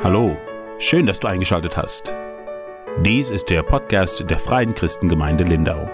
Hallo, 0.00 0.36
schön, 0.78 1.06
dass 1.06 1.18
du 1.18 1.26
eingeschaltet 1.26 1.76
hast. 1.76 2.14
Dies 3.04 3.30
ist 3.30 3.50
der 3.50 3.64
Podcast 3.64 4.22
der 4.30 4.38
Freien 4.38 4.72
Christengemeinde 4.72 5.42
Lindau. 5.42 5.90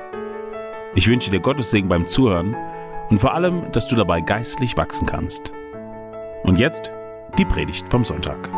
Ich 0.95 1.09
wünsche 1.09 1.30
dir 1.30 1.41
Gottes 1.41 1.71
Segen 1.71 1.88
beim 1.88 2.06
Zuhören 2.06 2.54
und 3.09 3.19
vor 3.19 3.32
allem, 3.32 3.72
dass 3.72 3.88
du 3.88 3.96
dabei 3.96 4.21
geistlich 4.21 4.77
wachsen 4.77 5.07
kannst. 5.07 5.54
Und 6.43 6.61
jetzt 6.61 6.93
die 7.39 7.46
Predigt 7.46 7.89
vom 7.89 8.04
Sonntag. 8.04 8.50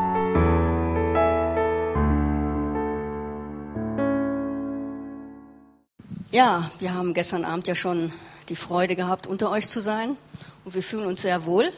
Ja, 6.32 6.68
wir 6.80 6.92
haben 6.92 7.14
gestern 7.14 7.44
Abend 7.44 7.68
ja 7.68 7.76
schon 7.76 8.10
die 8.48 8.56
Freude 8.56 8.96
gehabt, 8.96 9.28
unter 9.28 9.52
euch 9.52 9.68
zu 9.68 9.80
sein 9.80 10.16
und 10.64 10.74
wir 10.74 10.82
fühlen 10.82 11.06
uns 11.06 11.22
sehr 11.22 11.46
wohl. 11.46 11.70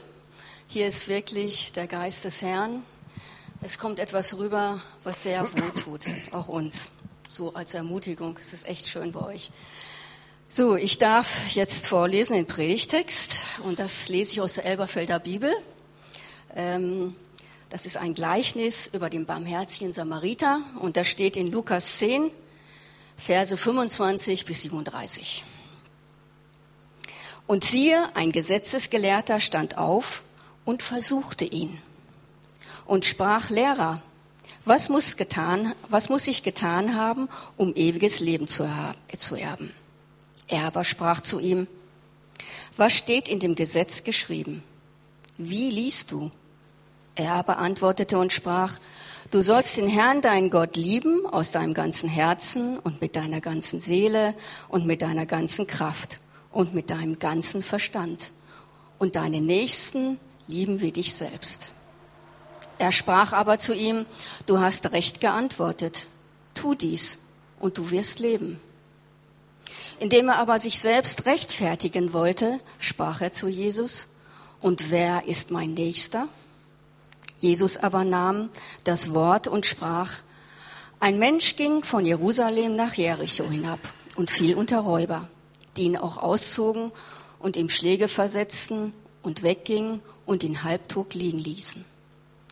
Hier 0.68 0.86
ist 0.86 1.06
wirklich 1.06 1.74
der 1.74 1.86
Geist 1.86 2.24
des 2.24 2.40
Herrn. 2.40 2.82
Es 3.60 3.76
kommt 3.80 3.98
etwas 3.98 4.38
rüber, 4.38 4.80
was 5.02 5.24
sehr 5.24 5.42
wohl 5.42 5.70
tut, 5.82 6.02
auch 6.30 6.46
uns. 6.46 6.90
So 7.28 7.54
als 7.54 7.74
Ermutigung. 7.74 8.38
Es 8.40 8.52
ist 8.52 8.68
echt 8.68 8.86
schön 8.86 9.10
bei 9.10 9.20
euch. 9.20 9.50
So, 10.48 10.76
ich 10.76 10.98
darf 10.98 11.50
jetzt 11.50 11.88
vorlesen 11.88 12.34
den 12.34 12.46
Predigtext 12.46 13.40
und 13.64 13.80
das 13.80 14.08
lese 14.08 14.32
ich 14.32 14.40
aus 14.40 14.54
der 14.54 14.64
Elberfelder 14.64 15.18
Bibel. 15.18 15.52
Ähm, 16.54 17.16
das 17.68 17.84
ist 17.84 17.96
ein 17.96 18.14
Gleichnis 18.14 18.88
über 18.92 19.10
den 19.10 19.26
barmherzigen 19.26 19.92
Samariter 19.92 20.62
und 20.78 20.96
das 20.96 21.08
steht 21.08 21.36
in 21.36 21.50
Lukas 21.50 21.98
10, 21.98 22.30
Verse 23.16 23.56
25 23.56 24.44
bis 24.44 24.62
37. 24.62 25.44
Und 27.48 27.64
siehe, 27.64 28.08
ein 28.14 28.30
Gesetzesgelehrter 28.30 29.40
stand 29.40 29.76
auf 29.76 30.22
und 30.64 30.84
versuchte 30.84 31.44
ihn 31.44 31.82
und 32.88 33.04
sprach, 33.04 33.50
Lehrer, 33.50 34.02
was 34.64 34.88
muss, 34.88 35.16
getan, 35.16 35.74
was 35.88 36.08
muss 36.08 36.26
ich 36.26 36.42
getan 36.42 36.96
haben, 36.96 37.28
um 37.56 37.74
ewiges 37.76 38.18
Leben 38.18 38.48
zu, 38.48 38.64
erben? 38.64 39.72
Er 40.48 40.64
aber 40.64 40.82
sprach 40.82 41.20
zu 41.20 41.38
ihm, 41.38 41.68
was 42.76 42.94
steht 42.94 43.28
in 43.28 43.40
dem 43.40 43.54
Gesetz 43.54 44.02
geschrieben? 44.04 44.62
Wie 45.36 45.70
liest 45.70 46.10
du? 46.10 46.30
Er 47.14 47.34
aber 47.34 47.58
antwortete 47.58 48.18
und 48.18 48.32
sprach, 48.32 48.78
du 49.30 49.42
sollst 49.42 49.76
den 49.76 49.88
Herrn, 49.88 50.22
deinen 50.22 50.48
Gott, 50.48 50.76
lieben 50.76 51.26
aus 51.26 51.52
deinem 51.52 51.74
ganzen 51.74 52.08
Herzen 52.08 52.78
und 52.78 53.00
mit 53.00 53.16
deiner 53.16 53.40
ganzen 53.40 53.80
Seele 53.80 54.34
und 54.68 54.86
mit 54.86 55.02
deiner 55.02 55.26
ganzen 55.26 55.66
Kraft 55.66 56.20
und 56.52 56.74
mit 56.74 56.88
deinem 56.88 57.18
ganzen 57.18 57.62
Verstand 57.62 58.30
und 58.98 59.16
deine 59.16 59.42
Nächsten 59.42 60.18
lieben 60.46 60.80
wie 60.80 60.92
dich 60.92 61.14
selbst. 61.14 61.72
Er 62.78 62.92
sprach 62.92 63.32
aber 63.32 63.58
zu 63.58 63.74
ihm, 63.74 64.06
du 64.46 64.60
hast 64.60 64.92
recht 64.92 65.20
geantwortet, 65.20 66.06
tu 66.54 66.74
dies 66.74 67.18
und 67.58 67.76
du 67.76 67.90
wirst 67.90 68.20
leben. 68.20 68.60
Indem 69.98 70.28
er 70.28 70.36
aber 70.36 70.58
sich 70.58 70.78
selbst 70.80 71.26
rechtfertigen 71.26 72.12
wollte, 72.12 72.60
sprach 72.78 73.20
er 73.20 73.32
zu 73.32 73.48
Jesus, 73.48 74.08
und 74.60 74.90
wer 74.90 75.26
ist 75.26 75.50
mein 75.50 75.74
Nächster? 75.74 76.28
Jesus 77.38 77.76
aber 77.76 78.04
nahm 78.04 78.48
das 78.84 79.14
Wort 79.14 79.46
und 79.46 79.66
sprach, 79.66 80.18
ein 81.00 81.18
Mensch 81.18 81.54
ging 81.54 81.84
von 81.84 82.04
Jerusalem 82.04 82.74
nach 82.74 82.94
Jericho 82.94 83.44
hinab 83.44 83.78
und 84.16 84.30
fiel 84.30 84.56
unter 84.56 84.80
Räuber, 84.80 85.28
die 85.76 85.84
ihn 85.84 85.96
auch 85.96 86.18
auszogen 86.18 86.90
und 87.38 87.56
ihm 87.56 87.68
Schläge 87.68 88.08
versetzten 88.08 88.92
und 89.22 89.44
weggingen 89.44 90.00
und 90.26 90.42
ihn 90.42 90.64
halbtot 90.64 91.14
liegen 91.14 91.38
ließen. 91.38 91.84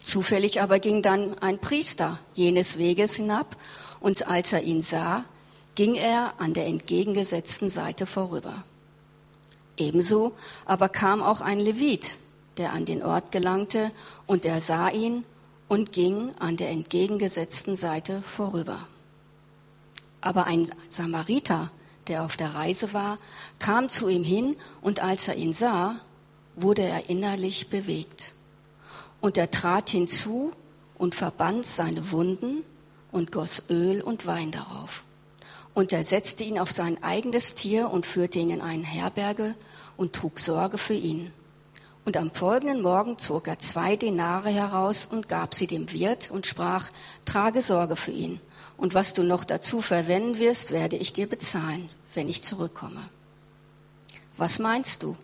Zufällig 0.06 0.62
aber 0.62 0.78
ging 0.78 1.02
dann 1.02 1.36
ein 1.40 1.58
Priester 1.58 2.20
jenes 2.32 2.78
Weges 2.78 3.16
hinab, 3.16 3.56
und 3.98 4.28
als 4.28 4.52
er 4.52 4.62
ihn 4.62 4.80
sah, 4.80 5.24
ging 5.74 5.96
er 5.96 6.34
an 6.38 6.54
der 6.54 6.66
entgegengesetzten 6.66 7.68
Seite 7.68 8.06
vorüber. 8.06 8.60
Ebenso 9.76 10.36
aber 10.64 10.88
kam 10.88 11.24
auch 11.24 11.40
ein 11.40 11.58
Levit, 11.58 12.18
der 12.56 12.72
an 12.72 12.84
den 12.84 13.02
Ort 13.02 13.32
gelangte, 13.32 13.90
und 14.28 14.46
er 14.46 14.60
sah 14.60 14.90
ihn 14.90 15.24
und 15.66 15.90
ging 15.90 16.32
an 16.38 16.56
der 16.56 16.70
entgegengesetzten 16.70 17.74
Seite 17.74 18.22
vorüber. 18.22 18.78
Aber 20.20 20.44
ein 20.44 20.70
Samariter, 20.88 21.72
der 22.06 22.22
auf 22.22 22.36
der 22.36 22.54
Reise 22.54 22.92
war, 22.92 23.18
kam 23.58 23.88
zu 23.88 24.08
ihm 24.08 24.22
hin, 24.22 24.56
und 24.82 25.00
als 25.00 25.26
er 25.26 25.34
ihn 25.34 25.52
sah, 25.52 25.96
wurde 26.54 26.82
er 26.82 27.10
innerlich 27.10 27.70
bewegt. 27.70 28.35
Und 29.26 29.36
er 29.38 29.50
trat 29.50 29.90
hinzu 29.90 30.52
und 30.96 31.16
verband 31.16 31.66
seine 31.66 32.12
Wunden 32.12 32.62
und 33.10 33.32
goss 33.32 33.64
Öl 33.68 34.00
und 34.00 34.24
Wein 34.24 34.52
darauf. 34.52 35.02
Und 35.74 35.92
er 35.92 36.04
setzte 36.04 36.44
ihn 36.44 36.60
auf 36.60 36.70
sein 36.70 37.02
eigenes 37.02 37.56
Tier 37.56 37.90
und 37.90 38.06
führte 38.06 38.38
ihn 38.38 38.50
in 38.50 38.60
eine 38.60 38.84
Herberge 38.84 39.56
und 39.96 40.12
trug 40.12 40.38
Sorge 40.38 40.78
für 40.78 40.94
ihn. 40.94 41.32
Und 42.04 42.16
am 42.16 42.30
folgenden 42.30 42.82
Morgen 42.82 43.18
zog 43.18 43.48
er 43.48 43.58
zwei 43.58 43.96
Denare 43.96 44.50
heraus 44.50 45.08
und 45.10 45.28
gab 45.28 45.54
sie 45.54 45.66
dem 45.66 45.90
Wirt 45.90 46.30
und 46.30 46.46
sprach, 46.46 46.88
trage 47.24 47.62
Sorge 47.62 47.96
für 47.96 48.12
ihn. 48.12 48.40
Und 48.76 48.94
was 48.94 49.12
du 49.12 49.24
noch 49.24 49.42
dazu 49.42 49.80
verwenden 49.80 50.38
wirst, 50.38 50.70
werde 50.70 50.94
ich 50.94 51.12
dir 51.12 51.28
bezahlen, 51.28 51.88
wenn 52.14 52.28
ich 52.28 52.44
zurückkomme. 52.44 53.02
Was 54.36 54.60
meinst 54.60 55.02
du? 55.02 55.16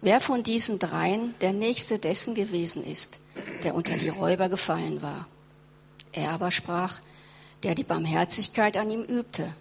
wer 0.00 0.20
von 0.20 0.42
diesen 0.42 0.78
dreien 0.78 1.34
der 1.40 1.52
nächste 1.52 1.98
dessen 1.98 2.34
gewesen 2.34 2.84
ist, 2.84 3.20
der 3.62 3.74
unter 3.74 3.96
die 3.96 4.08
Räuber 4.08 4.48
gefallen 4.48 5.02
war. 5.02 5.26
Er 6.12 6.30
aber 6.30 6.50
sprach, 6.50 7.00
der 7.62 7.74
die 7.74 7.84
Barmherzigkeit 7.84 8.76
an 8.76 8.90
ihm 8.90 9.02
übte. 9.02 9.52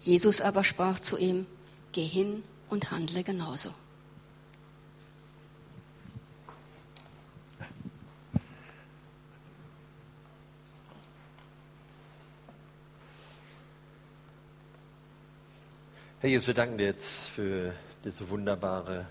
Jesus 0.00 0.40
aber 0.40 0.64
sprach 0.64 0.98
zu 0.98 1.16
ihm, 1.16 1.46
geh 1.92 2.04
hin 2.04 2.42
und 2.68 2.90
handle 2.90 3.22
genauso. 3.22 3.70
Herr 16.20 16.30
Jesus, 16.30 16.46
wir 16.46 16.54
danken 16.54 16.78
dir 16.78 16.86
jetzt 16.86 17.28
für 17.30 17.74
diese 18.04 18.28
wunderbare 18.30 19.06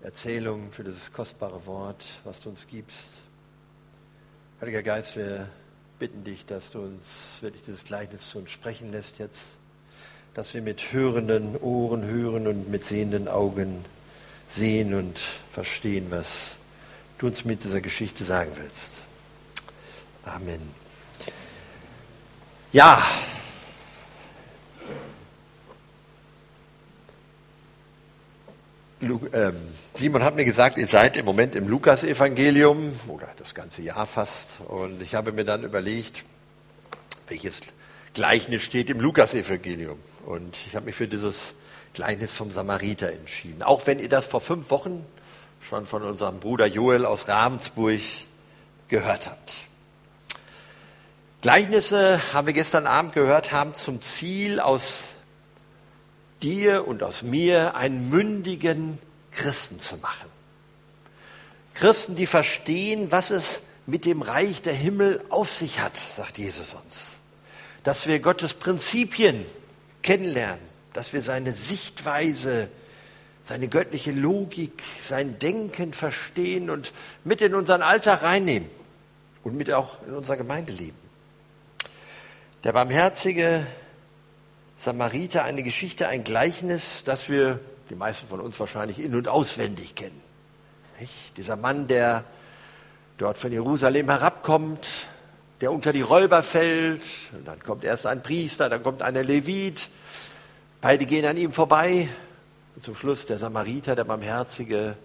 Erzählung, 0.00 0.70
für 0.70 0.84
dieses 0.84 1.12
kostbare 1.12 1.66
Wort, 1.66 2.04
was 2.24 2.38
du 2.38 2.50
uns 2.50 2.68
gibst. 2.68 3.10
Heiliger 4.60 4.82
Geist, 4.82 5.16
wir 5.16 5.48
bitten 5.98 6.22
dich, 6.22 6.46
dass 6.46 6.70
du 6.70 6.80
uns 6.80 7.38
wirklich 7.40 7.62
dieses 7.62 7.84
Gleichnis 7.84 8.30
zu 8.30 8.38
uns 8.38 8.50
sprechen 8.50 8.90
lässt 8.90 9.18
jetzt, 9.18 9.56
dass 10.34 10.54
wir 10.54 10.62
mit 10.62 10.92
hörenden 10.92 11.56
Ohren 11.56 12.04
hören 12.04 12.46
und 12.46 12.70
mit 12.70 12.84
sehenden 12.84 13.26
Augen 13.26 13.84
sehen 14.46 14.94
und 14.94 15.18
verstehen, 15.50 16.06
was 16.10 16.56
du 17.18 17.26
uns 17.26 17.44
mit 17.44 17.64
dieser 17.64 17.80
Geschichte 17.80 18.22
sagen 18.22 18.52
willst. 18.54 19.02
Amen. 20.24 20.60
Ja, 22.70 23.04
Simon 29.94 30.24
hat 30.24 30.34
mir 30.34 30.44
gesagt, 30.44 30.76
ihr 30.76 30.88
seid 30.88 31.16
im 31.16 31.24
Moment 31.24 31.54
im 31.54 31.68
Lukas-Evangelium 31.68 32.98
oder 33.06 33.28
das 33.36 33.54
ganze 33.54 33.82
Jahr 33.82 34.06
fast. 34.06 34.60
Und 34.66 35.02
ich 35.02 35.14
habe 35.14 35.30
mir 35.30 35.44
dann 35.44 35.62
überlegt, 35.62 36.24
welches 37.28 37.60
Gleichnis 38.14 38.62
steht 38.62 38.90
im 38.90 39.00
Lukas-Evangelium. 39.00 39.98
Und 40.26 40.56
ich 40.66 40.74
habe 40.74 40.86
mich 40.86 40.96
für 40.96 41.06
dieses 41.06 41.54
Gleichnis 41.94 42.32
vom 42.32 42.50
Samariter 42.50 43.12
entschieden. 43.12 43.62
Auch 43.62 43.86
wenn 43.86 44.00
ihr 44.00 44.08
das 44.08 44.26
vor 44.26 44.40
fünf 44.40 44.70
Wochen 44.70 45.06
schon 45.60 45.86
von 45.86 46.02
unserem 46.02 46.40
Bruder 46.40 46.66
Joel 46.66 47.04
aus 47.04 47.28
Ravensburg 47.28 48.00
gehört 48.88 49.26
habt. 49.26 49.66
Gleichnisse, 51.40 52.20
haben 52.32 52.48
wir 52.48 52.54
gestern 52.54 52.88
Abend 52.88 53.12
gehört, 53.12 53.52
haben 53.52 53.74
zum 53.74 54.02
Ziel, 54.02 54.58
aus 54.58 55.04
dir 56.42 56.86
und 56.86 57.02
aus 57.02 57.22
mir 57.22 57.74
einen 57.74 58.10
mündigen 58.10 58.98
Christen 59.32 59.80
zu 59.80 59.96
machen. 59.98 60.28
Christen, 61.74 62.16
die 62.16 62.26
verstehen, 62.26 63.12
was 63.12 63.30
es 63.30 63.62
mit 63.86 64.04
dem 64.04 64.22
Reich 64.22 64.62
der 64.62 64.74
Himmel 64.74 65.24
auf 65.30 65.52
sich 65.52 65.80
hat, 65.80 65.96
sagt 65.96 66.38
Jesus 66.38 66.74
uns. 66.74 67.20
Dass 67.84 68.06
wir 68.06 68.18
Gottes 68.20 68.54
Prinzipien 68.54 69.46
kennenlernen, 70.02 70.60
dass 70.92 71.12
wir 71.12 71.22
seine 71.22 71.54
Sichtweise, 71.54 72.68
seine 73.44 73.68
göttliche 73.68 74.10
Logik, 74.10 74.82
sein 75.00 75.38
Denken 75.38 75.94
verstehen 75.94 76.68
und 76.68 76.92
mit 77.24 77.40
in 77.40 77.54
unseren 77.54 77.82
Alltag 77.82 78.22
reinnehmen 78.22 78.68
und 79.44 79.56
mit 79.56 79.72
auch 79.72 79.98
in 80.06 80.14
unser 80.14 80.36
Gemeindeleben. 80.36 81.08
Der 82.64 82.72
barmherzige 82.72 83.66
Samariter 84.78 85.42
eine 85.42 85.64
Geschichte, 85.64 86.06
ein 86.06 86.22
Gleichnis, 86.22 87.02
das 87.02 87.28
wir, 87.28 87.58
die 87.90 87.96
meisten 87.96 88.28
von 88.28 88.40
uns 88.40 88.58
wahrscheinlich 88.60 89.00
in- 89.00 89.16
und 89.16 89.26
auswendig 89.26 89.96
kennen. 89.96 90.22
Nicht? 91.00 91.36
Dieser 91.36 91.56
Mann, 91.56 91.88
der 91.88 92.22
dort 93.18 93.38
von 93.38 93.50
Jerusalem 93.50 94.08
herabkommt, 94.08 95.08
der 95.60 95.72
unter 95.72 95.92
die 95.92 96.00
Räuber 96.02 96.44
fällt. 96.44 97.02
Und 97.32 97.48
dann 97.48 97.60
kommt 97.60 97.82
erst 97.82 98.06
ein 98.06 98.22
Priester, 98.22 98.68
dann 98.68 98.84
kommt 98.84 99.02
eine 99.02 99.24
Levit. 99.24 99.90
Beide 100.80 101.06
gehen 101.06 101.24
an 101.26 101.36
ihm 101.36 101.50
vorbei. 101.50 102.08
Und 102.76 102.84
zum 102.84 102.94
Schluss 102.94 103.26
der 103.26 103.38
Samariter, 103.38 103.96
der 103.96 104.04
Barmherzige, 104.04 104.96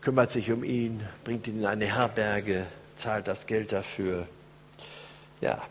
kümmert 0.00 0.32
sich 0.32 0.50
um 0.50 0.64
ihn, 0.64 1.06
bringt 1.22 1.46
ihn 1.46 1.60
in 1.60 1.66
eine 1.66 1.84
Herberge, 1.84 2.66
zahlt 2.96 3.28
das 3.28 3.46
Geld 3.46 3.70
dafür. 3.70 4.26
Ja, 5.40 5.62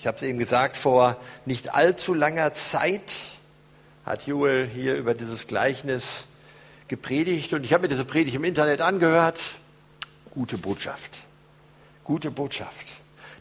ich 0.00 0.06
habe 0.06 0.16
es 0.16 0.22
eben 0.22 0.38
gesagt, 0.38 0.78
vor 0.78 1.18
nicht 1.44 1.74
allzu 1.74 2.14
langer 2.14 2.54
Zeit 2.54 3.12
hat 4.06 4.26
Joel 4.26 4.66
hier 4.66 4.96
über 4.96 5.12
dieses 5.12 5.46
Gleichnis 5.46 6.24
gepredigt 6.88 7.52
und 7.52 7.64
ich 7.64 7.74
habe 7.74 7.82
mir 7.82 7.88
diese 7.88 8.06
Predigt 8.06 8.34
im 8.34 8.44
Internet 8.44 8.80
angehört. 8.80 9.42
Gute 10.30 10.56
Botschaft. 10.56 11.18
Gute 12.02 12.30
Botschaft. 12.30 12.86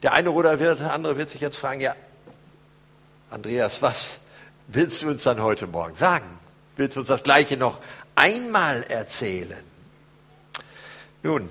Der 0.04 0.12
eine 0.12 0.32
oder 0.32 0.58
der 0.58 0.92
andere 0.92 1.16
wird 1.16 1.30
sich 1.30 1.40
jetzt 1.40 1.56
fragen, 1.56 1.80
ja, 1.80 1.96
Andreas, 3.30 3.82
was 3.82 4.20
willst 4.68 5.02
du 5.02 5.08
uns 5.08 5.24
dann 5.24 5.42
heute 5.42 5.66
Morgen 5.66 5.96
sagen? 5.96 6.28
Willst 6.76 6.98
du 6.98 7.00
uns 7.00 7.08
das 7.08 7.24
Gleiche 7.24 7.56
noch 7.56 7.78
einmal 8.16 8.84
erzählen? 8.84 9.64
Nun, 11.24 11.50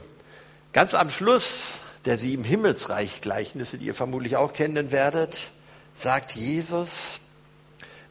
ganz 0.75 0.93
am 0.93 1.09
Schluss 1.09 1.81
der 2.05 2.19
sieben 2.19 2.45
Himmelsreich-Gleichnisse, 2.45 3.79
die 3.79 3.87
ihr 3.87 3.95
vermutlich 3.95 4.37
auch 4.37 4.53
kennen 4.53 4.91
werdet, 4.91 5.51
sagt 5.95 6.33
Jesus, 6.33 7.21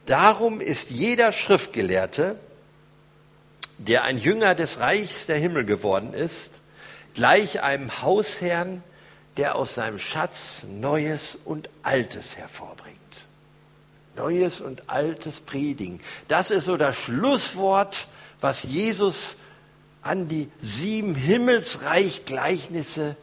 darum 0.06 0.60
ist 0.60 0.90
jeder 0.90 1.32
Schriftgelehrte, 1.32 2.36
der 3.78 4.04
ein 4.04 4.18
Jünger 4.18 4.54
des 4.54 4.80
Reichs 4.80 5.26
der 5.26 5.38
Himmel 5.38 5.64
geworden 5.64 6.12
ist, 6.12 6.60
gleich 7.14 7.62
einem 7.62 8.02
Hausherrn, 8.02 8.82
der 9.36 9.54
aus 9.54 9.74
seinem 9.74 9.98
Schatz 9.98 10.66
Neues 10.68 11.38
und 11.44 11.70
Altes 11.82 12.36
hervorbringt. 12.36 12.98
Neues 14.16 14.60
und 14.60 14.90
Altes 14.90 15.40
predigen. 15.40 16.00
Das 16.26 16.50
ist 16.50 16.64
so 16.64 16.76
das 16.76 16.96
Schlusswort, 16.96 18.08
was 18.40 18.64
Jesus 18.64 19.36
an 20.02 20.28
die 20.28 20.50
sieben 20.58 21.14
Himmelsreich-Gleichnisse 21.14 23.16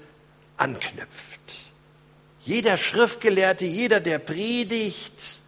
anknüpft. 0.57 1.41
Jeder 2.41 2.77
Schriftgelehrte, 2.77 3.65
jeder, 3.65 3.99
der 3.99 4.19
predigt, 4.19 5.39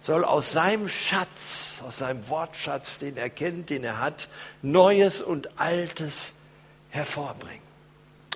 soll 0.00 0.24
aus 0.24 0.52
seinem 0.52 0.88
Schatz, 0.88 1.82
aus 1.86 1.98
seinem 1.98 2.28
Wortschatz, 2.28 2.98
den 2.98 3.16
er 3.16 3.30
kennt, 3.30 3.70
den 3.70 3.84
er 3.84 4.00
hat, 4.00 4.28
Neues 4.62 5.22
und 5.22 5.58
Altes 5.58 6.34
hervorbringen. 6.90 7.62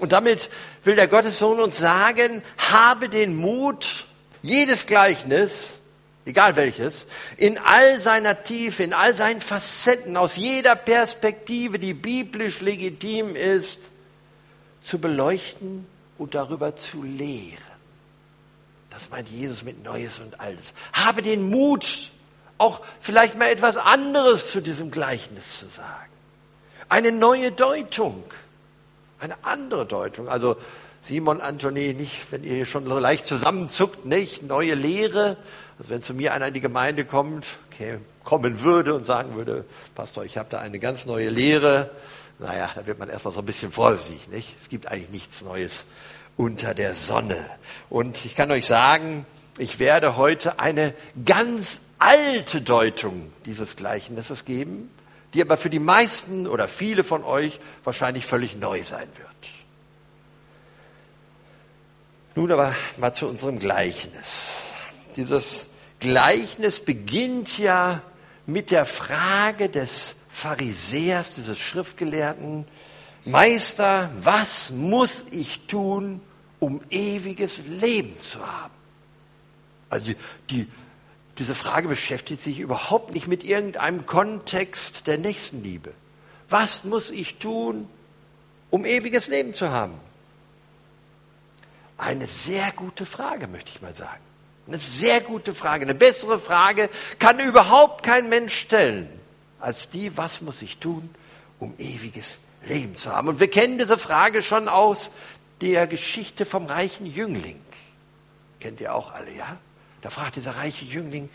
Und 0.00 0.12
damit 0.12 0.48
will 0.84 0.96
der 0.96 1.08
Gottessohn 1.08 1.60
uns 1.60 1.78
sagen, 1.78 2.42
habe 2.56 3.08
den 3.08 3.36
Mut, 3.36 4.06
jedes 4.42 4.86
Gleichnis, 4.86 5.80
egal 6.24 6.56
welches, 6.56 7.06
in 7.36 7.58
all 7.58 8.00
seiner 8.00 8.42
Tiefe, 8.42 8.82
in 8.82 8.92
all 8.92 9.16
seinen 9.16 9.40
Facetten, 9.40 10.16
aus 10.16 10.36
jeder 10.36 10.76
Perspektive, 10.76 11.78
die 11.78 11.94
biblisch 11.94 12.60
legitim 12.60 13.34
ist, 13.34 13.90
zu 14.88 14.99
beleuchten 14.99 15.87
und 16.17 16.35
darüber 16.35 16.75
zu 16.75 17.02
lehren. 17.02 17.58
Das 18.88 19.11
meint 19.11 19.29
Jesus 19.29 19.62
mit 19.62 19.85
Neues 19.85 20.19
und 20.19 20.40
Altes. 20.40 20.73
Habe 20.94 21.20
den 21.20 21.50
Mut, 21.50 22.11
auch 22.56 22.81
vielleicht 22.99 23.38
mal 23.38 23.50
etwas 23.50 23.76
anderes 23.76 24.50
zu 24.50 24.62
diesem 24.62 24.90
Gleichnis 24.90 25.58
zu 25.61 25.69
sagen. 25.69 26.11
Eine 26.88 27.12
neue 27.12 27.52
Deutung, 27.52 28.25
eine 29.20 29.37
andere 29.44 29.85
Deutung. 29.85 30.26
Also 30.26 30.56
Simon, 31.02 31.43
Anthony, 31.43 31.93
nicht, 31.93 32.32
wenn 32.32 32.43
ihr 32.43 32.55
hier 32.55 32.67
schon 32.67 32.87
so 32.87 32.99
leicht 32.99 33.26
zusammenzuckt, 33.26 34.06
nicht, 34.06 34.43
neue 34.43 34.75
Lehre. 34.75 35.37
Also 35.78 35.90
wenn 35.90 36.02
zu 36.02 36.12
mir 36.12 36.32
einer 36.32 36.48
in 36.48 36.54
die 36.54 36.60
Gemeinde 36.60 37.04
kommt, 37.04 37.46
okay, 37.70 37.98
kommen 38.25 38.60
würde 38.60 38.94
und 38.94 39.06
sagen 39.06 39.36
würde, 39.36 39.64
Pastor, 39.94 40.25
ich 40.25 40.36
habe 40.36 40.48
da 40.50 40.58
eine 40.58 40.80
ganz 40.80 41.06
neue 41.06 41.30
Lehre, 41.30 41.90
naja, 42.40 42.70
da 42.75 42.86
wird 42.86 42.98
man 42.98 43.08
erstmal 43.08 43.32
so 43.32 43.40
ein 43.40 43.46
bisschen 43.46 43.70
vorsichtig, 43.70 44.28
nicht? 44.28 44.56
Es 44.58 44.69
gibt 44.69 44.86
eigentlich 44.86 45.10
nichts 45.10 45.42
Neues 45.42 45.86
unter 46.36 46.75
der 46.75 46.94
Sonne. 46.94 47.44
Und 47.88 48.25
ich 48.25 48.34
kann 48.34 48.50
euch 48.50 48.66
sagen, 48.66 49.25
ich 49.56 49.78
werde 49.78 50.16
heute 50.16 50.58
eine 50.58 50.94
ganz 51.25 51.82
alte 51.98 52.60
Deutung 52.60 53.32
dieses 53.44 53.76
Gleichnisses 53.76 54.44
geben, 54.44 54.90
die 55.34 55.42
aber 55.42 55.56
für 55.56 55.70
die 55.70 55.81
meisten 55.81 56.46
oder 56.46 56.69
viele 56.69 57.04
von 57.04 57.22
euch 57.24 57.60
wahrscheinlich 57.84 58.24
völlig 58.26 58.56
neu 58.56 58.82
sein 58.82 59.08
wird. 59.16 59.28
Nun 62.34 62.52
aber 62.52 62.74
mal 62.98 63.12
zu 63.12 63.26
unserem 63.26 63.58
Gleichnis. 63.58 64.74
Dieses 65.16 65.68
Gleichnis 66.00 66.80
beginnt 66.80 67.58
ja 67.58 68.02
mit 68.46 68.70
der 68.70 68.86
Frage 68.86 69.68
des 69.68 70.16
Pharisäers, 70.28 71.32
dieses 71.32 71.58
Schriftgelehrten, 71.58 72.66
Meister, 73.24 74.10
was 74.20 74.70
muss 74.70 75.26
ich 75.30 75.66
tun, 75.66 76.20
um 76.60 76.80
ewiges 76.90 77.58
Leben 77.66 78.18
zu 78.20 78.40
haben? 78.46 78.74
Also 79.90 80.12
die, 80.50 80.66
diese 81.38 81.54
Frage 81.54 81.88
beschäftigt 81.88 82.42
sich 82.42 82.58
überhaupt 82.58 83.12
nicht 83.14 83.26
mit 83.26 83.44
irgendeinem 83.44 84.06
Kontext 84.06 85.06
der 85.06 85.18
Nächstenliebe. 85.18 85.92
Was 86.48 86.84
muss 86.84 87.10
ich 87.10 87.36
tun, 87.36 87.88
um 88.70 88.84
ewiges 88.84 89.28
Leben 89.28 89.54
zu 89.54 89.70
haben? 89.70 89.94
Eine 91.96 92.26
sehr 92.26 92.70
gute 92.72 93.04
Frage, 93.04 93.48
möchte 93.48 93.72
ich 93.74 93.82
mal 93.82 93.94
sagen. 93.94 94.27
Eine 94.69 94.79
sehr 94.79 95.23
gute 95.23 95.55
Frage. 95.55 95.82
Eine 95.82 95.94
bessere 95.94 96.38
Frage 96.38 96.91
kann 97.19 97.41
überhaupt 97.41 98.05
kein 98.05 98.29
Mensch 98.29 98.55
stellen 98.55 99.09
als 99.61 99.88
die, 99.88 100.17
was 100.17 100.43
muss 100.43 100.62
ich 100.62 100.79
tun, 100.79 101.09
um 101.59 101.75
ewiges 101.79 102.38
Leben 102.67 102.94
zu 102.94 103.11
haben. 103.12 103.29
Und 103.29 103.41
wir 103.41 103.50
kennen 103.50 103.79
diese 103.79 103.99
Frage 103.99 104.43
schon 104.43 104.69
aus 104.69 105.11
der 105.62 105.87
Geschichte 105.87 106.44
vom 106.44 106.67
reichen 106.67 107.06
Jüngling. 107.06 107.61
Kennt 108.61 108.81
ihr 108.81 108.94
auch 108.94 109.12
alle, 109.12 109.32
ja? 109.32 109.56
Da 110.03 110.11
fragt 110.11 110.37
dieser 110.37 110.56
reiche 110.56 110.85
Jüngling, 110.85 111.29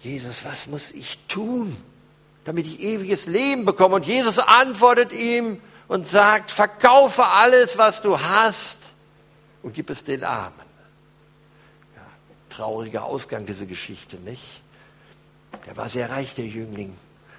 Jesus, 0.00 0.44
was 0.44 0.66
muss 0.66 0.90
ich 0.90 1.18
tun, 1.28 1.76
damit 2.44 2.66
ich 2.66 2.80
ewiges 2.80 3.26
Leben 3.26 3.64
bekomme? 3.64 3.94
Und 3.94 4.06
Jesus 4.06 4.38
antwortet 4.38 5.12
ihm 5.12 5.62
und 5.88 6.06
sagt, 6.06 6.50
verkaufe 6.50 7.24
alles, 7.24 7.78
was 7.78 8.02
du 8.02 8.20
hast 8.20 8.78
und 9.62 9.72
gib 9.72 9.88
es 9.88 10.04
den 10.04 10.24
Armen. 10.24 10.71
Trauriger 12.54 13.04
Ausgang 13.04 13.46
dieser 13.46 13.66
Geschichte, 13.66 14.16
nicht? 14.16 14.62
Der 15.66 15.76
war 15.76 15.88
sehr 15.88 16.10
reich, 16.10 16.34
der 16.34 16.46
Jüngling 16.46 16.96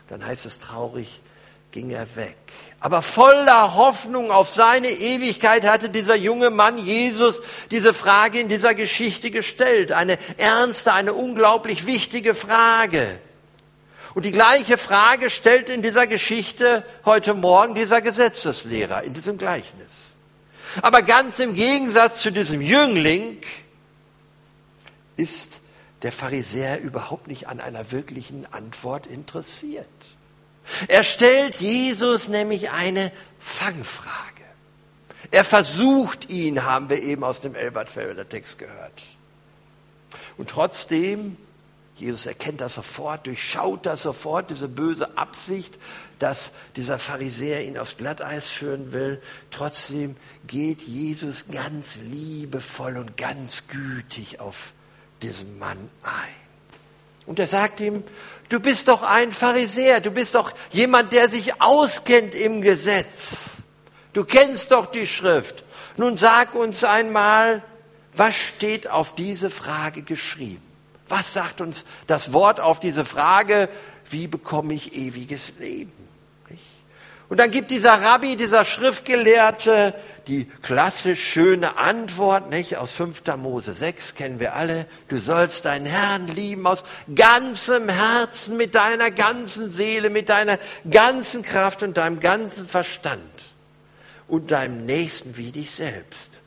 dann 0.09 0.25
heißt 0.25 0.45
es 0.45 0.59
traurig, 0.59 1.21
ging 1.71 1.89
er 1.89 2.15
weg. 2.15 2.37
Aber 2.79 3.01
voller 3.01 3.75
Hoffnung 3.75 4.31
auf 4.31 4.49
seine 4.49 4.89
Ewigkeit 4.89 5.65
hatte 5.65 5.89
dieser 5.89 6.15
junge 6.15 6.49
Mann 6.49 6.77
Jesus 6.77 7.41
diese 7.71 7.93
Frage 7.93 8.39
in 8.39 8.47
dieser 8.47 8.75
Geschichte 8.75 9.31
gestellt. 9.31 9.91
Eine 9.91 10.19
ernste, 10.37 10.93
eine 10.93 11.13
unglaublich 11.13 11.87
wichtige 11.87 12.35
Frage. 12.35 13.19
Und 14.13 14.25
die 14.25 14.31
gleiche 14.31 14.77
Frage 14.77 15.31
stellt 15.31 15.69
in 15.69 15.81
dieser 15.81 16.05
Geschichte 16.05 16.85
heute 17.05 17.33
Morgen 17.33 17.73
dieser 17.73 18.01
Gesetzeslehrer, 18.01 19.01
in 19.01 19.15
diesem 19.15 19.39
Gleichnis. 19.39 20.15
Aber 20.83 21.01
ganz 21.01 21.39
im 21.39 21.55
Gegensatz 21.55 22.21
zu 22.21 22.31
diesem 22.31 22.61
Jüngling 22.61 23.39
ist 25.17 25.61
der 26.03 26.11
Pharisäer 26.11 26.81
überhaupt 26.81 27.27
nicht 27.27 27.47
an 27.47 27.59
einer 27.59 27.91
wirklichen 27.91 28.45
Antwort 28.51 29.07
interessiert. 29.07 29.87
Er 30.87 31.03
stellt 31.03 31.55
Jesus 31.55 32.27
nämlich 32.27 32.71
eine 32.71 33.11
Fangfrage. 33.39 34.43
Er 35.31 35.43
versucht 35.43 36.29
ihn, 36.29 36.63
haben 36.63 36.89
wir 36.89 37.01
eben 37.01 37.23
aus 37.23 37.41
dem 37.41 37.55
Elbertfelder 37.55 38.27
Text 38.27 38.59
gehört. 38.59 39.03
Und 40.37 40.49
trotzdem, 40.49 41.37
Jesus 41.95 42.25
erkennt 42.25 42.61
das 42.61 42.75
sofort, 42.75 43.27
durchschaut 43.27 43.85
das 43.85 44.03
sofort, 44.03 44.51
diese 44.51 44.67
böse 44.67 45.17
Absicht, 45.17 45.79
dass 46.19 46.51
dieser 46.75 46.99
Pharisäer 46.99 47.65
ihn 47.65 47.77
aufs 47.77 47.97
Glatteis 47.97 48.45
führen 48.47 48.91
will. 48.91 49.21
Trotzdem 49.51 50.15
geht 50.47 50.81
Jesus 50.81 51.45
ganz 51.51 51.97
liebevoll 51.97 52.97
und 52.97 53.17
ganz 53.17 53.67
gütig 53.67 54.39
auf 54.39 54.73
diesen 55.23 55.57
Mann 55.57 55.89
ein. 56.03 56.43
Und 57.25 57.39
er 57.39 57.47
sagt 57.47 57.79
ihm, 57.79 58.03
du 58.49 58.59
bist 58.59 58.87
doch 58.87 59.01
ein 59.01 59.31
Pharisäer, 59.31 60.01
du 60.01 60.11
bist 60.11 60.35
doch 60.35 60.53
jemand, 60.71 61.13
der 61.13 61.29
sich 61.29 61.61
auskennt 61.61 62.35
im 62.35 62.61
Gesetz. 62.61 63.63
Du 64.11 64.25
kennst 64.25 64.71
doch 64.71 64.85
die 64.85 65.07
Schrift. 65.07 65.63
Nun 65.97 66.17
sag 66.17 66.53
uns 66.53 66.83
einmal, 66.83 67.63
was 68.15 68.35
steht 68.35 68.89
auf 68.89 69.15
diese 69.15 69.49
Frage 69.49 70.03
geschrieben? 70.03 70.61
Was 71.07 71.33
sagt 71.33 71.61
uns 71.61 71.85
das 72.07 72.33
Wort 72.33 72.59
auf 72.59 72.79
diese 72.79 73.05
Frage, 73.05 73.69
wie 74.09 74.27
bekomme 74.27 74.73
ich 74.73 74.93
ewiges 74.93 75.53
Leben? 75.59 76.03
Und 77.29 77.37
dann 77.37 77.49
gibt 77.49 77.71
dieser 77.71 77.99
Rabbi, 77.99 78.35
dieser 78.35 78.63
Schriftgelehrte, 78.63 79.95
die 80.27 80.45
klassisch 80.61 81.23
schöne 81.23 81.77
Antwort, 81.77 82.49
nicht? 82.49 82.77
Aus 82.77 82.91
5. 82.93 83.23
Mose 83.37 83.73
6 83.73 84.15
kennen 84.15 84.39
wir 84.39 84.55
alle. 84.55 84.87
Du 85.07 85.17
sollst 85.17 85.65
deinen 85.65 85.85
Herrn 85.85 86.27
lieben 86.27 86.65
aus 86.65 86.83
ganzem 87.13 87.89
Herzen, 87.89 88.57
mit 88.57 88.75
deiner 88.75 89.11
ganzen 89.11 89.69
Seele, 89.69 90.09
mit 90.09 90.29
deiner 90.29 90.57
ganzen 90.89 91.43
Kraft 91.43 91.83
und 91.83 91.97
deinem 91.97 92.19
ganzen 92.19 92.65
Verstand 92.65 93.21
und 94.27 94.51
deinem 94.51 94.85
Nächsten 94.85 95.37
wie 95.37 95.51
dich 95.51 95.71
selbst. 95.71 96.41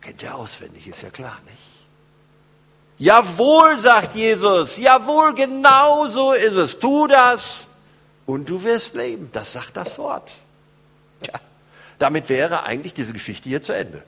Kennt 0.00 0.22
ihr 0.22 0.34
auswendig, 0.34 0.86
ist 0.86 1.02
ja 1.02 1.10
klar, 1.10 1.38
nicht? 1.44 1.58
Jawohl, 2.98 3.78
sagt 3.78 4.14
Jesus, 4.14 4.76
jawohl, 4.76 5.34
genau 5.34 6.06
so 6.08 6.32
ist 6.32 6.56
es. 6.56 6.78
Tu 6.78 7.06
das 7.06 7.68
und 8.26 8.48
du 8.48 8.62
wirst 8.62 8.94
leben. 8.94 9.30
Das 9.32 9.54
sagt 9.54 9.76
das 9.76 9.96
Wort. 9.96 10.30
Damit 12.00 12.28
wäre 12.28 12.64
eigentlich 12.64 12.94
diese 12.94 13.12
Geschichte 13.12 13.48
hier 13.48 13.62
zu 13.62 13.72
Ende. 13.72 14.02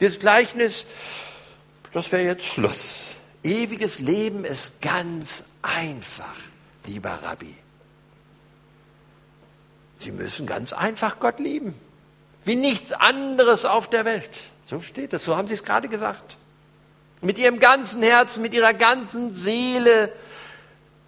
Dieses 0.00 0.20
Gleichnis, 0.20 0.86
das 1.92 2.10
wäre 2.12 2.22
jetzt 2.22 2.44
Schluss. 2.44 3.16
Ewiges 3.42 3.98
Leben 3.98 4.44
ist 4.44 4.80
ganz 4.80 5.42
einfach, 5.62 6.34
lieber 6.86 7.10
Rabbi. 7.10 7.54
Sie 9.98 10.12
müssen 10.12 10.46
ganz 10.46 10.72
einfach 10.72 11.18
Gott 11.18 11.40
lieben. 11.40 11.74
Wie 12.44 12.56
nichts 12.56 12.92
anderes 12.92 13.64
auf 13.64 13.90
der 13.90 14.04
Welt. 14.04 14.50
So 14.64 14.80
steht 14.80 15.12
es, 15.12 15.24
so 15.24 15.36
haben 15.36 15.48
Sie 15.48 15.54
es 15.54 15.64
gerade 15.64 15.88
gesagt. 15.88 16.36
Mit 17.20 17.36
Ihrem 17.38 17.58
ganzen 17.58 18.02
Herzen, 18.02 18.42
mit 18.42 18.54
Ihrer 18.54 18.74
ganzen 18.74 19.34
Seele, 19.34 20.12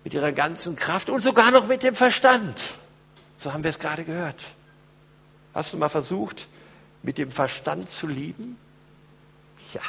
mit 0.03 0.15
ihrer 0.15 0.33
ganzen 0.33 0.75
Kraft 0.75 1.11
und 1.11 1.23
sogar 1.23 1.51
noch 1.51 1.69
mit 1.69 1.83
dem 1.85 1.95
Verstand. 1.95 2.75
So 3.37 3.53
haben 3.53 3.63
wir 3.63 3.71
es 3.71 3.79
gerade 3.79 4.05
gehört. 4.05 4.43
Hast 5.59 5.73
du 5.73 5.77
mal 5.77 5.89
versucht, 5.89 6.47
mit 7.03 7.19
dem 7.19 7.33
Verstand 7.33 7.91
zu 7.91 8.07
lieben? 8.07 8.57
Ja, 9.75 9.81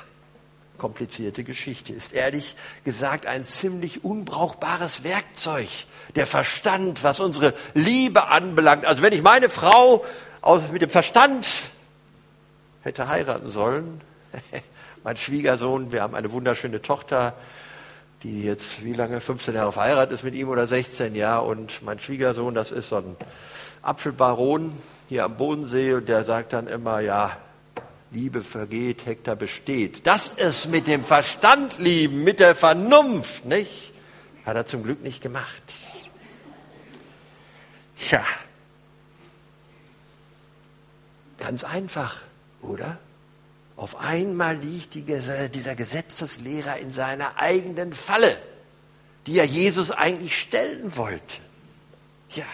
komplizierte 0.79 1.43
Geschichte. 1.43 1.93
Ist 1.93 2.11
ehrlich 2.11 2.55
gesagt 2.85 3.27
ein 3.27 3.43
ziemlich 3.45 4.03
unbrauchbares 4.03 5.03
Werkzeug. 5.03 5.67
Der 6.15 6.25
Verstand, 6.25 7.03
was 7.03 7.19
unsere 7.19 7.53
Liebe 7.75 8.29
anbelangt. 8.29 8.87
Also 8.87 9.03
wenn 9.03 9.13
ich 9.13 9.21
meine 9.21 9.47
Frau 9.47 10.03
aus, 10.41 10.71
mit 10.71 10.81
dem 10.81 10.89
Verstand 10.89 11.47
hätte 12.81 13.07
heiraten 13.07 13.51
sollen, 13.51 14.01
mein 15.03 15.17
Schwiegersohn, 15.17 15.91
wir 15.91 16.01
haben 16.01 16.15
eine 16.15 16.31
wunderschöne 16.31 16.81
Tochter, 16.81 17.35
die 18.23 18.41
jetzt 18.41 18.83
wie 18.83 18.93
lange, 18.93 19.21
15 19.21 19.53
Jahre 19.53 19.71
verheiratet 19.71 20.15
ist 20.15 20.23
mit 20.23 20.33
ihm 20.33 20.49
oder 20.49 20.65
16, 20.65 21.13
ja, 21.13 21.37
und 21.37 21.83
mein 21.83 21.99
Schwiegersohn, 21.99 22.55
das 22.55 22.71
ist 22.71 22.89
so 22.89 22.95
ein 22.95 23.15
Apfelbaron 23.83 24.73
hier 25.09 25.25
am 25.25 25.35
Bodensee 25.37 25.93
und 25.93 26.07
der 26.07 26.23
sagt 26.23 26.53
dann 26.53 26.67
immer, 26.67 26.99
ja, 26.99 27.35
Liebe 28.11 28.43
vergeht, 28.43 29.05
Hektar 29.07 29.35
besteht. 29.35 30.05
Das 30.05 30.27
ist 30.27 30.67
mit 30.69 30.87
dem 30.87 31.03
Verstand 31.03 31.79
lieben, 31.79 32.23
mit 32.23 32.39
der 32.39 32.55
Vernunft, 32.55 33.45
nicht? 33.45 33.91
Hat 34.45 34.55
er 34.55 34.65
zum 34.65 34.83
Glück 34.83 35.01
nicht 35.01 35.21
gemacht. 35.21 35.63
Tja, 37.97 38.23
ganz 41.39 41.63
einfach, 41.63 42.21
oder? 42.61 42.97
Auf 43.75 43.99
einmal 43.99 44.57
liegt 44.57 44.93
die, 44.93 45.01
dieser 45.03 45.75
Gesetzeslehrer 45.75 46.77
in 46.77 46.91
seiner 46.91 47.37
eigenen 47.37 47.93
Falle, 47.93 48.37
die 49.25 49.39
er 49.39 49.45
Jesus 49.45 49.89
eigentlich 49.89 50.39
stellen 50.39 50.95
wollte. 50.97 51.37
Ja. 52.31 52.45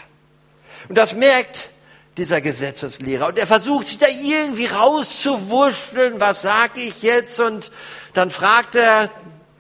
Und 0.88 0.98
das 0.98 1.14
merkt 1.14 1.70
dieser 2.18 2.42
Gesetzeslehrer. 2.42 3.28
Und 3.28 3.38
er 3.38 3.48
versucht 3.48 3.88
sich 3.88 3.98
da 3.98 4.08
irgendwie 4.08 4.68
rauszuwurschteln, 4.68 6.20
was 6.20 6.42
sage 6.42 6.82
ich 6.82 7.02
jetzt? 7.02 7.40
Und 7.40 7.72
dann 8.14 8.30
fragt 8.30 8.76
er 8.76 9.10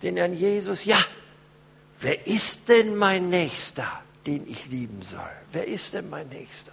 den 0.01 0.17
Herrn 0.17 0.33
Jesus, 0.33 0.85
ja, 0.85 0.97
wer 1.99 2.27
ist 2.27 2.69
denn 2.69 2.95
mein 2.95 3.29
Nächster, 3.29 3.87
den 4.25 4.47
ich 4.47 4.67
lieben 4.67 5.01
soll? 5.01 5.19
Wer 5.51 5.67
ist 5.67 5.93
denn 5.93 6.09
mein 6.09 6.29
Nächster? 6.29 6.71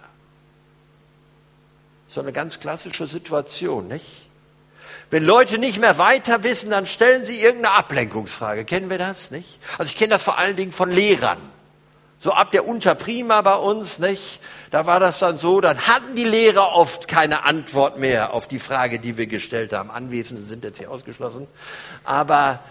So 2.07 2.21
eine 2.21 2.31
ganz 2.31 2.59
klassische 2.59 3.07
Situation, 3.07 3.87
nicht? 3.87 4.27
Wenn 5.09 5.25
Leute 5.25 5.57
nicht 5.57 5.79
mehr 5.79 5.97
weiter 5.97 6.43
wissen, 6.43 6.71
dann 6.71 6.85
stellen 6.85 7.23
sie 7.23 7.39
irgendeine 7.39 7.75
Ablenkungsfrage. 7.75 8.65
Kennen 8.65 8.89
wir 8.89 8.97
das, 8.97 9.31
nicht? 9.31 9.59
Also 9.77 9.89
ich 9.89 9.97
kenne 9.97 10.09
das 10.09 10.23
vor 10.23 10.39
allen 10.39 10.55
Dingen 10.55 10.71
von 10.71 10.89
Lehrern. 10.89 11.52
So 12.23 12.31
ab 12.31 12.51
der 12.51 12.65
Unterprima 12.65 13.41
bei 13.41 13.55
uns, 13.55 13.99
nicht? 13.99 14.39
Da 14.71 14.85
war 14.85 15.01
das 15.01 15.19
dann 15.19 15.37
so, 15.37 15.59
dann 15.59 15.87
hatten 15.87 16.15
die 16.15 16.23
Lehrer 16.23 16.73
oft 16.73 17.09
keine 17.09 17.43
Antwort 17.43 17.99
mehr 17.99 18.31
auf 18.31 18.47
die 18.47 18.59
Frage, 18.59 18.97
die 18.97 19.17
wir 19.17 19.27
gestellt 19.27 19.73
haben. 19.73 19.91
Anwesende 19.91 20.43
sind 20.45 20.63
jetzt 20.63 20.77
hier 20.77 20.89
ausgeschlossen. 20.89 21.47
Aber, 22.05 22.63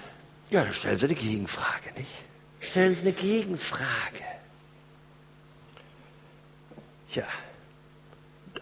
ja, 0.49 0.65
dann 0.65 0.73
stellen 0.73 0.97
sie 0.97 1.05
eine 1.05 1.15
Gegenfrage, 1.15 1.93
nicht? 1.99 2.11
Stellen 2.61 2.95
sie 2.95 3.03
eine 3.03 3.13
Gegenfrage. 3.13 3.89
Ja 7.11 7.25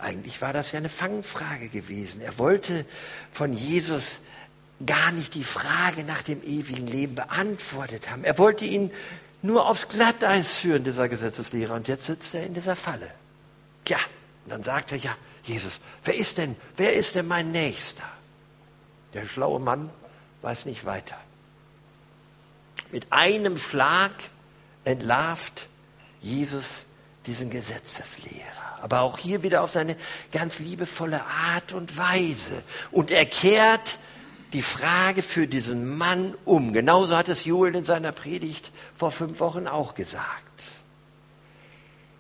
eigentlich 0.00 0.40
war 0.42 0.52
das 0.52 0.72
ja 0.72 0.78
eine 0.78 0.88
Fangfrage 0.88 1.68
gewesen. 1.68 2.20
Er 2.20 2.38
wollte 2.38 2.84
von 3.32 3.52
Jesus 3.52 4.20
gar 4.84 5.12
nicht 5.12 5.34
die 5.34 5.44
Frage 5.44 6.04
nach 6.04 6.22
dem 6.22 6.42
ewigen 6.42 6.86
Leben 6.86 7.14
beantwortet 7.14 8.10
haben. 8.10 8.24
Er 8.24 8.38
wollte 8.38 8.64
ihn 8.64 8.90
nur 9.42 9.66
aufs 9.66 9.88
Glatteis 9.88 10.58
führen, 10.58 10.84
dieser 10.84 11.08
Gesetzeslehrer. 11.08 11.74
Und 11.74 11.88
jetzt 11.88 12.04
sitzt 12.04 12.34
er 12.34 12.44
in 12.44 12.54
dieser 12.54 12.76
Falle. 12.76 13.10
Ja, 13.86 13.98
und 14.44 14.50
dann 14.50 14.62
sagt 14.62 14.92
er, 14.92 14.98
ja, 14.98 15.16
Jesus, 15.42 15.80
wer 16.04 16.14
ist 16.14 16.38
denn, 16.38 16.56
wer 16.76 16.94
ist 16.94 17.14
denn 17.14 17.26
mein 17.26 17.50
Nächster? 17.50 18.04
Der 19.14 19.26
schlaue 19.26 19.58
Mann 19.58 19.90
weiß 20.42 20.66
nicht 20.66 20.84
weiter. 20.84 21.16
Mit 22.92 23.12
einem 23.12 23.58
Schlag 23.58 24.12
entlarvt 24.84 25.66
Jesus 26.20 26.84
diesen 27.26 27.50
Gesetzeslehrer 27.50 28.70
aber 28.80 29.00
auch 29.00 29.18
hier 29.18 29.42
wieder 29.42 29.62
auf 29.62 29.70
seine 29.70 29.96
ganz 30.32 30.58
liebevolle 30.58 31.22
Art 31.24 31.72
und 31.72 31.96
Weise. 31.96 32.62
Und 32.90 33.10
er 33.10 33.26
kehrt 33.26 33.98
die 34.52 34.62
Frage 34.62 35.22
für 35.22 35.46
diesen 35.46 35.96
Mann 35.96 36.34
um. 36.44 36.72
Genauso 36.72 37.16
hat 37.16 37.28
es 37.28 37.44
Joel 37.44 37.74
in 37.74 37.84
seiner 37.84 38.12
Predigt 38.12 38.72
vor 38.96 39.10
fünf 39.10 39.40
Wochen 39.40 39.66
auch 39.66 39.94
gesagt. 39.94 40.72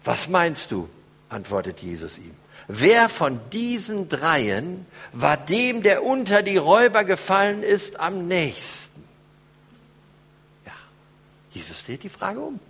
Was 0.04 0.28
meinst 0.28 0.70
du? 0.70 0.88
antwortet 1.28 1.80
Jesus 1.80 2.18
ihm. 2.18 2.34
Wer 2.66 3.08
von 3.08 3.40
diesen 3.52 4.08
dreien 4.08 4.86
war 5.12 5.36
dem, 5.36 5.82
der 5.82 6.04
unter 6.04 6.42
die 6.42 6.56
Räuber 6.56 7.04
gefallen 7.04 7.62
ist, 7.62 7.98
am 7.98 8.28
nächsten? 8.28 9.02
Ja, 10.66 10.72
Jesus 11.50 11.84
dreht 11.84 12.02
die 12.02 12.08
Frage 12.08 12.40
um. 12.40 12.60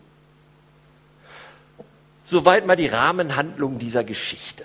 Soweit 2.25 2.67
mal 2.67 2.77
die 2.77 2.87
Rahmenhandlung 2.87 3.79
dieser 3.79 4.05
Geschichte. 4.05 4.65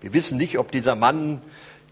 Wir 0.00 0.12
wissen 0.14 0.38
nicht, 0.38 0.58
ob 0.58 0.70
dieser 0.70 0.94
Mann 0.94 1.42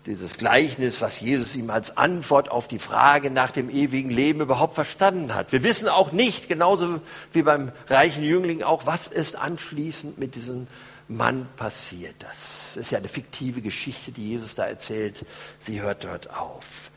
dieses 0.09 0.37
Gleichnis, 0.37 1.01
was 1.01 1.21
Jesus 1.21 1.55
ihm 1.55 1.71
als 1.71 1.97
Antwort 1.97 2.51
auf 2.51 2.67
die 2.67 2.79
Frage 2.79 3.31
nach 3.31 3.51
dem 3.51 3.71
ewigen 3.71 4.11
Leben 4.11 4.41
überhaupt 4.41 4.75
verstanden 4.75 5.35
hat. 5.35 5.53
Wir 5.53 5.63
wissen 5.63 5.89
auch 5.89 6.13
nicht, 6.13 6.49
genauso 6.49 7.01
wie 7.33 7.43
beim 7.43 7.73
reichen 7.89 8.25
Jüngling 8.25 8.63
auch, 8.63 8.87
was 8.87 9.07
ist 9.07 9.37
anschließend 9.37 10.19
mit 10.19 10.35
diesem 10.35 10.67
Mann 11.09 11.47
passiert. 11.57 12.15
Das 12.21 12.77
ist 12.77 12.91
ja 12.91 12.99
eine 12.99 13.09
fiktive 13.09 13.61
Geschichte, 13.61 14.13
die 14.13 14.31
Jesus 14.31 14.55
da 14.55 14.67
erzählt. 14.67 15.25
Sie 15.61 15.81
hört 15.81 16.05
dort 16.05 16.31
auf. 16.35 16.91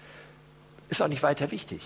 Ist 0.90 1.02
auch 1.02 1.08
nicht 1.08 1.24
weiter 1.24 1.52
wichtig 1.52 1.82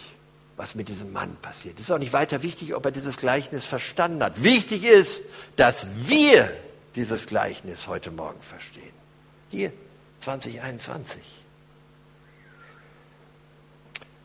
was 0.58 0.76
mit 0.76 0.88
diesem 0.88 1.12
Mann 1.12 1.36
passiert. 1.42 1.80
Ist 1.80 1.92
auch 1.92 2.00
nicht 2.00 2.14
weiter 2.14 2.42
wichtig, 2.42 2.76
ob 2.76 2.86
er 2.86 2.92
dieses 2.92 3.18
Gleichnis 3.18 3.66
verstanden 3.66 4.24
hat. 4.24 4.42
Wichtig 4.42 4.86
ist, 4.86 5.24
dass 5.58 5.86
wir 5.98 6.50
dieses 6.96 7.28
Gleichnis 7.28 7.88
heute 7.88 8.12
Morgen 8.12 8.42
verstehen. 8.42 8.94
Hier, 9.50 9.74
2021. 10.26 11.22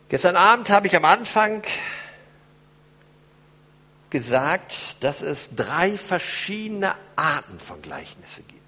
Gestern 0.08 0.36
Abend 0.36 0.70
habe 0.70 0.86
ich 0.86 0.96
am 0.96 1.04
Anfang 1.04 1.62
gesagt, 4.08 4.96
dass 5.00 5.22
es 5.22 5.54
drei 5.54 5.96
verschiedene 5.96 6.94
Arten 7.16 7.60
von 7.60 7.80
Gleichnissen 7.82 8.44
gibt. 8.48 8.60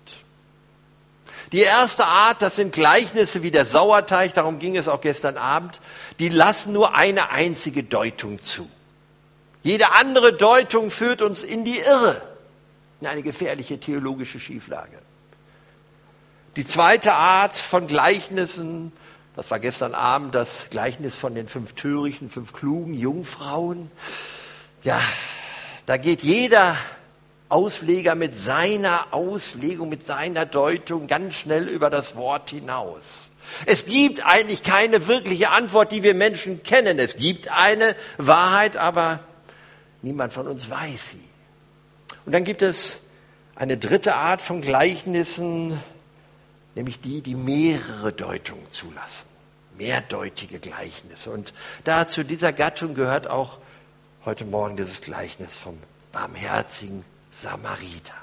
Die 1.53 1.61
erste 1.61 2.05
Art, 2.05 2.43
das 2.43 2.57
sind 2.57 2.73
Gleichnisse 2.73 3.43
wie 3.43 3.51
der 3.51 3.65
Sauerteig, 3.65 4.35
darum 4.35 4.59
ging 4.59 4.77
es 4.77 4.87
auch 4.87 5.01
gestern 5.01 5.37
Abend, 5.37 5.81
die 6.19 6.29
lassen 6.29 6.73
nur 6.73 6.95
eine 6.95 7.31
einzige 7.31 7.83
Deutung 7.83 8.41
zu. 8.41 8.71
Jede 9.63 9.93
andere 9.93 10.35
Deutung 10.35 10.91
führt 10.91 11.23
uns 11.23 11.43
in 11.43 11.65
die 11.65 11.79
Irre, 11.79 12.23
in 13.01 13.07
eine 13.07 13.23
gefährliche 13.23 13.81
theologische 13.81 14.39
Schieflage. 14.39 15.01
Die 16.57 16.67
zweite 16.67 17.15
Art 17.15 17.57
von 17.57 17.87
Gleichnissen, 17.87 18.93
das 19.35 19.51
war 19.51 19.59
gestern 19.59 19.95
Abend 19.95 20.35
das 20.35 20.69
Gleichnis 20.69 21.17
von 21.17 21.35
den 21.35 21.49
fünf 21.49 21.73
törichten, 21.73 22.29
fünf 22.29 22.53
klugen 22.53 22.93
Jungfrauen. 22.93 23.91
Ja, 24.83 25.01
da 25.87 25.97
geht 25.97 26.23
jeder 26.23 26.77
Ausleger 27.49 28.15
mit 28.17 28.37
seiner 28.37 29.15
Auslegung, 29.15 29.89
mit 29.89 30.07
seiner 30.07 30.45
Deutung 30.45 31.07
ganz 31.07 31.37
schnell 31.37 31.69
über 31.69 31.89
das 31.89 32.17
Wort 32.17 32.51
hinaus. 32.51 33.31
Es 33.65 33.87
gibt 33.87 34.27
eigentlich 34.27 34.63
keine 34.63 35.07
wirkliche 35.07 35.53
Antwort, 35.53 35.91
die 35.91 36.03
wir 36.03 36.13
Menschen 36.15 36.63
kennen. 36.63 36.99
Es 36.99 37.17
gibt 37.17 37.51
eine 37.51 37.97
Wahrheit, 38.19 38.77
aber 38.77 39.21
niemand 40.03 40.35
von 40.35 40.47
uns 40.47 40.69
weiß 40.69 41.13
sie. 41.13 41.29
Und 42.27 42.33
dann 42.33 42.45
gibt 42.45 42.61
es 42.61 43.01
eine 43.57 43.79
dritte 43.79 44.17
Art 44.17 44.43
von 44.43 44.61
Gleichnissen, 44.61 45.81
nämlich 46.75 47.01
die, 47.01 47.21
die 47.21 47.35
mehrere 47.35 48.13
Deutungen 48.13 48.69
zulassen. 48.71 49.29
Mehrdeutige 49.77 50.59
Gleichnisse. 50.59 51.31
Und 51.31 51.55
dazu 51.85 52.23
dieser 52.25 52.53
Gattung 52.53 52.95
gehört 52.95 53.29
auch 53.29 53.59
heute 54.25 54.45
Morgen 54.45 54.77
dieses 54.77 55.01
Gleichnis 55.01 55.55
vom 55.55 55.79
barmherzigen 56.13 57.05
Samariter. 57.31 58.15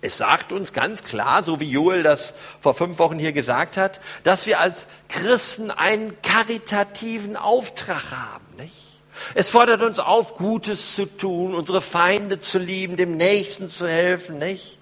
Es 0.00 0.18
sagt 0.18 0.50
uns 0.50 0.72
ganz 0.72 1.04
klar, 1.04 1.44
so 1.44 1.60
wie 1.60 1.70
Joel 1.70 2.02
das 2.02 2.34
vor 2.60 2.74
fünf 2.74 2.98
Wochen 2.98 3.20
hier 3.20 3.32
gesagt 3.32 3.76
hat, 3.76 4.00
dass 4.24 4.46
wir 4.46 4.58
als 4.58 4.86
Christen 5.08 5.70
einen 5.70 6.20
karitativen 6.22 7.36
Auftrag 7.36 8.10
haben, 8.10 8.44
nicht? 8.56 9.00
Es 9.34 9.48
fordert 9.50 9.82
uns 9.82 10.00
auf, 10.00 10.34
Gutes 10.34 10.96
zu 10.96 11.06
tun, 11.06 11.54
unsere 11.54 11.80
Feinde 11.80 12.40
zu 12.40 12.58
lieben, 12.58 12.96
dem 12.96 13.16
Nächsten 13.16 13.68
zu 13.68 13.86
helfen, 13.86 14.38
nicht? 14.38 14.78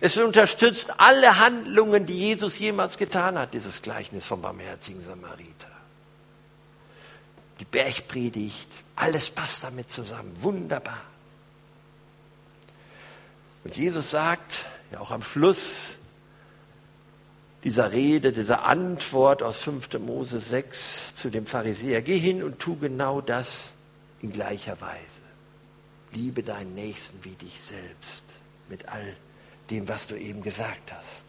Es 0.00 0.16
unterstützt 0.16 1.00
alle 1.00 1.38
Handlungen, 1.38 2.06
die 2.06 2.16
Jesus 2.16 2.58
jemals 2.58 2.98
getan 2.98 3.38
hat, 3.38 3.54
dieses 3.54 3.82
Gleichnis 3.82 4.26
vom 4.26 4.42
barmherzigen 4.42 5.00
Samariter. 5.00 5.68
Die 7.60 7.64
Bergpredigt, 7.64 8.68
alles 8.96 9.30
passt 9.30 9.64
damit 9.64 9.90
zusammen, 9.90 10.32
wunderbar. 10.40 11.02
Und 13.64 13.76
Jesus 13.76 14.10
sagt, 14.10 14.66
ja 14.92 15.00
auch 15.00 15.10
am 15.10 15.22
Schluss 15.22 15.98
dieser 17.64 17.92
Rede, 17.92 18.32
dieser 18.32 18.64
Antwort 18.64 19.42
aus 19.42 19.60
5. 19.60 19.98
Mose 19.98 20.38
6 20.38 21.14
zu 21.14 21.30
dem 21.30 21.46
Pharisäer, 21.46 22.02
geh 22.02 22.18
hin 22.18 22.42
und 22.42 22.60
tu 22.60 22.76
genau 22.76 23.20
das 23.20 23.72
in 24.20 24.32
gleicher 24.32 24.80
Weise. 24.80 25.22
Liebe 26.12 26.42
deinen 26.42 26.74
Nächsten 26.74 27.22
wie 27.24 27.34
dich 27.34 27.60
selbst 27.60 28.24
mit 28.68 28.88
all 28.88 29.16
dem, 29.70 29.88
was 29.88 30.06
du 30.06 30.16
eben 30.16 30.42
gesagt 30.42 30.92
hast. 30.92 31.24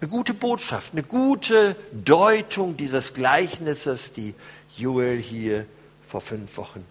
Eine 0.00 0.10
gute 0.10 0.34
Botschaft, 0.34 0.92
eine 0.92 1.02
gute 1.02 1.76
Deutung 1.92 2.76
dieses 2.76 3.14
Gleichnisses, 3.14 4.12
die 4.12 4.34
Joel 4.76 5.16
hier 5.16 5.66
vor 6.02 6.20
fünf 6.20 6.56
Wochen 6.56 6.84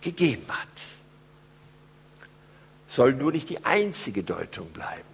gegeben 0.00 0.46
hat 0.48 0.98
soll 2.88 3.12
nur 3.12 3.32
nicht 3.32 3.48
die 3.50 3.64
einzige 3.64 4.24
Deutung 4.24 4.70
bleiben. 4.70 5.06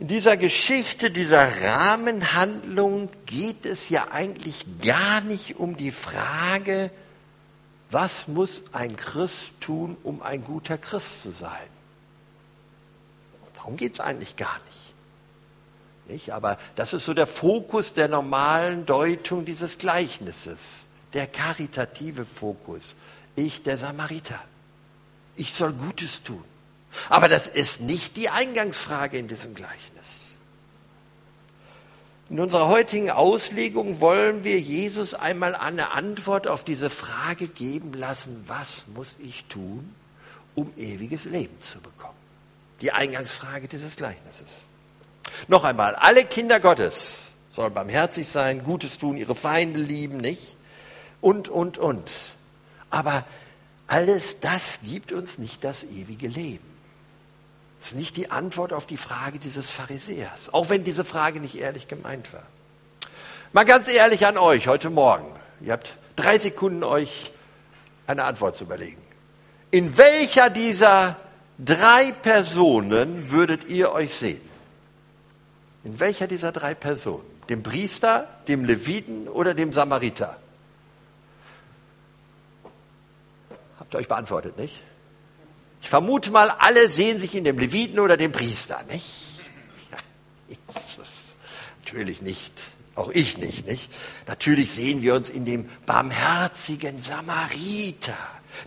In 0.00 0.08
dieser 0.08 0.36
Geschichte, 0.36 1.10
dieser 1.10 1.62
Rahmenhandlung 1.62 3.08
geht 3.26 3.64
es 3.64 3.88
ja 3.88 4.08
eigentlich 4.10 4.66
gar 4.82 5.20
nicht 5.20 5.56
um 5.56 5.76
die 5.76 5.92
Frage, 5.92 6.90
was 7.90 8.26
muss 8.26 8.64
ein 8.72 8.96
Christ 8.96 9.52
tun, 9.60 9.96
um 10.02 10.20
ein 10.20 10.42
guter 10.42 10.78
Christ 10.78 11.22
zu 11.22 11.30
sein. 11.30 11.68
Darum 13.64 13.78
geht 13.78 13.94
es 13.94 14.00
eigentlich 14.00 14.36
gar 14.36 14.60
nicht. 14.66 14.94
nicht. 16.08 16.30
Aber 16.34 16.58
das 16.76 16.92
ist 16.92 17.06
so 17.06 17.14
der 17.14 17.26
Fokus 17.26 17.94
der 17.94 18.08
normalen 18.08 18.84
Deutung 18.84 19.46
dieses 19.46 19.78
Gleichnisses, 19.78 20.84
der 21.14 21.26
karitative 21.26 22.26
Fokus. 22.26 22.94
Ich, 23.36 23.62
der 23.62 23.78
Samariter 23.78 24.40
ich 25.36 25.52
soll 25.52 25.72
Gutes 25.72 26.22
tun. 26.22 26.44
Aber 27.08 27.28
das 27.28 27.48
ist 27.48 27.80
nicht 27.80 28.16
die 28.16 28.30
Eingangsfrage 28.30 29.18
in 29.18 29.26
diesem 29.26 29.54
Gleichnis. 29.54 30.38
In 32.30 32.40
unserer 32.40 32.68
heutigen 32.68 33.10
Auslegung 33.10 34.00
wollen 34.00 34.44
wir 34.44 34.58
Jesus 34.58 35.14
einmal 35.14 35.54
eine 35.54 35.90
Antwort 35.90 36.46
auf 36.46 36.64
diese 36.64 36.88
Frage 36.88 37.48
geben 37.48 37.92
lassen, 37.92 38.44
was 38.46 38.86
muss 38.94 39.16
ich 39.18 39.44
tun, 39.46 39.94
um 40.54 40.72
ewiges 40.76 41.24
Leben 41.24 41.60
zu 41.60 41.78
bekommen? 41.78 41.93
Die 42.84 42.92
Eingangsfrage 42.92 43.66
dieses 43.66 43.96
Gleichnisses. 43.96 44.64
Noch 45.48 45.64
einmal, 45.64 45.94
alle 45.94 46.26
Kinder 46.26 46.60
Gottes 46.60 47.32
sollen 47.50 47.72
barmherzig 47.72 48.28
sein, 48.28 48.62
Gutes 48.62 48.98
tun, 48.98 49.16
ihre 49.16 49.34
Feinde 49.34 49.80
lieben, 49.80 50.18
nicht? 50.18 50.58
Und, 51.22 51.48
und, 51.48 51.78
und. 51.78 52.10
Aber 52.90 53.24
alles 53.86 54.40
das 54.40 54.80
gibt 54.82 55.12
uns 55.12 55.38
nicht 55.38 55.64
das 55.64 55.84
ewige 55.84 56.28
Leben. 56.28 56.66
Das 57.78 57.92
ist 57.92 57.96
nicht 57.96 58.18
die 58.18 58.30
Antwort 58.30 58.74
auf 58.74 58.86
die 58.86 58.98
Frage 58.98 59.38
dieses 59.38 59.70
Pharisäers, 59.70 60.52
auch 60.52 60.68
wenn 60.68 60.84
diese 60.84 61.06
Frage 61.06 61.40
nicht 61.40 61.56
ehrlich 61.56 61.88
gemeint 61.88 62.34
war. 62.34 62.44
Mal 63.54 63.64
ganz 63.64 63.88
ehrlich 63.88 64.26
an 64.26 64.36
euch 64.36 64.68
heute 64.68 64.90
Morgen. 64.90 65.24
Ihr 65.62 65.72
habt 65.72 65.96
drei 66.16 66.38
Sekunden 66.38 66.84
euch 66.84 67.32
eine 68.06 68.24
Antwort 68.24 68.58
zu 68.58 68.64
überlegen. 68.64 69.00
In 69.70 69.96
welcher 69.96 70.50
dieser 70.50 71.16
drei 71.58 72.12
Personen 72.12 73.30
würdet 73.30 73.64
ihr 73.64 73.92
euch 73.92 74.12
sehen? 74.12 74.40
In 75.84 76.00
welcher 76.00 76.26
dieser 76.26 76.52
drei 76.52 76.74
Personen? 76.74 77.24
Dem 77.48 77.62
Priester, 77.62 78.28
dem 78.48 78.64
Leviten 78.64 79.28
oder 79.28 79.54
dem 79.54 79.72
Samariter? 79.72 80.38
Habt 83.78 83.94
ihr 83.94 83.98
euch 83.98 84.08
beantwortet, 84.08 84.56
nicht? 84.56 84.82
Ich 85.82 85.90
vermute 85.90 86.30
mal, 86.30 86.48
alle 86.48 86.88
sehen 86.88 87.18
sich 87.18 87.34
in 87.34 87.44
dem 87.44 87.58
Leviten 87.58 87.98
oder 88.00 88.16
dem 88.16 88.32
Priester, 88.32 88.82
nicht? 88.88 89.44
Ja, 89.90 89.98
natürlich 91.84 92.22
nicht. 92.22 92.74
Auch 92.94 93.10
ich 93.10 93.36
nicht, 93.38 93.66
nicht? 93.66 93.90
Natürlich 94.26 94.72
sehen 94.72 95.02
wir 95.02 95.14
uns 95.14 95.28
in 95.28 95.44
dem 95.44 95.68
barmherzigen 95.84 97.00
Samariter. 97.00 98.16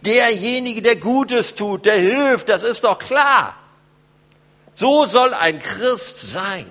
Derjenige, 0.02 0.82
der 0.82 0.96
Gutes 0.96 1.56
tut, 1.56 1.86
der 1.86 1.98
hilft, 1.98 2.50
das 2.50 2.64
ist 2.64 2.84
doch 2.84 3.00
klar. 3.00 3.56
So 4.74 5.06
soll 5.06 5.34
ein 5.34 5.60
Christ 5.60 6.32
sein. 6.32 6.66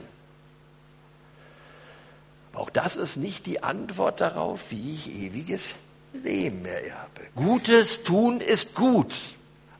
Auch 2.54 2.70
das 2.70 2.96
ist 2.96 3.16
nicht 3.16 3.46
die 3.46 3.62
Antwort 3.62 4.20
darauf, 4.20 4.70
wie 4.70 4.94
ich 4.94 5.14
ewiges 5.14 5.74
Leben 6.12 6.64
ererbe. 6.64 7.22
Gutes 7.34 8.02
tun 8.02 8.40
ist 8.40 8.74
gut, 8.74 9.14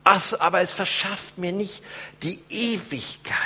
aber 0.04 0.60
es 0.60 0.72
verschafft 0.72 1.38
mir 1.38 1.52
nicht 1.52 1.82
die 2.22 2.40
Ewigkeit. 2.50 3.36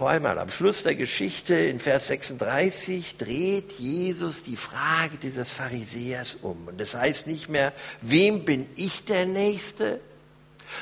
Noch 0.00 0.08
einmal, 0.08 0.40
am 0.40 0.50
Schluss 0.50 0.82
der 0.82 0.96
Geschichte 0.96 1.54
in 1.54 1.78
Vers 1.78 2.08
36 2.08 3.16
dreht 3.16 3.74
Jesus 3.74 4.42
die 4.42 4.56
Frage 4.56 5.18
dieses 5.18 5.52
Pharisäers 5.52 6.36
um. 6.42 6.66
Und 6.66 6.80
das 6.80 6.96
heißt 6.96 7.28
nicht 7.28 7.48
mehr, 7.48 7.72
wem 8.00 8.44
bin 8.44 8.66
ich 8.74 9.04
der 9.04 9.24
Nächste, 9.24 10.00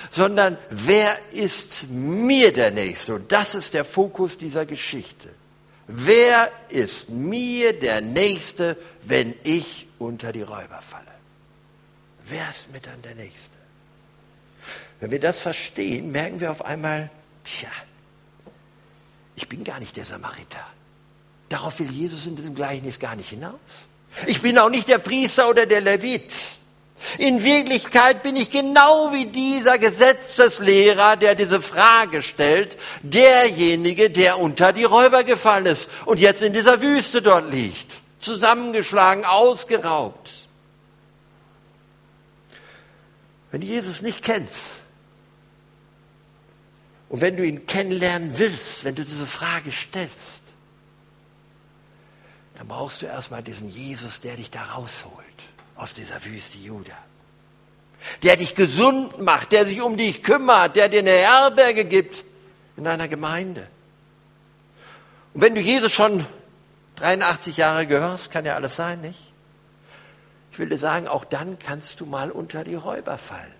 sondern 0.09 0.57
wer 0.70 1.18
ist 1.31 1.90
mir 1.90 2.55
der 2.55 2.70
Nächste? 2.70 3.16
Und 3.16 3.33
das 3.33 3.55
ist 3.55 3.75
der 3.75 3.85
Fokus 3.85 4.38
dieser 4.38 4.64
Geschichte. 4.64 5.29
Wer 5.87 6.51
ist 6.70 7.11
mir 7.11 7.79
der 7.79 8.01
Nächste, 8.01 8.79
wenn 9.03 9.35
ich 9.42 9.88
unter 9.98 10.33
die 10.33 10.40
Räuber 10.40 10.81
falle? 10.81 11.05
Wer 12.25 12.48
ist 12.48 12.72
mir 12.72 12.81
dann 12.81 13.03
der 13.03 13.16
Nächste? 13.16 13.59
Wenn 15.01 15.11
wir 15.11 15.20
das 15.20 15.40
verstehen, 15.40 16.11
merken 16.12 16.40
wir 16.40 16.51
auf 16.51 16.64
einmal, 16.64 17.11
tja, 17.44 17.68
ich 19.35 19.49
bin 19.49 19.64
gar 19.64 19.81
nicht 19.81 19.97
der 19.97 20.05
Samariter. 20.05 20.64
Darauf 21.49 21.79
will 21.81 21.90
Jesus 21.90 22.27
in 22.27 22.37
diesem 22.37 22.55
Gleichnis 22.55 22.99
gar 22.99 23.16
nicht 23.16 23.31
hinaus. 23.31 23.88
Ich 24.27 24.42
bin 24.42 24.59
auch 24.59 24.71
nicht 24.71 24.88
der 24.88 24.99
Priester 24.99 25.49
oder 25.49 25.66
der 25.66 25.81
Levit. 25.81 26.33
In 27.18 27.42
Wirklichkeit 27.42 28.23
bin 28.23 28.37
ich 28.37 28.51
genau 28.51 29.12
wie 29.12 29.27
dieser 29.27 29.77
Gesetzeslehrer, 29.79 31.16
der 31.16 31.35
diese 31.35 31.61
Frage 31.61 32.23
stellt, 32.23 32.77
derjenige, 33.03 34.09
der 34.09 34.38
unter 34.38 34.73
die 34.73 34.85
Räuber 34.85 35.25
gefallen 35.25 35.66
ist 35.66 35.90
und 36.05 36.21
jetzt 36.21 36.42
in 36.42 36.53
dieser 36.53 36.81
Wüste 36.81 37.21
dort 37.21 37.51
liegt, 37.51 38.01
zusammengeschlagen, 38.21 39.25
ausgeraubt. 39.25 40.47
Wenn 43.51 43.62
du 43.62 43.66
Jesus 43.66 44.01
nicht 44.01 44.23
kennst 44.23 44.82
und 47.12 47.20
wenn 47.20 47.37
du 47.37 47.44
ihn 47.46 47.66
kennenlernen 47.66 48.38
willst, 48.38 48.85
wenn 48.85 48.94
du 48.94 49.05
diese 49.05 49.27
Frage 49.27 49.70
stellst, 49.70 50.44
dann 52.57 52.66
brauchst 52.66 53.03
du 53.03 53.07
erstmal 53.07 53.42
diesen 53.42 53.68
Jesus, 53.68 54.20
der 54.20 54.37
dich 54.37 54.51
da 54.51 54.62
rausholt 54.62 55.12
aus 55.77 55.92
dieser 55.92 56.25
Wüste 56.25 56.57
Juda. 56.57 56.96
Der 58.22 58.37
dich 58.37 58.55
gesund 58.55 59.20
macht, 59.20 59.53
der 59.53 59.66
sich 59.66 59.83
um 59.83 59.98
dich 59.98 60.22
kümmert, 60.22 60.75
der 60.75 60.88
dir 60.88 61.01
eine 61.01 61.11
Herberge 61.11 61.85
gibt 61.85 62.25
in 62.79 62.87
einer 62.87 63.09
Gemeinde. 63.09 63.68
Und 65.35 65.42
wenn 65.42 65.55
du 65.55 65.61
Jesus 65.61 65.92
schon 65.92 66.25
83 66.96 67.59
Jahre 67.59 67.87
gehörst, 67.87 68.31
kann 68.31 68.46
ja 68.46 68.55
alles 68.55 68.77
sein, 68.77 69.03
nicht? 69.03 69.35
Ich 70.51 70.59
will 70.59 70.70
dir 70.70 70.79
sagen, 70.79 71.09
auch 71.09 71.27
dann 71.27 71.59
kannst 71.59 72.01
du 72.01 72.07
mal 72.07 72.31
unter 72.31 72.64
die 72.64 72.75
Räuber 72.75 73.18
fallen. 73.18 73.53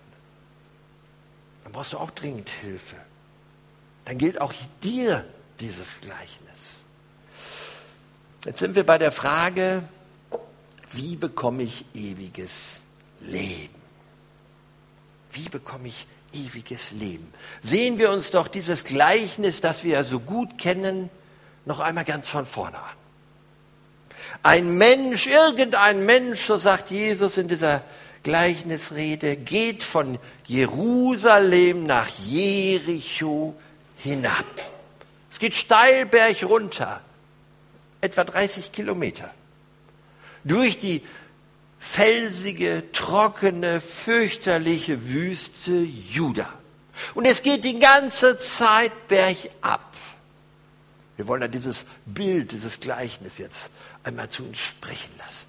Dann 1.63 1.71
brauchst 1.71 1.93
du 1.93 1.99
auch 1.99 2.09
dringend 2.09 2.49
Hilfe. 2.49 2.95
Dann 4.05 4.17
gilt 4.17 4.39
auch 4.41 4.53
dir 4.81 5.25
dieses 5.59 6.01
Gleichnis. 6.01 6.39
Jetzt 8.45 8.59
sind 8.59 8.75
wir 8.75 8.85
bei 8.85 8.97
der 8.97 9.11
Frage, 9.11 9.83
wie 10.91 11.15
bekomme 11.15 11.63
ich 11.63 11.85
ewiges 11.93 12.81
Leben? 13.21 13.81
Wie 15.31 15.49
bekomme 15.49 15.87
ich 15.87 16.05
ewiges 16.33 16.91
Leben? 16.91 17.31
Sehen 17.61 17.97
wir 17.97 18.11
uns 18.11 18.31
doch 18.31 18.47
dieses 18.47 18.83
Gleichnis, 18.83 19.61
das 19.61 19.83
wir 19.83 19.93
ja 19.93 20.03
so 20.03 20.19
gut 20.19 20.57
kennen, 20.57 21.09
noch 21.65 21.79
einmal 21.79 22.03
ganz 22.03 22.27
von 22.27 22.45
vorne 22.45 22.77
an. 22.77 22.95
Ein 24.41 24.77
Mensch, 24.77 25.27
irgendein 25.27 26.05
Mensch, 26.05 26.45
so 26.45 26.57
sagt 26.57 26.91
Jesus 26.91 27.37
in 27.37 27.47
dieser 27.47 27.81
Gleichnisrede, 28.23 29.37
geht 29.37 29.83
von 29.83 30.19
Jerusalem 30.45 31.85
nach 31.85 32.09
Jericho 32.25 33.55
hinab. 34.03 34.45
Es 35.31 35.39
geht 35.39 35.55
steil 35.55 36.05
berg 36.05 36.43
runter, 36.43 37.01
etwa 38.01 38.23
30 38.23 38.71
Kilometer, 38.71 39.33
durch 40.43 40.77
die 40.77 41.01
felsige, 41.79 42.83
trockene, 42.91 43.79
fürchterliche 43.79 45.09
Wüste 45.09 45.71
Juda. 45.71 46.47
Und 47.13 47.25
es 47.25 47.41
geht 47.41 47.63
die 47.63 47.79
ganze 47.79 48.37
Zeit 48.37 49.07
bergab. 49.07 49.93
Wir 51.15 51.27
wollen 51.27 51.41
ja 51.41 51.47
dieses 51.47 51.85
Bild, 52.05 52.51
dieses 52.51 52.79
Gleichnis 52.79 53.37
jetzt 53.37 53.71
einmal 54.03 54.29
zu 54.29 54.43
uns 54.43 54.59
sprechen 54.59 55.11
lassen. 55.17 55.47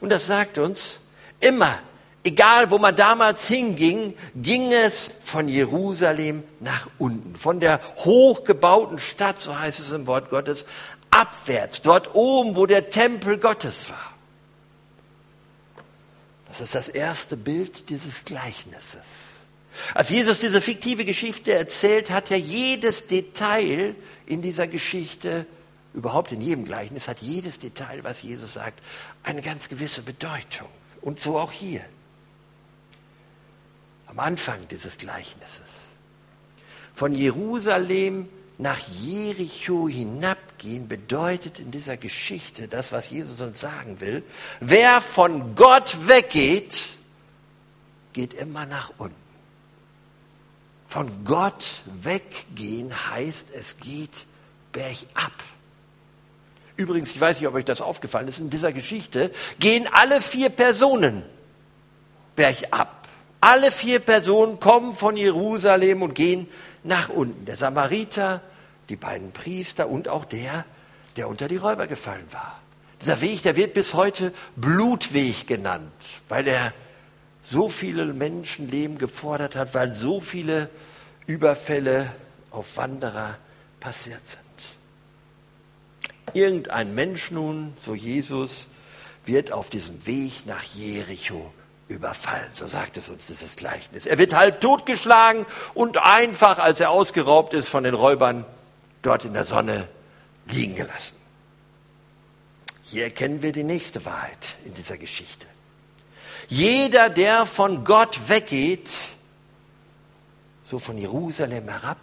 Und 0.00 0.10
das 0.10 0.26
sagt 0.26 0.58
uns, 0.58 1.00
immer, 1.40 1.78
egal 2.24 2.70
wo 2.70 2.78
man 2.78 2.96
damals 2.96 3.46
hinging, 3.46 4.14
ging 4.36 4.72
es 4.72 5.10
von 5.22 5.48
Jerusalem 5.48 6.42
nach 6.60 6.88
unten, 6.98 7.36
von 7.36 7.60
der 7.60 7.80
hochgebauten 7.96 8.98
Stadt, 8.98 9.40
so 9.40 9.58
heißt 9.58 9.80
es 9.80 9.92
im 9.92 10.06
Wort 10.06 10.30
Gottes, 10.30 10.66
abwärts, 11.10 11.82
dort 11.82 12.14
oben, 12.14 12.56
wo 12.56 12.66
der 12.66 12.90
Tempel 12.90 13.38
Gottes 13.38 13.90
war. 13.90 14.12
Das 16.48 16.60
ist 16.60 16.74
das 16.74 16.88
erste 16.88 17.36
Bild 17.36 17.88
dieses 17.88 18.24
Gleichnisses. 18.24 19.00
Als 19.94 20.10
Jesus 20.10 20.40
diese 20.40 20.60
fiktive 20.60 21.04
Geschichte 21.04 21.52
erzählt, 21.52 22.10
hat 22.10 22.30
er 22.30 22.36
jedes 22.38 23.06
Detail 23.06 23.94
in 24.26 24.42
dieser 24.42 24.66
Geschichte, 24.66 25.46
überhaupt 25.94 26.30
in 26.30 26.42
jedem 26.42 26.64
Gleichnis, 26.64 27.08
hat 27.08 27.20
jedes 27.20 27.58
Detail, 27.58 28.04
was 28.04 28.22
Jesus 28.22 28.52
sagt, 28.52 28.82
eine 29.22 29.40
ganz 29.40 29.68
gewisse 29.70 30.02
Bedeutung. 30.02 30.68
Und 31.00 31.20
so 31.20 31.38
auch 31.38 31.52
hier. 31.52 31.84
Am 34.12 34.18
Anfang 34.18 34.68
dieses 34.68 34.98
Gleichnisses. 34.98 35.92
Von 36.92 37.14
Jerusalem 37.14 38.28
nach 38.58 38.78
Jericho 39.00 39.88
hinabgehen 39.88 40.86
bedeutet 40.86 41.58
in 41.58 41.70
dieser 41.70 41.96
Geschichte 41.96 42.68
das, 42.68 42.92
was 42.92 43.08
Jesus 43.08 43.40
uns 43.40 43.58
sagen 43.58 44.00
will. 44.00 44.22
Wer 44.60 45.00
von 45.00 45.54
Gott 45.54 45.96
weggeht, 46.08 46.98
geht 48.12 48.34
immer 48.34 48.66
nach 48.66 48.92
unten. 48.98 49.16
Von 50.88 51.24
Gott 51.24 51.80
weggehen 52.02 52.92
heißt, 53.10 53.48
es 53.54 53.78
geht 53.78 54.26
bergab. 54.72 55.32
Übrigens, 56.76 57.12
ich 57.12 57.20
weiß 57.20 57.40
nicht, 57.40 57.48
ob 57.48 57.54
euch 57.54 57.64
das 57.64 57.80
aufgefallen 57.80 58.28
ist, 58.28 58.40
in 58.40 58.50
dieser 58.50 58.74
Geschichte 58.74 59.32
gehen 59.58 59.88
alle 59.90 60.20
vier 60.20 60.50
Personen 60.50 61.24
bergab. 62.36 63.01
Alle 63.42 63.72
vier 63.72 63.98
Personen 63.98 64.60
kommen 64.60 64.94
von 64.94 65.16
Jerusalem 65.16 66.02
und 66.02 66.14
gehen 66.14 66.46
nach 66.84 67.08
unten. 67.08 67.44
Der 67.44 67.56
Samariter, 67.56 68.40
die 68.88 68.94
beiden 68.94 69.32
Priester 69.32 69.88
und 69.88 70.06
auch 70.06 70.24
der, 70.24 70.64
der 71.16 71.28
unter 71.28 71.48
die 71.48 71.56
Räuber 71.56 71.88
gefallen 71.88 72.26
war. 72.30 72.60
Dieser 73.00 73.20
Weg, 73.20 73.42
der 73.42 73.56
wird 73.56 73.74
bis 73.74 73.94
heute 73.94 74.32
Blutweg 74.54 75.48
genannt, 75.48 75.90
weil 76.28 76.46
er 76.46 76.72
so 77.42 77.68
viele 77.68 78.04
Menschenleben 78.14 78.96
gefordert 78.96 79.56
hat, 79.56 79.74
weil 79.74 79.92
so 79.92 80.20
viele 80.20 80.70
Überfälle 81.26 82.14
auf 82.52 82.76
Wanderer 82.76 83.38
passiert 83.80 84.24
sind. 84.24 84.40
Irgendein 86.32 86.94
Mensch 86.94 87.32
nun, 87.32 87.76
so 87.84 87.96
Jesus, 87.96 88.68
wird 89.26 89.50
auf 89.50 89.68
diesem 89.68 90.06
Weg 90.06 90.46
nach 90.46 90.62
Jericho 90.62 91.52
überfallen. 91.92 92.48
So 92.52 92.66
sagt 92.66 92.96
es 92.96 93.08
uns 93.08 93.26
dieses 93.26 93.56
Gleichnis. 93.56 94.06
Er 94.06 94.18
wird 94.18 94.34
halb 94.34 94.60
totgeschlagen 94.60 95.46
und 95.74 95.98
einfach, 95.98 96.58
als 96.58 96.80
er 96.80 96.90
ausgeraubt 96.90 97.54
ist 97.54 97.68
von 97.68 97.84
den 97.84 97.94
Räubern, 97.94 98.44
dort 99.02 99.24
in 99.24 99.34
der 99.34 99.44
Sonne 99.44 99.88
liegen 100.46 100.74
gelassen. 100.74 101.16
Hier 102.84 103.04
erkennen 103.04 103.42
wir 103.42 103.52
die 103.52 103.64
nächste 103.64 104.04
Wahrheit 104.04 104.56
in 104.64 104.74
dieser 104.74 104.98
Geschichte. 104.98 105.46
Jeder, 106.48 107.08
der 107.08 107.46
von 107.46 107.84
Gott 107.84 108.28
weggeht, 108.28 108.90
so 110.64 110.78
von 110.78 110.98
Jerusalem 110.98 111.68
herab, 111.68 111.98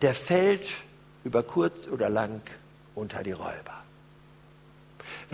der 0.00 0.14
fällt 0.14 0.68
über 1.24 1.42
kurz 1.42 1.86
oder 1.86 2.08
lang 2.08 2.40
unter 2.94 3.22
die 3.22 3.32
Räuber. 3.32 3.83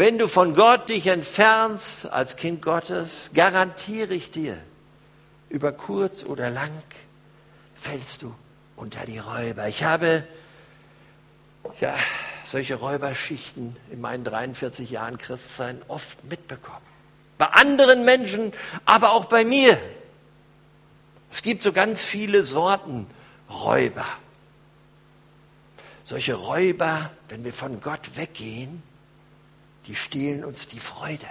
Wenn 0.00 0.16
du 0.16 0.28
von 0.28 0.54
Gott 0.54 0.88
dich 0.88 1.08
entfernst 1.08 2.10
als 2.10 2.36
Kind 2.36 2.62
Gottes, 2.62 3.32
garantiere 3.34 4.14
ich 4.14 4.30
dir, 4.30 4.56
über 5.50 5.72
kurz 5.72 6.24
oder 6.24 6.48
lang 6.48 6.72
fällst 7.74 8.22
du 8.22 8.34
unter 8.76 9.04
die 9.04 9.18
Räuber. 9.18 9.68
Ich 9.68 9.84
habe 9.84 10.24
ja, 11.80 11.94
solche 12.46 12.76
Räuberschichten 12.76 13.76
in 13.90 14.00
meinen 14.00 14.24
43 14.24 14.90
Jahren 14.90 15.18
Christsein 15.18 15.82
oft 15.86 16.24
mitbekommen 16.24 16.80
bei 17.36 17.48
anderen 17.48 18.06
Menschen, 18.06 18.54
aber 18.86 19.12
auch 19.12 19.26
bei 19.26 19.44
mir. 19.44 19.78
Es 21.30 21.42
gibt 21.42 21.62
so 21.62 21.74
ganz 21.74 22.02
viele 22.02 22.44
Sorten 22.44 23.06
Räuber. 23.50 24.06
Solche 26.06 26.36
Räuber, 26.36 27.10
wenn 27.28 27.44
wir 27.44 27.52
von 27.52 27.82
Gott 27.82 28.16
weggehen, 28.16 28.82
die 29.86 29.94
stehlen 29.94 30.44
uns 30.44 30.66
die 30.66 30.80
Freude. 30.80 31.26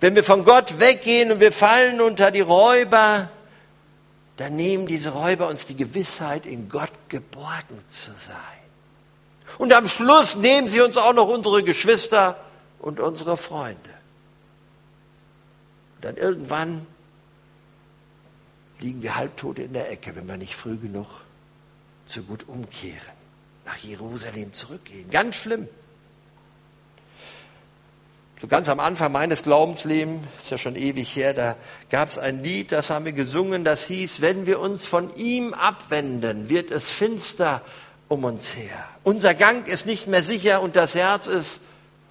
Wenn 0.00 0.14
wir 0.14 0.24
von 0.24 0.44
Gott 0.44 0.80
weggehen 0.80 1.30
und 1.30 1.40
wir 1.40 1.52
fallen 1.52 2.00
unter 2.00 2.30
die 2.30 2.40
Räuber, 2.40 3.30
dann 4.36 4.56
nehmen 4.56 4.86
diese 4.86 5.10
Räuber 5.10 5.48
uns 5.48 5.66
die 5.66 5.76
Gewissheit, 5.76 6.46
in 6.46 6.68
Gott 6.68 6.90
geborgen 7.08 7.82
zu 7.88 8.10
sein. 8.10 8.64
Und 9.58 9.72
am 9.72 9.86
Schluss 9.88 10.36
nehmen 10.36 10.66
sie 10.66 10.80
uns 10.80 10.96
auch 10.96 11.12
noch 11.12 11.28
unsere 11.28 11.62
Geschwister 11.62 12.36
und 12.80 12.98
unsere 12.98 13.36
Freunde. 13.36 13.90
Und 15.96 16.04
dann 16.04 16.16
irgendwann 16.16 16.86
liegen 18.80 19.02
wir 19.02 19.14
halbtot 19.16 19.58
in 19.60 19.72
der 19.72 19.90
Ecke, 19.92 20.16
wenn 20.16 20.26
wir 20.26 20.36
nicht 20.36 20.56
früh 20.56 20.76
genug 20.76 21.06
zu 22.08 22.22
gut 22.22 22.48
umkehren, 22.48 23.14
nach 23.64 23.76
Jerusalem 23.78 24.52
zurückgehen. 24.52 25.08
Ganz 25.10 25.36
schlimm. 25.36 25.68
So 28.40 28.48
ganz 28.48 28.68
am 28.68 28.80
Anfang 28.80 29.12
meines 29.12 29.42
Glaubenslebens, 29.42 30.26
ist 30.42 30.50
ja 30.50 30.58
schon 30.58 30.76
ewig 30.76 31.14
her, 31.16 31.34
da 31.34 31.56
gab 31.88 32.10
es 32.10 32.18
ein 32.18 32.42
Lied, 32.42 32.72
das 32.72 32.90
haben 32.90 33.04
wir 33.04 33.12
gesungen, 33.12 33.64
das 33.64 33.86
hieß, 33.86 34.20
wenn 34.20 34.46
wir 34.46 34.60
uns 34.60 34.86
von 34.86 35.14
ihm 35.16 35.54
abwenden, 35.54 36.48
wird 36.48 36.70
es 36.70 36.90
finster 36.90 37.62
um 38.08 38.24
uns 38.24 38.56
her. 38.56 38.84
Unser 39.02 39.34
Gang 39.34 39.66
ist 39.68 39.86
nicht 39.86 40.06
mehr 40.06 40.22
sicher 40.22 40.60
und 40.60 40.76
das 40.76 40.94
Herz 40.94 41.26
ist 41.26 41.60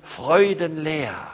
freudenleer. 0.02 1.28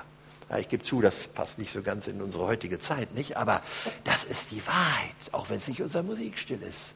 Ja, 0.49 0.57
ich 0.57 0.67
gebe 0.67 0.83
zu, 0.83 1.01
das 1.01 1.27
passt 1.27 1.59
nicht 1.59 1.71
so 1.71 1.83
ganz 1.83 2.07
in 2.07 2.21
unsere 2.21 2.45
heutige 2.45 2.79
Zeit, 2.79 3.13
nicht? 3.13 3.37
Aber 3.37 3.61
das 4.03 4.23
ist 4.23 4.51
die 4.51 4.65
Wahrheit, 4.65 5.15
auch 5.31 5.49
wenn 5.49 5.57
es 5.57 5.67
nicht 5.67 5.81
unser 5.81 6.01
Musikstil 6.01 6.61
ist. 6.63 6.93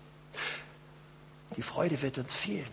Die 1.55 1.61
Freude 1.61 2.01
wird 2.01 2.17
uns 2.17 2.33
fehlen. 2.33 2.67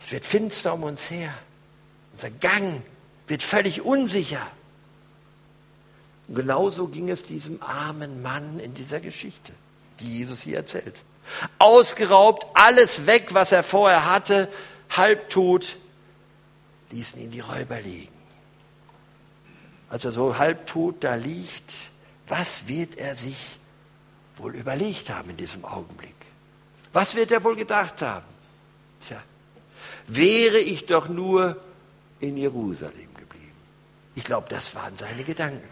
Es 0.00 0.12
wird 0.12 0.26
finster 0.26 0.74
um 0.74 0.82
uns 0.82 1.10
her. 1.10 1.32
Unser 2.12 2.30
Gang 2.30 2.82
wird 3.28 3.42
völlig 3.42 3.82
unsicher. 3.82 4.46
Und 6.26 6.34
genauso 6.34 6.88
ging 6.88 7.08
es 7.08 7.22
diesem 7.22 7.62
armen 7.62 8.22
Mann 8.22 8.60
in 8.60 8.74
dieser 8.74 9.00
Geschichte, 9.00 9.52
die 10.00 10.18
Jesus 10.18 10.42
hier 10.42 10.58
erzählt. 10.58 11.02
Ausgeraubt, 11.58 12.46
alles 12.54 13.06
weg, 13.06 13.34
was 13.34 13.52
er 13.52 13.62
vorher 13.62 14.06
hatte, 14.06 14.48
halbtot, 14.90 15.76
ließen 16.90 17.20
ihn 17.20 17.30
die 17.30 17.40
Räuber 17.40 17.80
liegen. 17.80 18.12
Als 19.90 20.04
er 20.04 20.12
so 20.12 20.36
halbtot 20.36 21.02
da 21.04 21.14
liegt, 21.14 21.90
was 22.26 22.68
wird 22.68 22.96
er 22.96 23.14
sich 23.14 23.58
wohl 24.36 24.54
überlegt 24.54 25.10
haben 25.10 25.30
in 25.30 25.36
diesem 25.36 25.64
Augenblick? 25.64 26.14
Was 26.92 27.14
wird 27.14 27.30
er 27.30 27.42
wohl 27.44 27.56
gedacht 27.56 28.02
haben? 28.02 28.26
Tja, 29.06 29.22
wäre 30.06 30.58
ich 30.58 30.86
doch 30.86 31.08
nur 31.08 31.56
in 32.20 32.36
Jerusalem. 32.36 33.07
Ich 34.18 34.24
glaube, 34.24 34.48
das 34.48 34.74
waren 34.74 34.96
seine 34.96 35.22
Gedanken. 35.22 35.68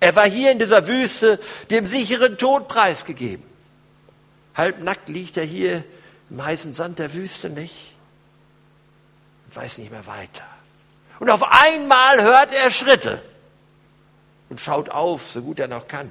Er 0.00 0.16
war 0.16 0.26
hier 0.26 0.50
in 0.50 0.58
dieser 0.58 0.86
Wüste 0.86 1.38
dem 1.68 1.86
sicheren 1.86 2.38
Tod 2.38 2.68
preisgegeben. 2.68 3.44
Halbnackt 4.54 5.10
liegt 5.10 5.36
er 5.36 5.44
hier 5.44 5.84
im 6.30 6.42
heißen 6.42 6.72
Sand 6.72 6.98
der 6.98 7.12
Wüste 7.12 7.50
nicht 7.50 7.94
und 9.44 9.56
weiß 9.56 9.76
nicht 9.76 9.90
mehr 9.90 10.06
weiter. 10.06 10.46
Und 11.18 11.28
auf 11.28 11.42
einmal 11.42 12.22
hört 12.22 12.50
er 12.50 12.70
Schritte 12.70 13.22
und 14.48 14.58
schaut 14.58 14.88
auf, 14.88 15.30
so 15.30 15.42
gut 15.42 15.60
er 15.60 15.68
noch 15.68 15.86
kann. 15.86 16.10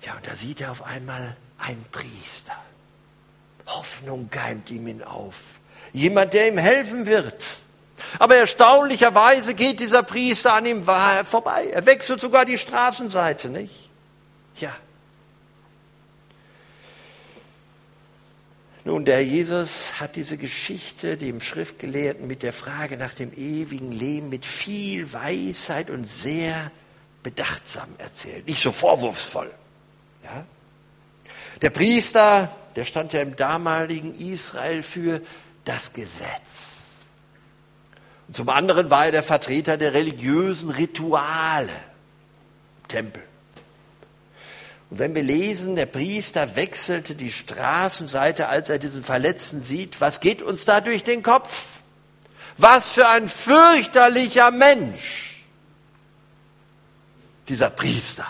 Ja, 0.00 0.14
und 0.14 0.26
da 0.26 0.34
sieht 0.34 0.62
er 0.62 0.70
auf 0.70 0.84
einmal 0.84 1.36
einen 1.58 1.84
Priester. 1.92 2.56
Hoffnung 3.66 4.30
keimt 4.30 4.70
ihm 4.70 4.86
ihn 4.86 5.02
auf. 5.02 5.60
Jemand, 5.92 6.32
der 6.32 6.48
ihm 6.48 6.56
helfen 6.56 7.04
wird. 7.04 7.44
Aber 8.18 8.36
erstaunlicherweise 8.36 9.54
geht 9.54 9.80
dieser 9.80 10.02
Priester 10.02 10.54
an 10.54 10.66
ihm 10.66 10.84
vorbei. 10.84 11.68
Er 11.72 11.86
wechselt 11.86 12.20
sogar 12.20 12.44
die 12.44 12.58
Straßenseite, 12.58 13.48
nicht? 13.48 13.90
Ja. 14.56 14.74
Nun, 18.84 19.04
der 19.04 19.24
Jesus 19.24 20.00
hat 20.00 20.16
diese 20.16 20.36
Geschichte 20.36 21.16
dem 21.16 21.40
Schriftgelehrten 21.40 22.26
mit 22.26 22.42
der 22.42 22.52
Frage 22.52 22.96
nach 22.96 23.14
dem 23.14 23.32
ewigen 23.32 23.92
Leben 23.92 24.28
mit 24.28 24.44
viel 24.44 25.12
Weisheit 25.12 25.88
und 25.88 26.04
sehr 26.04 26.72
bedachtsam 27.22 27.88
erzählt. 27.98 28.48
Nicht 28.48 28.60
so 28.60 28.72
vorwurfsvoll. 28.72 29.50
Ja? 30.24 30.44
Der 31.60 31.70
Priester, 31.70 32.50
der 32.74 32.84
stand 32.84 33.12
ja 33.12 33.20
im 33.20 33.36
damaligen 33.36 34.18
Israel 34.18 34.82
für 34.82 35.20
das 35.64 35.92
Gesetz. 35.92 36.71
Zum 38.32 38.48
anderen 38.48 38.90
war 38.90 39.06
er 39.06 39.12
der 39.12 39.22
Vertreter 39.22 39.76
der 39.76 39.94
religiösen 39.94 40.70
Rituale 40.70 41.76
Tempel. 42.88 43.22
Und 44.90 44.98
wenn 44.98 45.14
wir 45.14 45.22
lesen, 45.22 45.76
der 45.76 45.86
Priester 45.86 46.54
wechselte 46.56 47.14
die 47.14 47.32
Straßenseite, 47.32 48.48
als 48.48 48.68
er 48.68 48.78
diesen 48.78 49.02
Verletzten 49.02 49.62
sieht, 49.62 50.00
was 50.00 50.20
geht 50.20 50.42
uns 50.42 50.64
da 50.64 50.80
durch 50.80 51.02
den 51.04 51.22
Kopf? 51.22 51.80
Was 52.58 52.92
für 52.92 53.08
ein 53.08 53.28
fürchterlicher 53.28 54.50
Mensch, 54.50 55.46
dieser 57.48 57.70
Priester. 57.70 58.26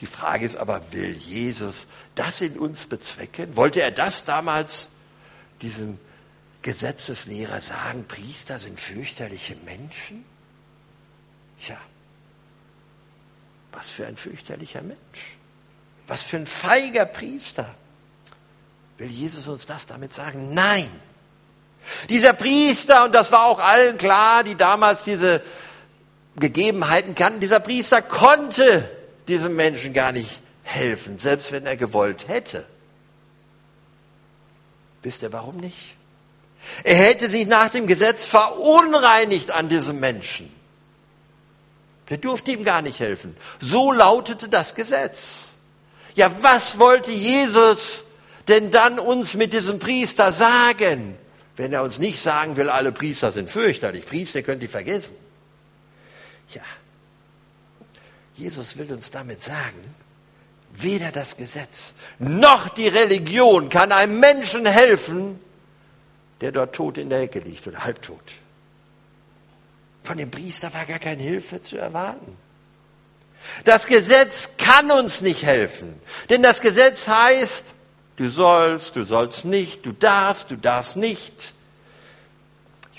Die 0.00 0.06
Frage 0.06 0.44
ist 0.44 0.56
aber, 0.56 0.82
will 0.92 1.12
Jesus 1.12 1.86
das 2.16 2.40
in 2.40 2.58
uns 2.58 2.86
bezwecken? 2.86 3.54
Wollte 3.56 3.80
er 3.80 3.92
das 3.92 4.24
damals 4.24 4.90
diesem 5.62 5.98
Gesetzeslehrer 6.66 7.60
sagen, 7.60 8.06
Priester 8.08 8.58
sind 8.58 8.80
fürchterliche 8.80 9.54
Menschen? 9.64 10.24
Ja. 11.68 11.76
Was 13.70 13.88
für 13.88 14.04
ein 14.04 14.16
fürchterlicher 14.16 14.82
Mensch. 14.82 15.36
Was 16.08 16.22
für 16.22 16.38
ein 16.38 16.46
feiger 16.46 17.06
Priester. 17.06 17.72
Will 18.98 19.08
Jesus 19.08 19.46
uns 19.46 19.66
das 19.66 19.86
damit 19.86 20.12
sagen? 20.12 20.54
Nein. 20.54 20.90
Dieser 22.10 22.32
Priester, 22.32 23.04
und 23.04 23.14
das 23.14 23.30
war 23.30 23.44
auch 23.44 23.60
allen 23.60 23.96
klar, 23.96 24.42
die 24.42 24.56
damals 24.56 25.04
diese 25.04 25.44
Gegebenheiten 26.34 27.14
kannten, 27.14 27.38
dieser 27.38 27.60
Priester 27.60 28.02
konnte 28.02 28.90
diesem 29.28 29.54
Menschen 29.54 29.92
gar 29.92 30.10
nicht 30.10 30.40
helfen, 30.64 31.20
selbst 31.20 31.52
wenn 31.52 31.64
er 31.64 31.76
gewollt 31.76 32.26
hätte. 32.26 32.66
Wisst 35.02 35.22
ihr 35.22 35.32
warum 35.32 35.58
nicht? 35.58 35.95
Er 36.84 36.96
hätte 36.96 37.30
sich 37.30 37.46
nach 37.46 37.70
dem 37.70 37.86
Gesetz 37.86 38.26
verunreinigt 38.26 39.50
an 39.50 39.68
diesem 39.68 40.00
Menschen. 40.00 40.52
Der 42.10 42.18
durfte 42.18 42.52
ihm 42.52 42.64
gar 42.64 42.82
nicht 42.82 43.00
helfen. 43.00 43.36
So 43.60 43.92
lautete 43.92 44.48
das 44.48 44.74
Gesetz. 44.74 45.58
Ja, 46.14 46.30
was 46.42 46.78
wollte 46.78 47.10
Jesus 47.10 48.04
denn 48.48 48.70
dann 48.70 48.98
uns 48.98 49.34
mit 49.34 49.52
diesem 49.52 49.78
Priester 49.78 50.32
sagen, 50.32 51.16
wenn 51.56 51.72
er 51.72 51.82
uns 51.82 51.98
nicht 51.98 52.20
sagen 52.20 52.56
will, 52.56 52.68
alle 52.68 52.92
Priester 52.92 53.32
sind 53.32 53.50
fürchterlich. 53.50 54.06
Priester 54.06 54.42
könnt 54.42 54.62
ihr 54.62 54.68
vergessen. 54.68 55.16
Ja, 56.54 56.62
Jesus 58.36 58.76
will 58.76 58.92
uns 58.92 59.10
damit 59.10 59.42
sagen, 59.42 59.94
weder 60.74 61.10
das 61.10 61.36
Gesetz 61.36 61.94
noch 62.18 62.68
die 62.68 62.88
Religion 62.88 63.68
kann 63.68 63.92
einem 63.92 64.20
Menschen 64.20 64.66
helfen, 64.66 65.40
der 66.40 66.52
dort 66.52 66.74
tot 66.74 66.98
in 66.98 67.10
der 67.10 67.20
Ecke 67.20 67.40
liegt 67.40 67.66
oder 67.66 67.84
halbtot. 67.84 68.34
Von 70.04 70.18
dem 70.18 70.30
Priester 70.30 70.72
war 70.72 70.84
gar 70.84 70.98
keine 70.98 71.22
Hilfe 71.22 71.60
zu 71.62 71.76
erwarten. 71.76 72.36
Das 73.64 73.86
Gesetz 73.86 74.50
kann 74.58 74.90
uns 74.90 75.20
nicht 75.20 75.44
helfen, 75.44 76.00
denn 76.30 76.42
das 76.42 76.60
Gesetz 76.60 77.06
heißt, 77.06 77.66
du 78.16 78.28
sollst, 78.28 78.96
du 78.96 79.04
sollst 79.04 79.44
nicht, 79.44 79.86
du 79.86 79.92
darfst, 79.92 80.50
du 80.50 80.56
darfst 80.56 80.96
nicht 80.96 81.54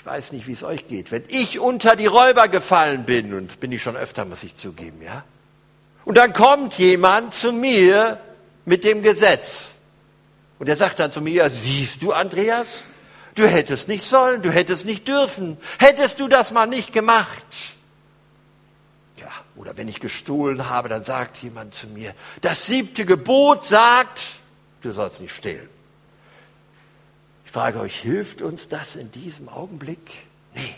weiß 0.08 0.32
nicht, 0.32 0.46
wie 0.46 0.52
es 0.52 0.64
euch 0.64 0.88
geht. 0.88 1.12
Wenn 1.12 1.24
ich 1.28 1.60
unter 1.60 1.94
die 1.94 2.06
Räuber 2.06 2.48
gefallen 2.48 3.04
bin, 3.04 3.34
und 3.34 3.60
bin 3.60 3.70
ich 3.72 3.82
schon 3.82 3.96
öfter, 3.96 4.24
muss 4.24 4.42
ich 4.42 4.54
zugeben, 4.54 5.02
ja? 5.02 5.24
Und 6.04 6.16
dann 6.16 6.32
kommt 6.32 6.78
jemand 6.78 7.34
zu 7.34 7.52
mir 7.52 8.18
mit 8.64 8.84
dem 8.84 9.02
Gesetz. 9.02 9.74
Und 10.58 10.68
er 10.68 10.76
sagt 10.76 10.98
dann 10.98 11.12
zu 11.12 11.20
mir, 11.20 11.48
siehst 11.50 12.02
du, 12.02 12.12
Andreas, 12.12 12.86
du 13.38 13.48
hättest 13.48 13.88
nicht 13.88 14.04
sollen, 14.04 14.42
du 14.42 14.50
hättest 14.50 14.84
nicht 14.84 15.06
dürfen. 15.08 15.58
Hättest 15.78 16.20
du 16.20 16.28
das 16.28 16.50
mal 16.50 16.66
nicht 16.66 16.92
gemacht? 16.92 17.76
Ja, 19.16 19.30
oder 19.56 19.76
wenn 19.76 19.88
ich 19.88 20.00
gestohlen 20.00 20.68
habe, 20.68 20.88
dann 20.88 21.04
sagt 21.04 21.38
jemand 21.38 21.74
zu 21.74 21.86
mir, 21.88 22.14
das 22.40 22.66
siebte 22.66 23.04
Gebot 23.06 23.64
sagt, 23.64 24.36
du 24.82 24.92
sollst 24.92 25.20
nicht 25.20 25.34
stehlen. 25.34 25.68
Ich 27.44 27.52
frage 27.52 27.80
euch, 27.80 27.98
hilft 27.98 28.42
uns 28.42 28.68
das 28.68 28.94
in 28.94 29.10
diesem 29.10 29.48
Augenblick? 29.48 30.12
Nee. 30.54 30.74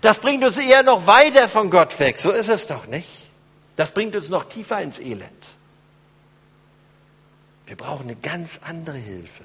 Das 0.00 0.18
bringt 0.18 0.42
uns 0.44 0.56
eher 0.56 0.82
noch 0.82 1.06
weiter 1.06 1.48
von 1.48 1.70
Gott 1.70 1.98
weg. 2.00 2.18
So 2.18 2.30
ist 2.30 2.48
es 2.48 2.66
doch 2.66 2.86
nicht. 2.86 3.30
Das 3.76 3.92
bringt 3.92 4.16
uns 4.16 4.28
noch 4.28 4.44
tiefer 4.44 4.80
ins 4.80 4.98
Elend. 4.98 5.54
Wir 7.66 7.76
brauchen 7.76 8.04
eine 8.04 8.16
ganz 8.16 8.60
andere 8.62 8.96
Hilfe. 8.96 9.44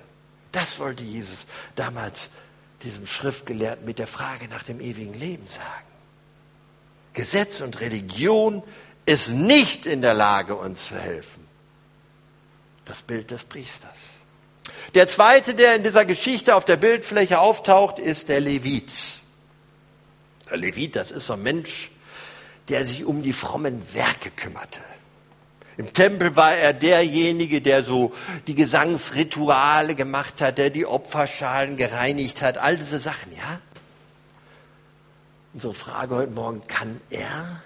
Das 0.51 0.79
wollte 0.79 1.03
Jesus 1.03 1.45
damals 1.75 2.29
diesem 2.83 3.05
Schriftgelehrten 3.05 3.85
mit 3.85 3.99
der 3.99 4.07
Frage 4.07 4.47
nach 4.47 4.63
dem 4.63 4.79
ewigen 4.79 5.13
Leben 5.13 5.47
sagen. 5.47 5.87
Gesetz 7.13 7.61
und 7.61 7.79
Religion 7.81 8.63
ist 9.05 9.29
nicht 9.29 9.85
in 9.85 10.01
der 10.01 10.13
Lage, 10.13 10.55
uns 10.55 10.87
zu 10.87 10.95
helfen. 10.95 11.45
Das 12.85 13.01
Bild 13.01 13.31
des 13.31 13.43
Priesters. 13.43 14.19
Der 14.93 15.07
zweite, 15.07 15.55
der 15.55 15.75
in 15.75 15.83
dieser 15.83 16.05
Geschichte 16.05 16.55
auf 16.55 16.65
der 16.65 16.77
Bildfläche 16.77 17.39
auftaucht, 17.39 17.99
ist 17.99 18.29
der 18.29 18.39
Levit. 18.39 18.91
Der 20.49 20.57
Levit, 20.57 20.95
das 20.95 21.11
ist 21.11 21.27
so 21.27 21.33
ein 21.33 21.43
Mensch, 21.43 21.91
der 22.69 22.85
sich 22.85 23.05
um 23.05 23.23
die 23.23 23.33
frommen 23.33 23.93
Werke 23.93 24.31
kümmerte. 24.31 24.79
Im 25.79 25.93
Tempel 25.93 26.35
war 26.35 26.53
er 26.53 26.73
derjenige, 26.73 27.61
der 27.61 27.85
so 27.85 28.13
die 28.47 28.53
Gesangsrituale 28.53 29.95
gemacht 29.95 30.41
hat, 30.41 30.57
der 30.57 30.69
die 30.69 30.85
Opferschalen 30.85 31.77
gereinigt 31.77 32.41
hat, 32.41 32.57
all 32.57 32.77
diese 32.77 32.99
Sachen, 32.99 33.31
ja? 33.31 33.61
Unsere 35.53 35.73
Frage 35.73 36.15
heute 36.15 36.33
Morgen, 36.33 36.67
kann 36.67 36.99
er 37.09 37.61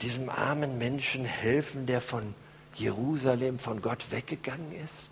diesem 0.00 0.30
armen 0.30 0.78
Menschen 0.78 1.24
helfen, 1.26 1.86
der 1.86 2.00
von 2.00 2.34
Jerusalem, 2.74 3.58
von 3.58 3.82
Gott 3.82 4.06
weggegangen 4.10 4.72
ist? 4.84 5.10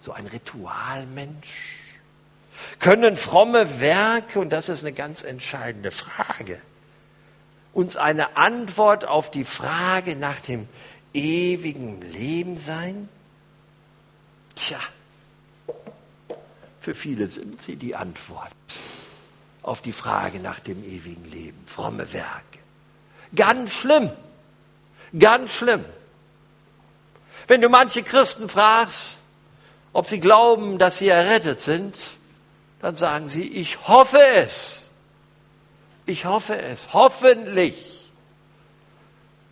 so 0.00 0.12
ein 0.12 0.26
Ritualmensch? 0.26 1.48
Können 2.78 3.16
fromme 3.16 3.80
Werke, 3.80 4.40
und 4.40 4.50
das 4.50 4.68
ist 4.68 4.82
eine 4.82 4.92
ganz 4.92 5.22
entscheidende 5.22 5.90
Frage, 5.90 6.62
uns 7.72 7.96
eine 7.96 8.36
Antwort 8.36 9.06
auf 9.06 9.30
die 9.30 9.44
Frage 9.44 10.16
nach 10.16 10.40
dem 10.40 10.68
ewigen 11.14 12.00
Leben 12.02 12.56
sein? 12.56 13.08
Tja, 14.54 14.80
für 16.80 16.94
viele 16.94 17.28
sind 17.28 17.62
sie 17.62 17.76
die 17.76 17.94
Antwort 17.94 18.52
auf 19.62 19.82
die 19.82 19.92
Frage 19.92 20.40
nach 20.40 20.60
dem 20.60 20.82
ewigen 20.84 21.30
Leben, 21.30 21.62
fromme 21.66 22.12
Werke. 22.12 22.58
Ganz 23.34 23.72
schlimm, 23.72 24.10
ganz 25.18 25.52
schlimm. 25.52 25.84
Wenn 27.46 27.60
du 27.60 27.68
manche 27.68 28.02
Christen 28.02 28.48
fragst, 28.48 29.18
ob 29.92 30.06
sie 30.06 30.20
glauben, 30.20 30.78
dass 30.78 30.98
sie 30.98 31.08
errettet 31.08 31.60
sind, 31.60 31.98
dann 32.80 32.96
sagen 32.96 33.28
sie, 33.28 33.46
ich 33.46 33.88
hoffe 33.88 34.20
es. 34.36 34.88
Ich 36.06 36.24
hoffe 36.24 36.56
es. 36.56 36.92
Hoffentlich. 36.92 37.97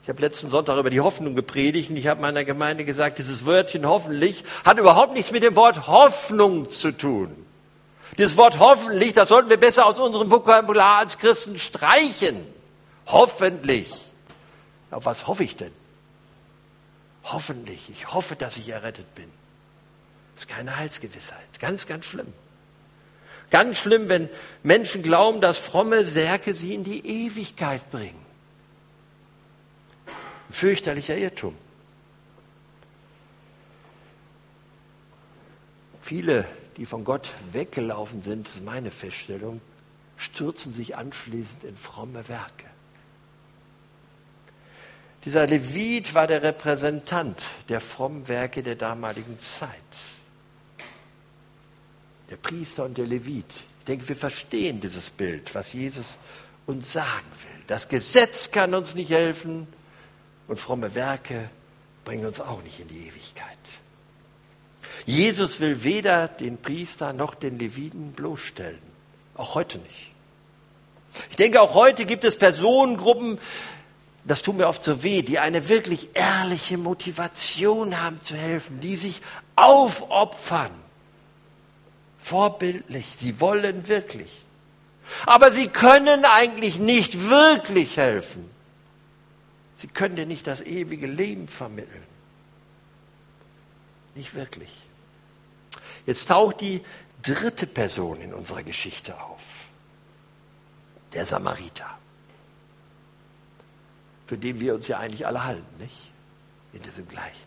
Ich 0.07 0.09
habe 0.09 0.21
letzten 0.21 0.49
Sonntag 0.49 0.79
über 0.79 0.88
die 0.88 1.01
Hoffnung 1.01 1.35
gepredigt 1.35 1.90
und 1.90 1.97
ich 1.97 2.07
habe 2.07 2.21
meiner 2.21 2.45
Gemeinde 2.45 2.85
gesagt, 2.85 3.19
dieses 3.19 3.45
Wörtchen 3.45 3.88
hoffentlich 3.88 4.45
hat 4.64 4.79
überhaupt 4.79 5.14
nichts 5.14 5.33
mit 5.33 5.42
dem 5.42 5.57
Wort 5.57 5.88
Hoffnung 5.88 6.71
zu 6.71 6.92
tun, 6.92 7.35
Dieses 8.16 8.37
Wort 8.37 8.61
hoffentlich, 8.61 9.14
das 9.14 9.29
sollten 9.31 9.51
wir 9.51 9.57
besser 9.57 9.85
aus 9.85 9.99
unserem 9.99 10.31
Vokabular 10.31 10.99
als 10.99 11.19
Christen 11.19 11.59
streichen. 11.59 12.47
Hoffentlich. 13.09 13.92
Auf 14.92 15.07
was 15.07 15.27
hoffe 15.27 15.42
ich 15.42 15.57
denn? 15.57 15.73
Hoffentlich. 17.25 17.90
Ich 17.90 18.14
hoffe, 18.14 18.37
dass 18.37 18.59
ich 18.59 18.69
errettet 18.69 19.12
bin. 19.16 19.29
Das 20.37 20.45
ist 20.45 20.49
keine 20.49 20.77
Heilsgewissheit. 20.77 21.59
Ganz, 21.59 21.88
ganz 21.88 22.05
schlimm. 22.05 22.33
Ganz 23.51 23.77
schlimm, 23.77 24.09
wenn 24.09 24.29
Menschen 24.62 25.03
glauben, 25.03 25.40
dass 25.40 25.59
fromme 25.59 26.14
Werke 26.14 26.55
sie 26.55 26.75
in 26.75 26.85
die 26.85 27.05
Ewigkeit 27.27 27.90
bringen. 27.90 28.25
Ein 30.48 30.52
fürchterlicher 30.52 31.16
Irrtum. 31.16 31.56
Viele, 36.00 36.46
die 36.76 36.87
von 36.87 37.04
Gott 37.04 37.32
weggelaufen 37.52 38.22
sind, 38.22 38.46
das 38.46 38.56
ist 38.56 38.64
meine 38.64 38.92
Feststellung, 38.92 39.61
stürzen 40.16 40.72
sich 40.72 40.96
anschließend 40.96 41.64
in 41.64 41.76
fromme 41.76 42.28
Werke. 42.28 42.66
Dieser 45.24 45.48
Levit 45.48 46.14
war 46.14 46.28
der 46.28 46.44
Repräsentant 46.44 47.42
der 47.68 47.80
frommen 47.80 48.28
Werke 48.28 48.62
der 48.62 48.76
damaligen 48.76 49.40
Zeit. 49.40 49.70
Der 52.30 52.37
Priester 52.37 52.85
und 52.85 52.96
der 52.96 53.06
Levit. 53.06 53.64
Ich 53.80 53.85
denke, 53.87 54.09
wir 54.09 54.16
verstehen 54.16 54.80
dieses 54.80 55.11
Bild, 55.11 55.52
was 55.56 55.72
Jesus 55.72 56.18
uns 56.66 56.92
sagen 56.92 57.26
will. 57.42 57.64
Das 57.66 57.88
Gesetz 57.88 58.52
kann 58.52 58.74
uns 58.74 58.94
nicht 58.94 59.11
helfen 59.11 59.66
und 60.48 60.59
fromme 60.59 60.94
Werke 60.94 61.50
bringen 62.04 62.26
uns 62.26 62.40
auch 62.40 62.62
nicht 62.62 62.80
in 62.80 62.88
die 62.88 63.09
Ewigkeit. 63.09 63.59
Jesus 65.04 65.61
will 65.61 65.82
weder 65.85 66.28
den 66.28 66.59
Priester 66.59 67.12
noch 67.12 67.35
den 67.35 67.59
Leviten 67.59 68.12
bloßstellen. 68.12 68.82
Auch 69.35 69.54
heute 69.54 69.78
nicht. 69.78 70.12
Ich 71.30 71.37
denke, 71.37 71.61
auch 71.61 71.74
heute 71.74 72.04
gibt 72.06 72.24
es 72.24 72.37
Personengruppen, 72.37 73.38
das 74.24 74.42
tut 74.42 74.56
mir 74.56 74.66
oft 74.66 74.82
so 74.82 75.04
weh, 75.04 75.22
die 75.22 75.38
eine 75.38 75.68
wirklich 75.68 76.11
ehrliche 76.14 76.78
Motivation 76.78 78.00
haben 78.00 78.20
zu 78.20 78.35
helfen, 78.35 78.80
die 78.80 78.96
sich 78.96 79.22
aufopfern. 79.54 80.72
Vorbildlich, 82.18 83.06
sie 83.18 83.40
wollen 83.40 83.87
wirklich. 83.87 84.44
Aber 85.26 85.52
sie 85.52 85.68
können 85.68 86.24
eigentlich 86.24 86.78
nicht 86.78 87.30
wirklich 87.30 87.98
helfen. 87.98 88.50
Sie 89.76 89.88
können 89.88 90.16
dir 90.16 90.26
nicht 90.26 90.46
das 90.46 90.60
ewige 90.60 91.06
Leben 91.06 91.48
vermitteln. 91.48 92.02
Nicht 94.14 94.34
wirklich. 94.34 94.70
Jetzt 96.06 96.28
taucht 96.28 96.60
die 96.60 96.82
dritte 97.22 97.66
Person 97.66 98.20
in 98.20 98.32
unserer 98.32 98.62
Geschichte 98.62 99.20
auf. 99.20 99.42
Der 101.12 101.26
Samariter 101.26 101.96
für 104.26 104.36
den 104.36 104.60
wir 104.60 104.74
uns 104.74 104.88
ja 104.88 104.98
eigentlich 104.98 105.26
alle 105.26 105.44
halten, 105.44 105.64
nicht? 105.78 106.10
In 106.72 106.82
diesem 106.82 107.08
Gleichnis. 107.08 107.46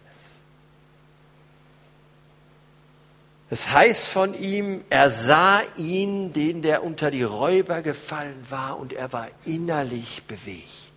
Es 3.51 3.71
heißt 3.71 4.07
von 4.07 4.33
ihm, 4.33 4.83
er 4.89 5.11
sah 5.11 5.61
ihn, 5.75 6.33
den 6.33 6.61
der 6.61 6.83
unter 6.83 7.11
die 7.11 7.23
Räuber 7.23 7.81
gefallen 7.81 8.45
war, 8.49 8.79
und 8.79 8.93
er 8.93 9.11
war 9.11 9.27
innerlich 9.45 10.23
bewegt. 10.25 10.88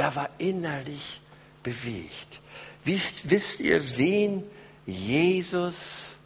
Er 0.00 0.16
war 0.16 0.30
innerlich 0.38 1.20
bewegt. 1.62 2.40
Wisst, 2.84 3.60
ihr, 3.60 3.98
wen 3.98 4.42
Jesus 4.86 6.16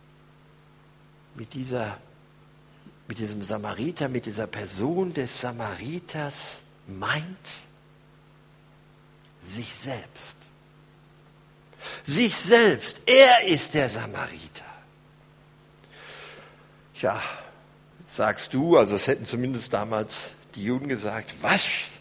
mit 1.34 1.52
dieser, 1.54 1.98
mit 3.08 3.18
diesem 3.18 3.42
Samariter, 3.42 4.08
mit 4.08 4.26
dieser 4.26 4.46
Person 4.46 5.12
des 5.12 5.40
Samariters 5.40 6.60
meint? 6.86 7.48
sich 9.42 9.74
selbst. 9.74 10.36
Sich 12.04 12.36
selbst. 12.36 13.00
Er 13.06 13.42
ist 13.42 13.74
der 13.74 13.88
Samariter. 13.88 14.64
Ja, 17.02 17.20
sagst 18.06 18.54
du, 18.54 18.78
also 18.78 18.94
es 18.94 19.08
hätten 19.08 19.26
zumindest 19.26 19.72
damals 19.72 20.36
die 20.54 20.62
Juden 20.62 20.86
gesagt, 20.86 21.34
was? 21.42 21.93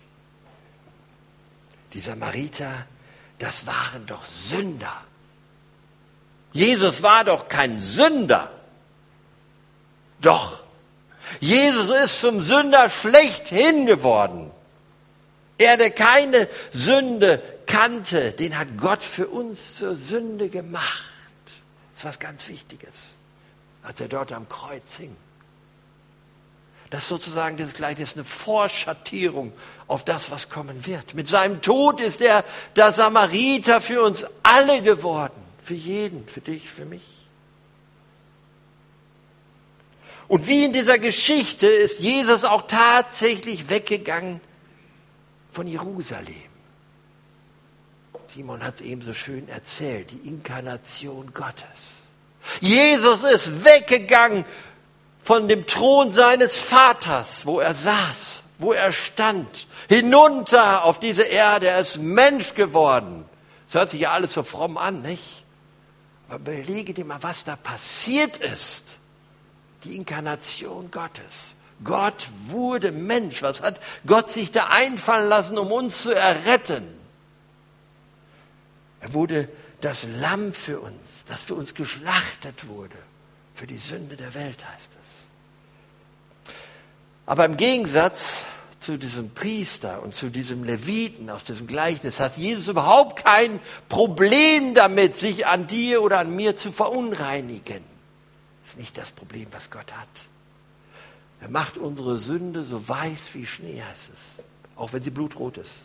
Die 1.93 1.99
Samariter, 1.99 2.87
das 3.39 3.67
waren 3.67 4.05
doch 4.05 4.25
Sünder. 4.25 5.01
Jesus 6.51 7.01
war 7.01 7.23
doch 7.23 7.47
kein 7.47 7.79
Sünder. 7.79 8.51
Doch. 10.21 10.63
Jesus 11.39 11.89
ist 11.89 12.21
zum 12.21 12.41
Sünder 12.41 12.89
schlechthin 12.89 13.85
geworden. 13.85 14.51
Er, 15.57 15.77
der 15.77 15.91
keine 15.91 16.47
Sünde 16.71 17.41
kannte, 17.65 18.31
den 18.31 18.57
hat 18.57 18.77
Gott 18.77 19.03
für 19.03 19.27
uns 19.27 19.77
zur 19.77 19.95
Sünde 19.95 20.49
gemacht. 20.49 21.13
Das 21.91 21.99
ist 21.99 22.05
was 22.05 22.19
ganz 22.19 22.47
Wichtiges, 22.47 23.15
als 23.83 24.01
er 24.01 24.07
dort 24.07 24.31
am 24.31 24.49
Kreuz 24.49 24.97
hing. 24.97 25.15
Das 26.93 27.01
ist 27.01 27.09
sozusagen 27.09 27.57
dieses 27.57 27.73
Gleichnis 27.73 28.13
eine 28.13 28.23
Vorschattierung 28.23 29.51
auf 29.87 30.05
das, 30.05 30.29
was 30.29 30.51
kommen 30.51 30.85
wird. 30.85 31.15
Mit 31.15 31.27
seinem 31.27 31.59
Tod 31.59 31.99
ist 31.99 32.21
er 32.21 32.45
der 32.75 32.91
Samariter 32.91 33.81
für 33.81 34.03
uns 34.03 34.27
alle 34.43 34.83
geworden. 34.83 35.33
Für 35.63 35.73
jeden, 35.73 36.27
für 36.27 36.41
dich, 36.41 36.69
für 36.69 36.85
mich. 36.85 37.01
Und 40.27 40.45
wie 40.45 40.65
in 40.65 40.71
dieser 40.71 40.99
Geschichte 40.99 41.65
ist 41.65 41.99
Jesus 41.99 42.45
auch 42.45 42.67
tatsächlich 42.67 43.69
weggegangen 43.69 44.39
von 45.49 45.65
Jerusalem. 45.65 46.51
Simon 48.27 48.63
hat 48.63 48.75
es 48.75 48.81
eben 48.81 49.01
so 49.01 49.15
schön 49.15 49.49
erzählt, 49.49 50.11
die 50.11 50.27
Inkarnation 50.27 51.33
Gottes. 51.33 52.03
Jesus 52.61 53.23
ist 53.23 53.65
weggegangen 53.65 54.45
von 55.23 55.47
dem 55.47 55.65
Thron 55.65 56.11
seines 56.11 56.57
Vaters, 56.57 57.45
wo 57.45 57.59
er 57.59 57.73
saß, 57.73 58.43
wo 58.59 58.73
er 58.73 58.91
stand, 58.91 59.67
hinunter 59.87 60.83
auf 60.83 60.99
diese 60.99 61.23
Erde. 61.23 61.67
Er 61.67 61.79
ist 61.79 61.97
Mensch 61.97 62.53
geworden. 62.53 63.25
Das 63.67 63.75
hört 63.75 63.89
sich 63.89 64.01
ja 64.01 64.11
alles 64.11 64.33
so 64.33 64.43
fromm 64.43 64.77
an, 64.77 65.01
nicht? 65.01 65.43
Aber 66.27 66.37
überlege 66.37 66.93
dir 66.93 67.05
mal, 67.05 67.23
was 67.23 67.43
da 67.43 67.55
passiert 67.55 68.37
ist. 68.37 68.99
Die 69.83 69.95
Inkarnation 69.95 70.91
Gottes. 70.91 71.55
Gott 71.83 72.29
wurde 72.47 72.91
Mensch. 72.91 73.41
Was 73.41 73.61
hat 73.61 73.79
Gott 74.05 74.29
sich 74.29 74.51
da 74.51 74.67
einfallen 74.67 75.27
lassen, 75.27 75.57
um 75.57 75.71
uns 75.71 76.03
zu 76.03 76.11
erretten? 76.11 76.87
Er 79.01 79.13
wurde 79.13 79.49
das 79.81 80.05
Lamm 80.21 80.53
für 80.53 80.79
uns, 80.79 81.25
das 81.27 81.41
für 81.41 81.55
uns 81.55 81.73
geschlachtet 81.75 82.67
wurde, 82.67 82.97
für 83.53 83.67
die 83.67 83.77
Sünde 83.77 84.15
der 84.15 84.33
Welt 84.33 84.63
heißt 84.65 84.91
es. 84.91 85.02
Aber 87.25 87.45
im 87.45 87.57
Gegensatz 87.57 88.45
zu 88.79 88.97
diesem 88.97 89.29
Priester 89.29 90.03
und 90.03 90.13
zu 90.13 90.29
diesem 90.29 90.63
Leviten 90.63 91.29
aus 91.29 91.45
diesem 91.45 91.67
Gleichnis 91.67 92.19
hat 92.19 92.37
Jesus 92.37 92.67
überhaupt 92.67 93.23
kein 93.23 93.61
Problem 93.87 94.73
damit, 94.73 95.15
sich 95.15 95.47
an 95.47 95.67
dir 95.67 96.03
oder 96.03 96.19
an 96.19 96.35
mir 96.35 96.57
zu 96.57 96.71
verunreinigen. 96.71 97.83
Das 98.63 98.73
ist 98.73 98.79
nicht 98.79 98.97
das 98.97 99.11
Problem, 99.11 99.47
was 99.51 99.71
Gott 99.71 99.93
hat. 99.93 100.09
Er 101.39 101.49
macht 101.49 101.77
unsere 101.77 102.19
Sünde 102.19 102.63
so 102.63 102.87
weiß 102.87 103.33
wie 103.33 103.45
Schnee, 103.45 103.81
heißt 103.81 104.11
es. 104.13 104.43
Auch 104.75 104.91
wenn 104.93 105.03
sie 105.03 105.11
blutrot 105.11 105.57
ist. 105.57 105.83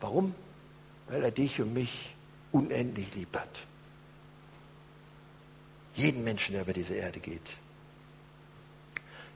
Warum? 0.00 0.34
Weil 1.08 1.24
er 1.24 1.30
dich 1.30 1.60
und 1.60 1.72
mich 1.72 2.14
unendlich 2.52 3.14
lieb 3.14 3.36
hat. 3.36 3.66
Jeden 5.94 6.24
Menschen, 6.24 6.52
der 6.52 6.62
über 6.62 6.72
diese 6.72 6.94
Erde 6.94 7.20
geht. 7.20 7.58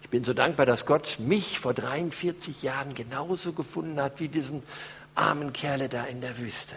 Ich 0.09 0.11
bin 0.11 0.25
so 0.25 0.33
dankbar, 0.33 0.65
dass 0.65 0.87
Gott 0.87 1.19
mich 1.19 1.59
vor 1.59 1.75
43 1.75 2.63
Jahren 2.63 2.95
genauso 2.95 3.53
gefunden 3.53 4.01
hat 4.01 4.21
wie 4.21 4.29
diesen 4.29 4.63
armen 5.15 5.53
Kerle 5.53 5.91
da 5.91 6.05
in 6.05 6.23
der 6.23 6.39
Wüste. 6.39 6.77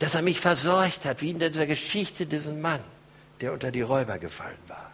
Dass 0.00 0.16
er 0.16 0.22
mich 0.22 0.40
versorgt 0.40 1.04
hat, 1.04 1.22
wie 1.22 1.30
in 1.30 1.38
dieser 1.38 1.66
Geschichte 1.66 2.26
diesen 2.26 2.60
Mann, 2.60 2.80
der 3.40 3.52
unter 3.52 3.70
die 3.70 3.82
Räuber 3.82 4.18
gefallen 4.18 4.58
war. 4.66 4.90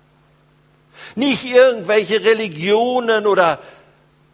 Nicht 1.14 1.46
irgendwelche 1.46 2.22
Religionen 2.22 3.26
oder 3.26 3.62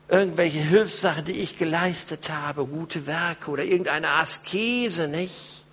irgendwelche 0.08 0.58
Hilfssachen, 0.58 1.24
die 1.24 1.40
ich 1.40 1.56
geleistet 1.56 2.30
habe, 2.30 2.66
gute 2.66 3.06
Werke 3.06 3.48
oder 3.52 3.62
irgendeine 3.62 4.08
Askese, 4.08 5.06
nicht, 5.06 5.64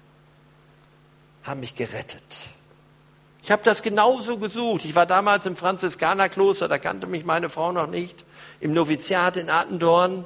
haben 1.42 1.62
mich 1.62 1.74
gerettet. 1.74 2.22
Ich 3.48 3.52
habe 3.54 3.64
das 3.64 3.82
genauso 3.82 4.40
gesucht. 4.40 4.84
Ich 4.84 4.94
war 4.94 5.06
damals 5.06 5.46
im 5.46 5.56
Franziskanerkloster, 5.56 6.68
da 6.68 6.78
kannte 6.78 7.08
mich 7.08 7.24
meine 7.24 7.50
Frau 7.50 7.72
noch 7.72 7.88
nicht, 7.88 8.26
im 8.60 8.74
Noviziat 8.74 9.38
in 9.38 9.50
Attendorn. 9.50 10.26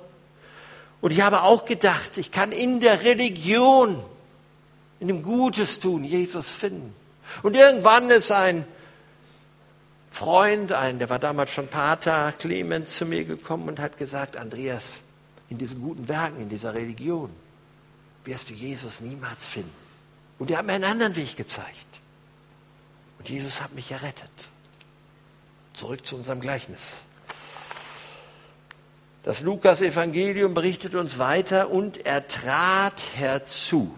Und 1.02 1.12
ich 1.12 1.22
habe 1.22 1.44
auch 1.44 1.66
gedacht, 1.66 2.18
ich 2.18 2.32
kann 2.32 2.52
in 2.52 2.80
der 2.80 3.04
Religion, 3.04 4.04
in 5.00 5.08
dem 5.08 5.22
Gutes 5.22 5.78
tun, 5.80 6.04
Jesus 6.04 6.48
finden. 6.48 6.96
Und 7.44 7.56
irgendwann 7.56 8.10
ist 8.10 8.32
ein 8.32 8.66
Freund, 10.10 10.72
ein, 10.72 10.98
der 10.98 11.12
war 11.12 11.20
damals 11.20 11.52
schon 11.52 11.68
Pater, 11.68 12.34
Clemens, 12.40 12.98
zu 12.98 13.06
mir 13.06 13.24
gekommen 13.24 13.70
und 13.70 13.80
hat 13.80 14.00
gesagt, 14.00 14.36
Andreas, 14.36 15.02
in 15.48 15.60
diesen 15.60 15.80
guten 15.80 16.08
Werken, 16.08 16.42
in 16.42 16.50
dieser 16.50 16.74
Religion, 16.74 17.30
wirst 18.26 18.50
du 18.50 18.56
Jesus 18.56 19.00
niemals 19.00 19.46
finden. 19.46 19.70
Und 20.40 20.50
er 20.50 20.58
hat 20.58 20.66
mir 20.66 20.74
einen 20.74 20.86
anderen 20.86 21.16
Weg 21.16 21.38
gezeigt. 21.38 21.91
Und 23.22 23.30
Jesus 23.30 23.62
hat 23.62 23.76
mich 23.76 23.92
errettet. 23.92 24.32
Zurück 25.76 26.04
zu 26.08 26.16
unserem 26.16 26.42
Gleichnis. 26.42 27.04
Das 29.22 29.42
Lukas-Evangelium 29.42 30.56
berichtet 30.56 30.96
uns 30.96 31.20
weiter, 31.20 31.70
und 31.70 32.04
er 32.04 32.28
trat 32.28 33.00
herzu, 33.14 33.96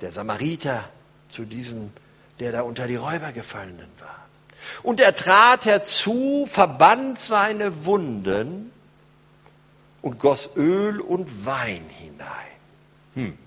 der 0.00 0.12
Samariter, 0.12 0.88
zu 1.28 1.44
diesem, 1.44 1.92
der 2.38 2.52
da 2.52 2.62
unter 2.62 2.86
die 2.86 2.94
Räuber 2.94 3.32
gefallenen 3.32 3.88
war. 3.98 4.28
Und 4.84 5.00
er 5.00 5.16
trat 5.16 5.66
herzu, 5.66 6.46
verband 6.48 7.18
seine 7.18 7.84
Wunden 7.84 8.70
und 10.02 10.20
goss 10.20 10.50
Öl 10.54 11.00
und 11.00 11.44
Wein 11.44 11.82
hinein. 11.98 12.28
Hm. 13.14 13.38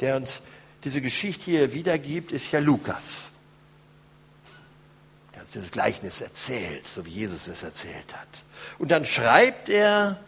Der 0.00 0.16
uns 0.16 0.40
diese 0.84 1.02
Geschichte 1.02 1.50
hier 1.50 1.74
wiedergibt, 1.74 2.32
ist 2.32 2.50
ja 2.50 2.60
Lukas. 2.60 3.26
Dieses 5.54 5.70
Gleichnis 5.70 6.20
erzählt, 6.20 6.88
so 6.88 7.06
wie 7.06 7.10
Jesus 7.10 7.46
es 7.46 7.62
erzählt 7.62 8.14
hat. 8.14 8.42
Und 8.78 8.90
dann 8.90 9.04
schreibt 9.04 9.68
er, 9.68 10.18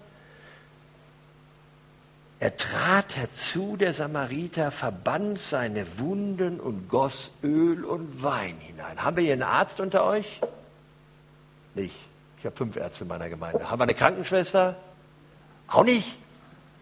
er 2.38 2.56
trat 2.56 3.16
herzu, 3.16 3.76
der 3.76 3.92
Samariter, 3.92 4.70
verband 4.70 5.38
seine 5.38 5.98
Wunden 5.98 6.60
und 6.60 6.88
goss 6.88 7.30
Öl 7.42 7.84
und 7.84 8.22
Wein 8.22 8.56
hinein. 8.58 9.02
Haben 9.02 9.16
wir 9.16 9.24
hier 9.24 9.32
einen 9.32 9.42
Arzt 9.42 9.80
unter 9.80 10.04
euch? 10.04 10.40
Nicht. 11.74 11.96
Ich 12.38 12.44
habe 12.44 12.54
fünf 12.54 12.76
Ärzte 12.76 13.04
in 13.04 13.08
meiner 13.08 13.28
Gemeinde. 13.28 13.68
Haben 13.68 13.80
wir 13.80 13.84
eine 13.84 13.94
Krankenschwester? 13.94 14.76
Auch 15.66 15.84
nicht? 15.84 16.18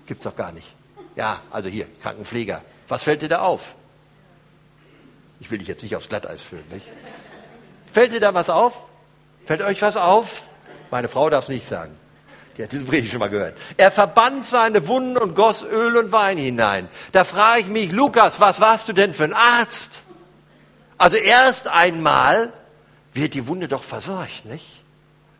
Gibt's 0.07 0.25
doch 0.25 0.37
gar 0.37 0.53
nicht. 0.53 0.75
Ja, 1.17 1.41
also 1.51 1.69
hier, 1.69 1.87
Krankenpfleger. 2.03 2.61
Was 2.89 3.05
fällt 3.05 3.23
dir 3.23 3.29
da 3.29 3.39
auf? 3.39 3.75
Ich 5.41 5.51
will 5.51 5.59
dich 5.59 5.69
jetzt 5.69 5.83
nicht 5.83 5.97
aufs 5.97 6.09
Glatteis 6.09 6.43
führen, 6.43 6.65
nicht? 6.71 6.89
Fällt 7.95 8.13
dir 8.13 8.19
da 8.19 8.35
was 8.35 8.51
auf? 8.51 8.89
Fällt 9.47 9.63
euch 9.63 9.81
was 9.81 9.97
auf? 9.97 10.49
Meine 10.91 11.09
Frau 11.09 11.31
darf 11.31 11.45
es 11.45 11.49
nicht 11.49 11.65
sagen. 11.65 11.97
Die 12.59 12.65
hat 12.65 12.73
diesen 12.73 12.89
Predigt 12.89 13.13
schon 13.13 13.21
mal 13.21 13.31
gehört. 13.31 13.57
Er 13.77 13.93
verband 13.93 14.45
seine 14.45 14.89
Wunden 14.89 15.17
und 15.17 15.37
goss 15.37 15.63
Öl 15.63 15.97
und 15.97 16.11
Wein 16.11 16.37
hinein. 16.37 16.89
Da 17.13 17.23
frage 17.23 17.61
ich 17.61 17.67
mich, 17.69 17.93
Lukas, 17.93 18.41
was 18.41 18.61
warst 18.61 18.89
du 18.89 18.95
denn 18.95 19.15
für 19.15 19.23
ein 19.23 19.33
Arzt? 19.33 20.03
Also 20.99 21.19
erst 21.19 21.69
einmal 21.69 22.53
wird 23.13 23.35
die 23.35 23.47
Wunde 23.47 23.69
doch 23.69 23.85
versorgt, 23.85 24.45
nicht? 24.45 24.83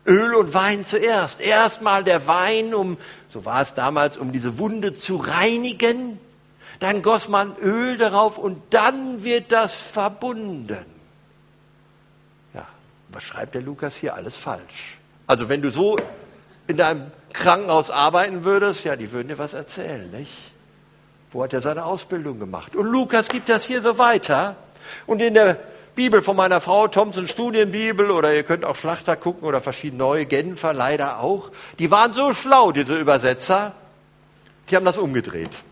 Öl 0.07 0.33
und 0.33 0.53
Wein 0.53 0.85
zuerst. 0.85 1.41
Erstmal 1.41 2.05
der 2.05 2.25
Wein, 2.25 2.73
um, 2.73 2.97
so 3.27 3.43
war 3.43 3.63
es 3.63 3.73
damals, 3.73 4.15
um 4.17 4.31
diese 4.31 4.59
Wunde 4.59 4.93
zu 4.93 5.17
reinigen. 5.17 6.21
Dann 6.79 7.01
goss 7.01 7.27
man 7.27 7.57
Öl 7.57 7.97
darauf 7.97 8.37
und 8.37 8.61
dann 8.69 9.25
wird 9.25 9.51
das 9.51 9.75
verbunden. 9.75 10.94
Was 13.15 13.23
schreibt 13.23 13.55
der 13.55 13.61
Lukas 13.61 13.95
hier? 13.95 14.13
Alles 14.13 14.35
falsch. 14.35 14.97
Also 15.25 15.47
wenn 15.47 15.61
du 15.61 15.71
so 15.71 15.95
in 16.67 16.75
deinem 16.75 17.09
Krankenhaus 17.31 17.89
arbeiten 17.89 18.43
würdest, 18.43 18.83
ja, 18.83 18.97
die 18.97 19.13
würden 19.13 19.29
dir 19.29 19.37
was 19.37 19.53
erzählen, 19.53 20.11
nicht? 20.11 20.51
Wo 21.31 21.41
hat 21.41 21.53
er 21.53 21.61
seine 21.61 21.85
Ausbildung 21.85 22.39
gemacht? 22.39 22.75
Und 22.75 22.87
Lukas 22.87 23.29
gibt 23.29 23.47
das 23.47 23.63
hier 23.63 23.81
so 23.81 23.97
weiter. 23.97 24.57
Und 25.05 25.21
in 25.21 25.33
der 25.33 25.57
Bibel 25.95 26.21
von 26.21 26.35
meiner 26.35 26.59
Frau, 26.59 26.89
Thompson 26.89 27.25
Studienbibel, 27.25 28.11
oder 28.11 28.35
ihr 28.35 28.43
könnt 28.43 28.65
auch 28.65 28.75
Schlachter 28.75 29.15
gucken 29.15 29.47
oder 29.47 29.61
verschiedene 29.61 30.03
neue, 30.03 30.25
Genfer 30.25 30.73
leider 30.73 31.19
auch, 31.21 31.51
die 31.79 31.91
waren 31.91 32.11
so 32.11 32.33
schlau, 32.33 32.73
diese 32.73 32.97
Übersetzer, 32.97 33.71
die 34.69 34.75
haben 34.75 34.85
das 34.85 34.97
umgedreht. 34.97 35.63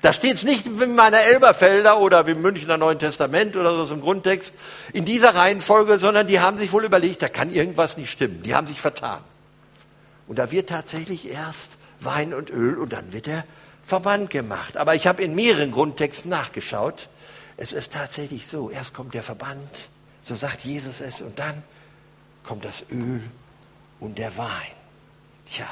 Da 0.00 0.12
steht 0.12 0.34
es 0.34 0.44
nicht 0.44 0.78
wie 0.78 0.84
in 0.84 0.94
meiner 0.94 1.20
Elberfelder 1.20 1.98
oder 1.98 2.26
wie 2.26 2.32
im 2.32 2.42
Münchner 2.42 2.76
Neuen 2.76 2.98
Testament 2.98 3.56
oder 3.56 3.84
so 3.84 3.92
im 3.92 4.00
Grundtext 4.00 4.54
in 4.92 5.04
dieser 5.04 5.34
Reihenfolge, 5.34 5.98
sondern 5.98 6.28
die 6.28 6.38
haben 6.38 6.56
sich 6.56 6.72
wohl 6.72 6.84
überlegt, 6.84 7.22
da 7.22 7.28
kann 7.28 7.52
irgendwas 7.52 7.96
nicht 7.96 8.10
stimmen. 8.10 8.42
Die 8.44 8.54
haben 8.54 8.66
sich 8.66 8.80
vertan. 8.80 9.20
Und 10.28 10.38
da 10.38 10.52
wird 10.52 10.68
tatsächlich 10.68 11.28
erst 11.28 11.78
Wein 12.00 12.32
und 12.32 12.50
Öl 12.50 12.76
und 12.76 12.92
dann 12.92 13.12
wird 13.12 13.26
der 13.26 13.44
Verband 13.82 14.30
gemacht. 14.30 14.76
Aber 14.76 14.94
ich 14.94 15.06
habe 15.06 15.22
in 15.22 15.34
mehreren 15.34 15.72
Grundtexten 15.72 16.30
nachgeschaut. 16.30 17.08
Es 17.56 17.72
ist 17.72 17.92
tatsächlich 17.92 18.46
so, 18.46 18.70
erst 18.70 18.94
kommt 18.94 19.14
der 19.14 19.24
Verband, 19.24 19.88
so 20.24 20.36
sagt 20.36 20.64
Jesus 20.64 21.00
es, 21.00 21.20
und 21.22 21.38
dann 21.40 21.64
kommt 22.44 22.64
das 22.64 22.84
Öl 22.92 23.20
und 23.98 24.18
der 24.18 24.36
Wein. 24.36 24.48
Tja, 25.50 25.66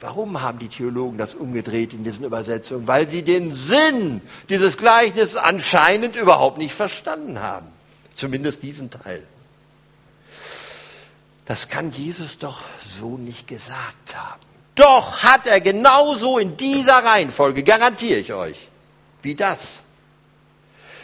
warum 0.00 0.40
haben 0.40 0.58
die 0.58 0.68
Theologen 0.68 1.18
das 1.18 1.34
umgedreht 1.34 1.92
in 1.92 2.04
diesen 2.04 2.24
Übersetzungen? 2.24 2.88
Weil 2.88 3.08
sie 3.08 3.22
den 3.22 3.52
Sinn 3.52 4.22
dieses 4.48 4.76
Gleichnisses 4.76 5.36
anscheinend 5.36 6.16
überhaupt 6.16 6.58
nicht 6.58 6.74
verstanden 6.74 7.40
haben. 7.40 7.66
Zumindest 8.14 8.62
diesen 8.62 8.90
Teil. 8.90 9.22
Das 11.44 11.68
kann 11.68 11.90
Jesus 11.90 12.38
doch 12.38 12.62
so 13.00 13.16
nicht 13.18 13.46
gesagt 13.46 14.14
haben. 14.14 14.40
Doch 14.74 15.22
hat 15.22 15.46
er 15.46 15.60
genauso 15.60 16.38
in 16.38 16.56
dieser 16.56 17.04
Reihenfolge, 17.04 17.62
garantiere 17.62 18.20
ich 18.20 18.32
euch, 18.32 18.68
wie 19.22 19.34
das. 19.34 19.82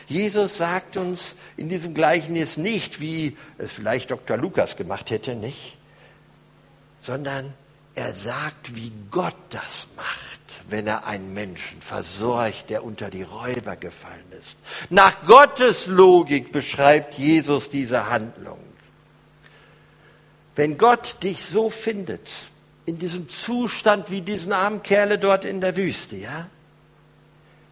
Jesus 0.06 0.56
sagt 0.56 0.96
uns 0.96 1.36
in 1.56 1.68
diesem 1.68 1.94
Gleichnis 1.94 2.56
nicht, 2.56 3.00
wie 3.00 3.36
es 3.58 3.72
vielleicht 3.72 4.10
Dr. 4.10 4.36
Lukas 4.36 4.76
gemacht 4.76 5.10
hätte, 5.10 5.34
nicht, 5.34 5.76
sondern 7.00 7.52
er 7.96 8.12
sagt, 8.12 8.76
wie 8.76 8.92
Gott 9.10 9.36
das 9.50 9.88
macht, 9.96 10.60
wenn 10.68 10.86
er 10.86 11.06
einen 11.06 11.32
Menschen 11.32 11.80
versorgt, 11.80 12.68
der 12.68 12.84
unter 12.84 13.10
die 13.10 13.22
Räuber 13.22 13.74
gefallen 13.74 14.30
ist. 14.38 14.58
Nach 14.90 15.24
Gottes 15.24 15.86
Logik 15.86 16.52
beschreibt 16.52 17.14
Jesus 17.14 17.70
diese 17.70 18.08
Handlung. 18.10 18.60
Wenn 20.54 20.76
Gott 20.78 21.22
dich 21.22 21.44
so 21.46 21.70
findet, 21.70 22.30
in 22.84 22.98
diesem 22.98 23.28
Zustand 23.30 24.10
wie 24.10 24.20
diesen 24.20 24.52
armen 24.52 24.82
Kerle 24.82 25.18
dort 25.18 25.46
in 25.46 25.60
der 25.62 25.76
Wüste, 25.76 26.16
ja, 26.16 26.48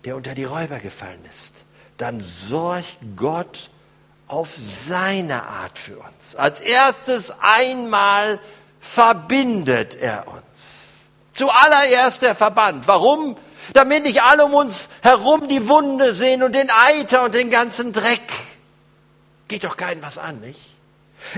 der 0.04 0.16
unter 0.16 0.34
die 0.34 0.44
Räuber 0.44 0.80
gefallen 0.80 1.22
ist, 1.30 1.54
dann 1.98 2.20
sorgt 2.20 2.96
Gott 3.14 3.70
auf 4.26 4.54
seine 4.56 5.46
Art 5.46 5.78
für 5.78 5.98
uns. 5.98 6.34
Als 6.34 6.60
erstes 6.60 7.30
einmal 7.40 8.40
verbindet 8.84 9.94
er 9.94 10.28
uns. 10.28 10.98
Zuallererst 11.32 12.22
der 12.22 12.34
Verband. 12.34 12.86
Warum? 12.86 13.36
Damit 13.72 14.04
nicht 14.04 14.22
alle 14.22 14.44
um 14.44 14.54
uns 14.54 14.90
herum 15.00 15.48
die 15.48 15.68
Wunde 15.68 16.12
sehen 16.12 16.42
und 16.42 16.52
den 16.52 16.70
Eiter 16.70 17.24
und 17.24 17.34
den 17.34 17.48
ganzen 17.48 17.92
Dreck. 17.92 18.30
Geht 19.48 19.64
doch 19.64 19.78
keinen 19.78 20.02
was 20.02 20.18
an, 20.18 20.40
nicht? 20.40 20.60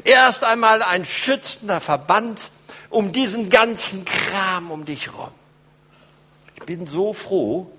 Erst 0.02 0.42
einmal 0.42 0.82
ein 0.82 1.04
schützender 1.04 1.80
Verband 1.80 2.50
um 2.90 3.12
diesen 3.12 3.48
ganzen 3.48 4.04
Kram 4.04 4.72
um 4.72 4.84
dich 4.84 5.14
rum. 5.14 5.30
Ich 6.56 6.64
bin 6.64 6.86
so 6.88 7.12
froh, 7.12 7.70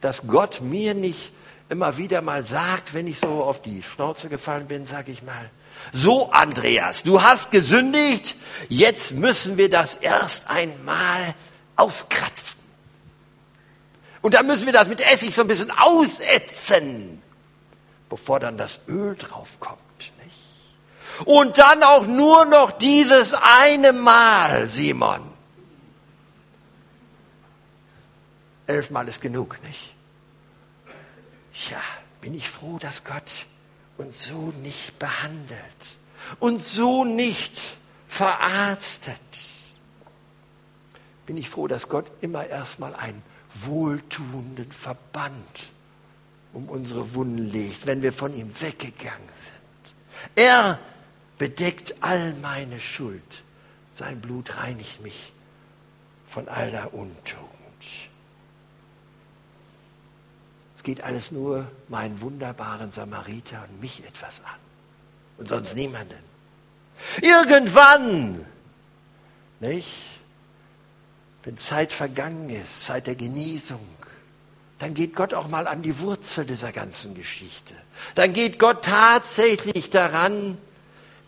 dass 0.00 0.26
Gott 0.26 0.62
mir 0.62 0.94
nicht 0.94 1.32
immer 1.68 1.98
wieder 1.98 2.22
mal 2.22 2.42
sagt, 2.42 2.94
wenn 2.94 3.06
ich 3.06 3.18
so 3.18 3.42
auf 3.42 3.60
die 3.60 3.82
Schnauze 3.82 4.30
gefallen 4.30 4.66
bin, 4.66 4.86
sage 4.86 5.12
ich 5.12 5.22
mal, 5.22 5.50
so 5.92 6.30
Andreas, 6.30 7.02
du 7.02 7.22
hast 7.22 7.50
gesündigt, 7.50 8.36
jetzt 8.68 9.12
müssen 9.12 9.56
wir 9.56 9.70
das 9.70 9.94
erst 9.96 10.48
einmal 10.48 11.34
auskratzen. 11.76 12.58
Und 14.20 14.34
dann 14.34 14.46
müssen 14.46 14.66
wir 14.66 14.72
das 14.72 14.88
mit 14.88 15.00
Essig 15.00 15.34
so 15.34 15.42
ein 15.42 15.48
bisschen 15.48 15.70
ausätzen, 15.70 17.22
bevor 18.08 18.40
dann 18.40 18.58
das 18.58 18.80
Öl 18.88 19.16
draufkommt. 19.16 19.78
Und 21.24 21.58
dann 21.58 21.82
auch 21.82 22.06
nur 22.06 22.44
noch 22.44 22.72
dieses 22.72 23.34
eine 23.34 23.92
Mal, 23.92 24.68
Simon. 24.68 25.20
Elfmal 28.66 29.08
ist 29.08 29.20
genug, 29.20 29.58
nicht? 29.64 29.94
Ja, 31.70 31.80
bin 32.20 32.34
ich 32.34 32.48
froh, 32.48 32.78
dass 32.78 33.04
Gott 33.04 33.46
uns 33.98 34.24
so 34.24 34.52
nicht 34.62 34.98
behandelt, 34.98 35.98
uns 36.40 36.74
so 36.74 37.04
nicht 37.04 37.76
verarztet. 38.06 39.18
Bin 41.26 41.36
ich 41.36 41.50
froh, 41.50 41.68
dass 41.68 41.88
Gott 41.88 42.10
immer 42.22 42.46
erstmal 42.46 42.94
einen 42.94 43.22
wohltuenden 43.54 44.72
Verband 44.72 45.72
um 46.54 46.68
unsere 46.68 47.14
Wunden 47.14 47.50
legt, 47.50 47.86
wenn 47.86 48.00
wir 48.02 48.12
von 48.12 48.34
ihm 48.34 48.60
weggegangen 48.60 49.28
sind. 49.36 49.94
Er 50.34 50.78
bedeckt 51.36 51.96
all 52.00 52.32
meine 52.34 52.80
Schuld. 52.80 53.42
Sein 53.94 54.20
Blut 54.20 54.56
reinigt 54.56 55.02
mich 55.02 55.32
von 56.26 56.48
all 56.48 56.70
der 56.70 56.94
Untugend. 56.94 57.57
Es 60.78 60.84
geht 60.84 61.02
alles 61.02 61.32
nur 61.32 61.66
meinen 61.88 62.20
wunderbaren 62.20 62.92
Samariter 62.92 63.66
und 63.68 63.80
mich 63.80 64.04
etwas 64.06 64.40
an 64.44 64.60
und 65.36 65.48
sonst 65.48 65.74
niemanden. 65.74 66.22
Irgendwann, 67.20 68.46
nicht? 69.58 70.20
Wenn 71.42 71.56
Zeit 71.56 71.92
vergangen 71.92 72.48
ist, 72.48 72.84
Zeit 72.84 73.08
der 73.08 73.16
Genesung, 73.16 73.84
dann 74.78 74.94
geht 74.94 75.16
Gott 75.16 75.34
auch 75.34 75.48
mal 75.48 75.66
an 75.66 75.82
die 75.82 75.98
Wurzel 75.98 76.46
dieser 76.46 76.70
ganzen 76.70 77.16
Geschichte. 77.16 77.74
Dann 78.14 78.32
geht 78.32 78.60
Gott 78.60 78.84
tatsächlich 78.84 79.90
daran, 79.90 80.58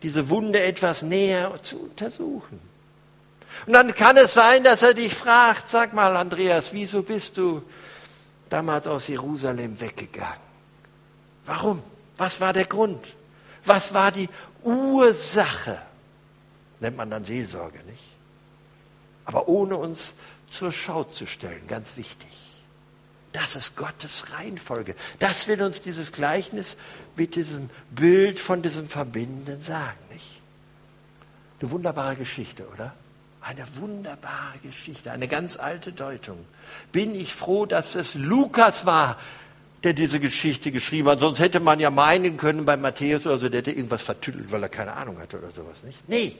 diese 0.04 0.28
Wunde 0.28 0.60
etwas 0.60 1.02
näher 1.02 1.60
zu 1.64 1.80
untersuchen. 1.80 2.60
Und 3.66 3.72
dann 3.72 3.96
kann 3.96 4.16
es 4.16 4.32
sein, 4.32 4.62
dass 4.62 4.82
er 4.82 4.94
dich 4.94 5.12
fragt, 5.12 5.68
sag 5.68 5.92
mal, 5.92 6.16
Andreas, 6.16 6.72
wieso 6.72 7.02
bist 7.02 7.36
du 7.36 7.62
damals 8.50 8.86
aus 8.86 9.08
Jerusalem 9.08 9.80
weggegangen? 9.80 10.40
Warum? 11.46 11.82
Was 12.18 12.40
war 12.40 12.52
der 12.52 12.66
Grund? 12.66 13.16
Was 13.64 13.94
war 13.94 14.12
die 14.12 14.28
Ursache? 14.62 15.80
Nennt 16.80 16.96
man 16.96 17.10
dann 17.10 17.24
Seelsorge, 17.24 17.78
nicht? 17.84 18.04
Aber 19.24 19.48
ohne 19.48 19.76
uns 19.76 20.14
zur 20.50 20.72
Schau 20.72 21.04
zu 21.04 21.26
stellen, 21.26 21.66
ganz 21.66 21.96
wichtig. 21.96 22.28
Das 23.32 23.54
ist 23.54 23.76
Gottes 23.76 24.32
Reihenfolge. 24.32 24.96
Das 25.20 25.46
will 25.46 25.62
uns 25.62 25.80
dieses 25.80 26.10
Gleichnis 26.10 26.76
mit 27.16 27.36
diesem 27.36 27.70
Bild 27.90 28.40
von 28.40 28.60
diesem 28.60 28.88
Verbindenden 28.88 29.60
sagen, 29.60 29.98
nicht? 30.12 30.40
Eine 31.60 31.70
wunderbare 31.70 32.16
Geschichte, 32.16 32.66
oder? 32.68 32.94
Eine 33.42 33.64
wunderbare 33.76 34.58
Geschichte, 34.62 35.10
eine 35.12 35.26
ganz 35.26 35.56
alte 35.56 35.92
Deutung. 35.92 36.38
Bin 36.92 37.14
ich 37.14 37.34
froh, 37.34 37.64
dass 37.64 37.94
es 37.94 38.14
Lukas 38.14 38.84
war, 38.84 39.16
der 39.82 39.94
diese 39.94 40.20
Geschichte 40.20 40.70
geschrieben 40.72 41.08
hat. 41.08 41.20
Sonst 41.20 41.40
hätte 41.40 41.58
man 41.58 41.80
ja 41.80 41.90
meinen 41.90 42.36
können 42.36 42.66
bei 42.66 42.76
Matthäus 42.76 43.24
oder 43.26 43.38
so, 43.38 43.48
der 43.48 43.60
hätte 43.60 43.70
irgendwas 43.70 44.02
vertüttelt, 44.02 44.52
weil 44.52 44.62
er 44.62 44.68
keine 44.68 44.92
Ahnung 44.92 45.18
hatte 45.18 45.38
oder 45.38 45.50
sowas, 45.50 45.82
nicht? 45.84 46.06
Nee. 46.06 46.36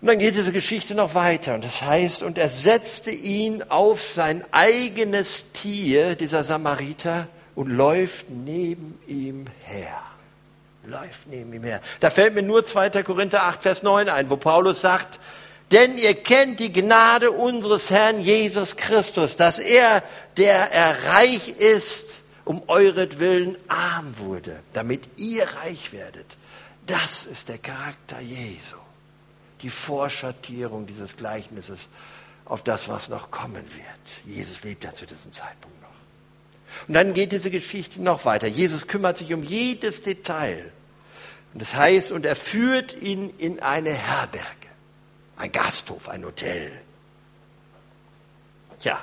Und 0.00 0.08
dann 0.08 0.18
geht 0.18 0.34
diese 0.34 0.50
Geschichte 0.50 0.96
noch 0.96 1.14
weiter. 1.14 1.54
Und 1.54 1.64
das 1.64 1.82
heißt, 1.82 2.24
und 2.24 2.36
er 2.36 2.48
setzte 2.48 3.12
ihn 3.12 3.62
auf 3.62 4.02
sein 4.02 4.44
eigenes 4.50 5.44
Tier, 5.52 6.16
dieser 6.16 6.42
Samariter, 6.42 7.28
und 7.54 7.70
läuft 7.70 8.28
neben 8.30 8.98
ihm 9.06 9.44
her 9.62 10.02
läuft 10.84 11.26
neben 11.28 11.52
ihm 11.52 11.64
her. 11.64 11.80
Da 12.00 12.10
fällt 12.10 12.34
mir 12.34 12.42
nur 12.42 12.64
2. 12.64 13.02
Korinther 13.02 13.44
8, 13.44 13.62
Vers 13.62 13.82
9 13.82 14.08
ein, 14.08 14.30
wo 14.30 14.36
Paulus 14.36 14.80
sagt, 14.80 15.20
denn 15.70 15.96
ihr 15.96 16.14
kennt 16.14 16.60
die 16.60 16.72
Gnade 16.72 17.30
unseres 17.30 17.90
Herrn 17.90 18.20
Jesus 18.20 18.76
Christus, 18.76 19.36
dass 19.36 19.58
er, 19.58 20.02
der 20.36 20.70
er 20.70 21.14
reich 21.14 21.48
ist, 21.48 22.20
um 22.44 22.62
euretwillen 22.68 23.56
arm 23.68 24.18
wurde, 24.18 24.62
damit 24.74 25.08
ihr 25.16 25.48
reich 25.62 25.92
werdet. 25.92 26.36
Das 26.86 27.24
ist 27.24 27.48
der 27.48 27.58
Charakter 27.58 28.20
Jesu. 28.20 28.76
Die 29.62 29.70
Vorschattierung 29.70 30.86
dieses 30.86 31.16
Gleichnisses 31.16 31.88
auf 32.44 32.64
das, 32.64 32.88
was 32.88 33.08
noch 33.08 33.30
kommen 33.30 33.64
wird. 33.74 34.36
Jesus 34.36 34.64
lebt 34.64 34.84
ja 34.84 34.92
zu 34.92 35.06
diesem 35.06 35.32
Zeitpunkt. 35.32 35.81
Und 36.88 36.94
dann 36.94 37.14
geht 37.14 37.32
diese 37.32 37.50
Geschichte 37.50 38.02
noch 38.02 38.24
weiter. 38.24 38.46
Jesus 38.46 38.86
kümmert 38.86 39.18
sich 39.18 39.32
um 39.32 39.42
jedes 39.42 40.02
Detail. 40.02 40.72
Und 41.52 41.62
das 41.62 41.74
heißt, 41.74 42.12
und 42.12 42.26
er 42.26 42.36
führt 42.36 42.94
ihn 43.00 43.30
in 43.38 43.60
eine 43.60 43.92
Herberge, 43.92 44.46
ein 45.36 45.52
Gasthof, 45.52 46.08
ein 46.08 46.24
Hotel. 46.24 46.72
Tja, 48.78 49.00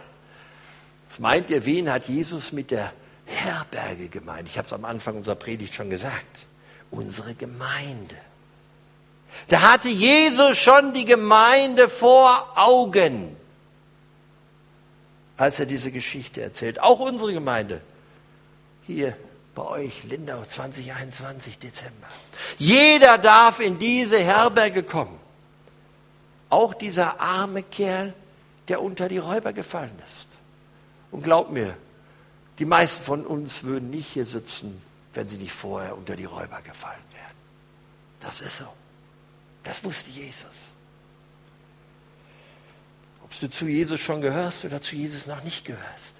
was 1.07 1.19
meint 1.19 1.49
ihr, 1.49 1.65
wen 1.65 1.91
hat 1.91 2.07
Jesus 2.07 2.51
mit 2.51 2.71
der 2.71 2.91
Herberge 3.25 4.09
gemeint? 4.09 4.49
Ich 4.49 4.57
habe 4.57 4.65
es 4.65 4.73
am 4.73 4.85
Anfang 4.85 5.17
unserer 5.17 5.35
Predigt 5.35 5.73
schon 5.73 5.89
gesagt. 5.89 6.47
Unsere 6.91 7.35
Gemeinde. 7.35 8.15
Da 9.47 9.61
hatte 9.61 9.89
Jesus 9.89 10.57
schon 10.57 10.93
die 10.93 11.05
Gemeinde 11.05 11.87
vor 11.87 12.51
Augen 12.55 13.35
als 15.39 15.57
er 15.57 15.65
diese 15.65 15.91
Geschichte 15.91 16.41
erzählt. 16.41 16.81
Auch 16.81 16.99
unsere 16.99 17.31
Gemeinde. 17.31 17.81
Hier 18.85 19.15
bei 19.55 19.63
euch, 19.63 20.03
Lindau, 20.03 20.43
2021 20.43 21.57
Dezember. 21.59 22.07
Jeder 22.57 23.17
darf 23.17 23.61
in 23.61 23.79
diese 23.79 24.19
Herberge 24.19 24.83
kommen. 24.83 25.17
Auch 26.49 26.73
dieser 26.73 27.21
arme 27.21 27.63
Kerl, 27.63 28.13
der 28.67 28.81
unter 28.81 29.07
die 29.07 29.17
Räuber 29.17 29.53
gefallen 29.53 29.97
ist. 30.05 30.27
Und 31.09 31.23
glaubt 31.23 31.51
mir, 31.51 31.77
die 32.59 32.65
meisten 32.65 33.03
von 33.03 33.25
uns 33.25 33.63
würden 33.63 33.89
nicht 33.89 34.07
hier 34.07 34.25
sitzen, 34.25 34.81
wenn 35.13 35.29
sie 35.29 35.37
nicht 35.37 35.53
vorher 35.53 35.97
unter 35.97 36.17
die 36.17 36.25
Räuber 36.25 36.61
gefallen 36.63 36.99
wären. 37.13 37.35
Das 38.19 38.41
ist 38.41 38.57
so. 38.57 38.67
Das 39.63 39.83
wusste 39.85 40.11
Jesus 40.11 40.75
ob 43.29 43.39
du 43.39 43.49
zu 43.49 43.67
Jesus 43.67 43.99
schon 43.99 44.21
gehörst 44.21 44.65
oder 44.65 44.81
zu 44.81 44.95
Jesus 44.95 45.27
noch 45.27 45.43
nicht 45.43 45.65
gehörst. 45.65 46.15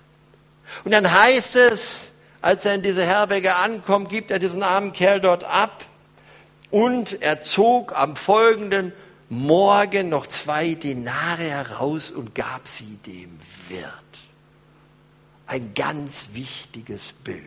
Und 0.84 0.92
dann 0.92 1.12
heißt 1.12 1.56
es, 1.56 2.12
als 2.42 2.66
er 2.66 2.76
in 2.76 2.82
diese 2.82 3.06
Herberge 3.06 3.56
ankommt, 3.56 4.10
gibt 4.10 4.32
er 4.32 4.40
diesen 4.40 4.64
armen 4.64 4.94
Kerl 4.94 5.20
dort 5.20 5.44
ab 5.44 5.84
und 6.72 7.22
er 7.22 7.40
zog 7.40 7.96
am 7.96 8.16
folgenden 8.16 8.94
Morgen 9.30 10.10
noch 10.10 10.28
zwei 10.28 10.76
Denare 10.76 11.44
heraus 11.44 12.12
und 12.12 12.36
gab 12.36 12.68
sie 12.68 12.98
dem 13.06 13.38
Wirt. 13.68 13.94
Ein 15.48 15.74
ganz 15.74 16.30
wichtiges 16.34 17.14
Bild 17.24 17.44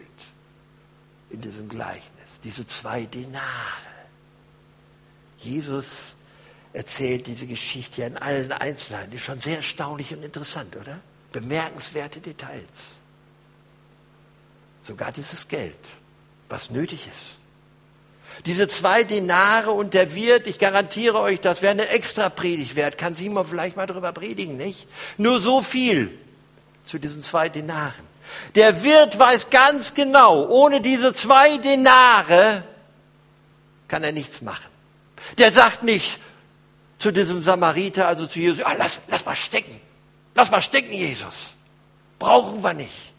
in 1.31 1.41
diesem 1.41 1.69
Gleichnis, 1.69 2.41
diese 2.43 2.67
zwei 2.67 3.07
Denare. 3.07 3.43
Jesus 5.39 6.15
erzählt 6.73 7.27
diese 7.27 7.47
Geschichte 7.47 8.03
in 8.03 8.16
allen 8.16 8.53
Einzelheiten. 8.53 9.11
Die 9.11 9.16
ist 9.16 9.25
schon 9.25 9.39
sehr 9.39 9.57
erstaunlich 9.57 10.12
und 10.14 10.23
interessant, 10.23 10.77
oder? 10.77 11.01
Bemerkenswerte 11.33 12.20
Details. 12.20 13.01
Sogar 14.85 15.12
dieses 15.12 15.49
Geld, 15.49 15.79
was 16.49 16.70
nötig 16.70 17.07
ist. 17.11 17.39
Diese 18.47 18.66
zwei 18.66 19.05
Denare 19.05 19.73
und 19.73 19.95
der 19.95 20.14
Wirt, 20.14 20.47
ich 20.47 20.59
garantiere 20.59 21.20
euch, 21.20 21.41
das 21.41 21.61
wäre 21.61 21.73
eine 21.73 21.89
extra 21.89 22.31
Predigt 22.31 22.77
wert. 22.77 22.97
Kann 22.97 23.14
Simon 23.14 23.45
vielleicht 23.45 23.77
mal 23.77 23.87
darüber 23.87 24.12
predigen, 24.12 24.57
nicht? 24.57 24.89
Nur 25.18 25.39
so 25.39 25.61
viel 25.61 26.18
zu 26.85 26.99
diesen 26.99 27.23
zwei 27.23 27.49
Denaren. 27.49 28.12
Der 28.55 28.83
Wirt 28.83 29.18
weiß 29.18 29.51
ganz 29.51 29.95
genau, 29.95 30.47
ohne 30.49 30.81
diese 30.81 31.12
zwei 31.12 31.59
Denare 31.59 32.64
kann 33.89 34.03
er 34.03 34.12
nichts 34.12 34.41
machen. 34.41 34.70
Der 35.37 35.53
sagt 35.53 35.83
nicht, 35.83 36.18
zu 37.03 37.11
diesem 37.11 37.42
Samariter, 37.42 38.07
also 38.07 38.28
zu 38.28 38.38
Jesus, 38.38 38.64
ah, 38.64 38.74
lass, 38.78 39.00
lass 39.09 39.26
mal 39.26 39.34
stecken, 39.34 39.80
lass 40.36 40.53
mal 40.53 40.61
stecken, 40.61 40.92
Jesus. 40.92 41.57
Brauchen 42.20 42.62
wir 42.62 42.74
nicht. 42.74 43.12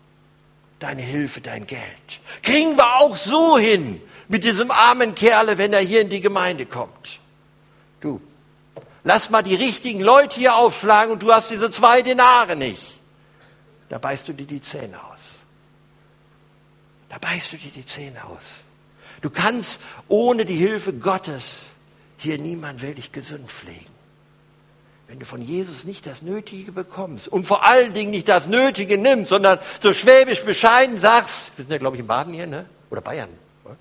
Deine 0.79 1.01
Hilfe, 1.01 1.41
dein 1.41 1.67
Geld. 1.67 2.21
Kriegen 2.43 2.77
wir 2.77 2.95
auch 2.95 3.17
so 3.17 3.57
hin 3.57 4.01
mit 4.29 4.45
diesem 4.45 4.71
armen 4.71 5.15
Kerle, 5.15 5.57
wenn 5.57 5.73
er 5.73 5.81
hier 5.81 5.99
in 5.99 6.07
die 6.07 6.21
Gemeinde 6.21 6.65
kommt. 6.65 7.19
Du, 7.99 8.21
lass 9.03 9.29
mal 9.29 9.41
die 9.41 9.55
richtigen 9.55 9.99
Leute 9.99 10.39
hier 10.39 10.55
aufschlagen 10.55 11.11
und 11.11 11.21
du 11.21 11.33
hast 11.33 11.51
diese 11.51 11.69
zwei 11.69 12.01
Denare 12.01 12.55
nicht. 12.55 13.01
Da 13.89 13.97
beißt 13.97 14.29
du 14.29 14.33
dir 14.33 14.47
die 14.47 14.61
Zähne 14.61 14.97
aus. 15.11 15.41
Da 17.09 17.17
beißt 17.17 17.51
du 17.51 17.57
dir 17.57 17.71
die 17.71 17.85
Zähne 17.85 18.23
aus. 18.23 18.63
Du 19.21 19.29
kannst 19.29 19.81
ohne 20.07 20.45
die 20.45 20.55
Hilfe 20.55 20.93
Gottes 20.93 21.72
hier 22.23 22.37
niemand 22.37 22.81
will 22.81 22.95
dich 22.95 23.11
gesund 23.11 23.51
pflegen. 23.51 23.91
Wenn 25.09 25.19
du 25.19 25.25
von 25.25 25.41
Jesus 25.41 25.83
nicht 25.83 26.05
das 26.05 26.21
Nötige 26.21 26.71
bekommst 26.71 27.27
und 27.27 27.45
vor 27.45 27.65
allen 27.65 27.91
Dingen 27.91 28.11
nicht 28.11 28.29
das 28.29 28.47
Nötige 28.47 28.97
nimmst, 28.97 29.29
sondern 29.29 29.59
so 29.81 29.93
schwäbisch 29.93 30.43
bescheiden 30.43 30.97
sagst, 30.97 31.51
wir 31.57 31.65
sind 31.65 31.71
ja 31.71 31.77
glaube 31.77 31.97
ich 31.97 31.99
in 31.99 32.07
Baden 32.07 32.33
hier, 32.33 32.47
ne? 32.47 32.65
oder 32.89 33.01
Bayern. 33.01 33.29
Ne? 33.65 33.75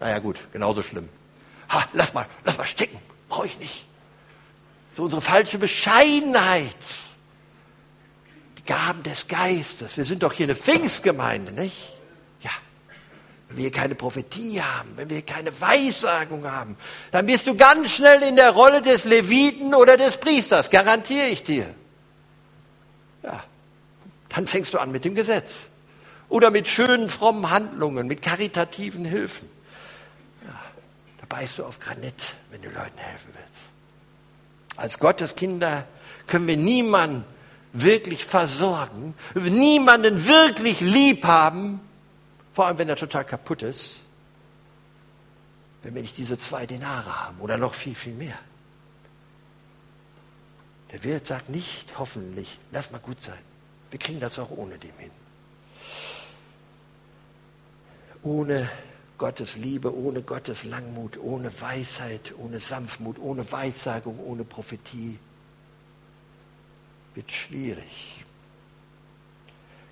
Naja 0.00 0.18
gut, 0.18 0.36
genauso 0.52 0.82
schlimm. 0.82 1.08
Ha, 1.70 1.86
lass 1.94 2.12
mal, 2.12 2.26
lass 2.44 2.58
mal 2.58 2.66
stecken, 2.66 3.00
brauche 3.30 3.46
ich 3.46 3.58
nicht. 3.58 3.86
So 4.94 5.04
unsere 5.04 5.22
falsche 5.22 5.56
Bescheidenheit. 5.56 6.98
Die 8.58 8.64
Gaben 8.64 9.02
des 9.02 9.28
Geistes. 9.28 9.96
Wir 9.96 10.04
sind 10.04 10.22
doch 10.22 10.34
hier 10.34 10.44
eine 10.44 10.56
Pfingstgemeinde, 10.56 11.52
nicht? 11.52 11.97
Wenn 13.48 13.56
wir 13.56 13.70
keine 13.70 13.94
Prophetie 13.94 14.60
haben, 14.60 14.92
wenn 14.96 15.08
wir 15.08 15.22
keine 15.22 15.58
Weissagung 15.60 16.50
haben, 16.50 16.76
dann 17.12 17.26
bist 17.26 17.46
du 17.46 17.56
ganz 17.56 17.90
schnell 17.90 18.22
in 18.22 18.36
der 18.36 18.50
Rolle 18.50 18.82
des 18.82 19.04
Leviten 19.04 19.74
oder 19.74 19.96
des 19.96 20.18
Priesters, 20.18 20.70
garantiere 20.70 21.28
ich 21.28 21.42
dir. 21.42 21.66
Ja, 23.22 23.42
dann 24.28 24.46
fängst 24.46 24.74
du 24.74 24.78
an 24.78 24.92
mit 24.92 25.04
dem 25.04 25.14
Gesetz 25.14 25.70
oder 26.28 26.50
mit 26.50 26.68
schönen, 26.68 27.08
frommen 27.08 27.50
Handlungen, 27.50 28.06
mit 28.06 28.20
karitativen 28.20 29.06
Hilfen. 29.06 29.48
Ja, 30.44 30.54
da 31.20 31.26
beißt 31.28 31.58
du 31.58 31.64
auf 31.64 31.80
Granit, 31.80 32.36
wenn 32.50 32.60
du 32.60 32.68
Leuten 32.68 32.98
helfen 32.98 33.30
willst. 33.32 33.70
Als 34.76 34.98
Gotteskinder 34.98 35.86
können 36.26 36.46
wir 36.46 36.58
niemanden 36.58 37.24
wirklich 37.72 38.24
versorgen, 38.24 39.14
niemanden 39.34 40.26
wirklich 40.26 40.80
lieb 40.80 41.24
haben, 41.24 41.80
vor 42.58 42.66
allem 42.66 42.78
wenn 42.78 42.88
er 42.88 42.96
total 42.96 43.24
kaputt 43.24 43.62
ist, 43.62 44.02
wenn 45.84 45.94
wir 45.94 46.02
nicht 46.02 46.18
diese 46.18 46.36
zwei 46.36 46.66
Denare 46.66 47.20
haben 47.24 47.40
oder 47.40 47.56
noch 47.56 47.72
viel, 47.72 47.94
viel 47.94 48.14
mehr. 48.14 48.36
Der 50.90 51.04
Wirt 51.04 51.24
sagt 51.24 51.50
nicht, 51.50 52.00
hoffentlich, 52.00 52.58
lass 52.72 52.90
mal 52.90 52.98
gut 52.98 53.20
sein. 53.20 53.38
Wir 53.90 54.00
kriegen 54.00 54.18
das 54.18 54.40
auch 54.40 54.50
ohne 54.50 54.76
dem 54.76 54.90
hin. 54.98 55.12
Ohne 58.24 58.68
Gottes 59.18 59.54
Liebe, 59.54 59.96
ohne 59.96 60.22
Gottes 60.22 60.64
Langmut, 60.64 61.16
ohne 61.16 61.60
Weisheit, 61.60 62.34
ohne 62.38 62.58
Sanftmut, 62.58 63.20
ohne 63.20 63.52
Weissagung, 63.52 64.18
ohne 64.18 64.42
Prophetie 64.42 65.20
wird 67.14 67.30
schwierig. 67.30 68.24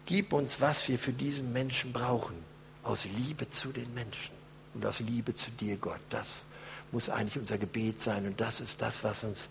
Gib 0.05 0.33
uns, 0.33 0.61
was 0.61 0.89
wir 0.89 0.99
für 0.99 1.13
diesen 1.13 1.53
Menschen 1.53 1.93
brauchen, 1.93 2.46
aus 2.87 3.05
Liebe 3.05 3.51
zu 3.51 3.73
den 3.73 3.93
Menschen 3.95 4.35
und 4.75 4.87
aus 4.87 5.01
Liebe 5.01 5.35
zu 5.35 5.51
dir, 5.51 5.77
Gott. 5.77 6.01
Das 6.09 6.45
muss 6.93 7.11
eigentlich 7.11 7.37
unser 7.39 7.59
Gebet 7.59 8.01
sein 8.01 8.27
und 8.27 8.41
das 8.41 8.61
ist 8.61 8.81
das, 8.81 9.03
was 9.03 9.25
uns 9.25 9.49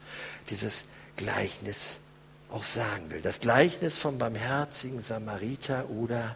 dieses 0.50 0.86
Gleichnis 1.18 2.00
auch 2.52 2.64
sagen 2.64 3.10
will. 3.10 3.22
Das 3.22 3.42
Gleichnis 3.42 3.98
vom 3.98 4.18
barmherzigen 4.18 5.00
Samariter 5.00 5.90
oder 5.90 6.36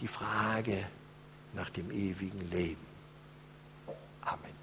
die 0.00 0.06
Frage 0.06 0.84
nach 1.54 1.70
dem 1.70 1.90
ewigen 1.90 2.48
Leben. 2.50 2.86
Amen. 4.22 4.60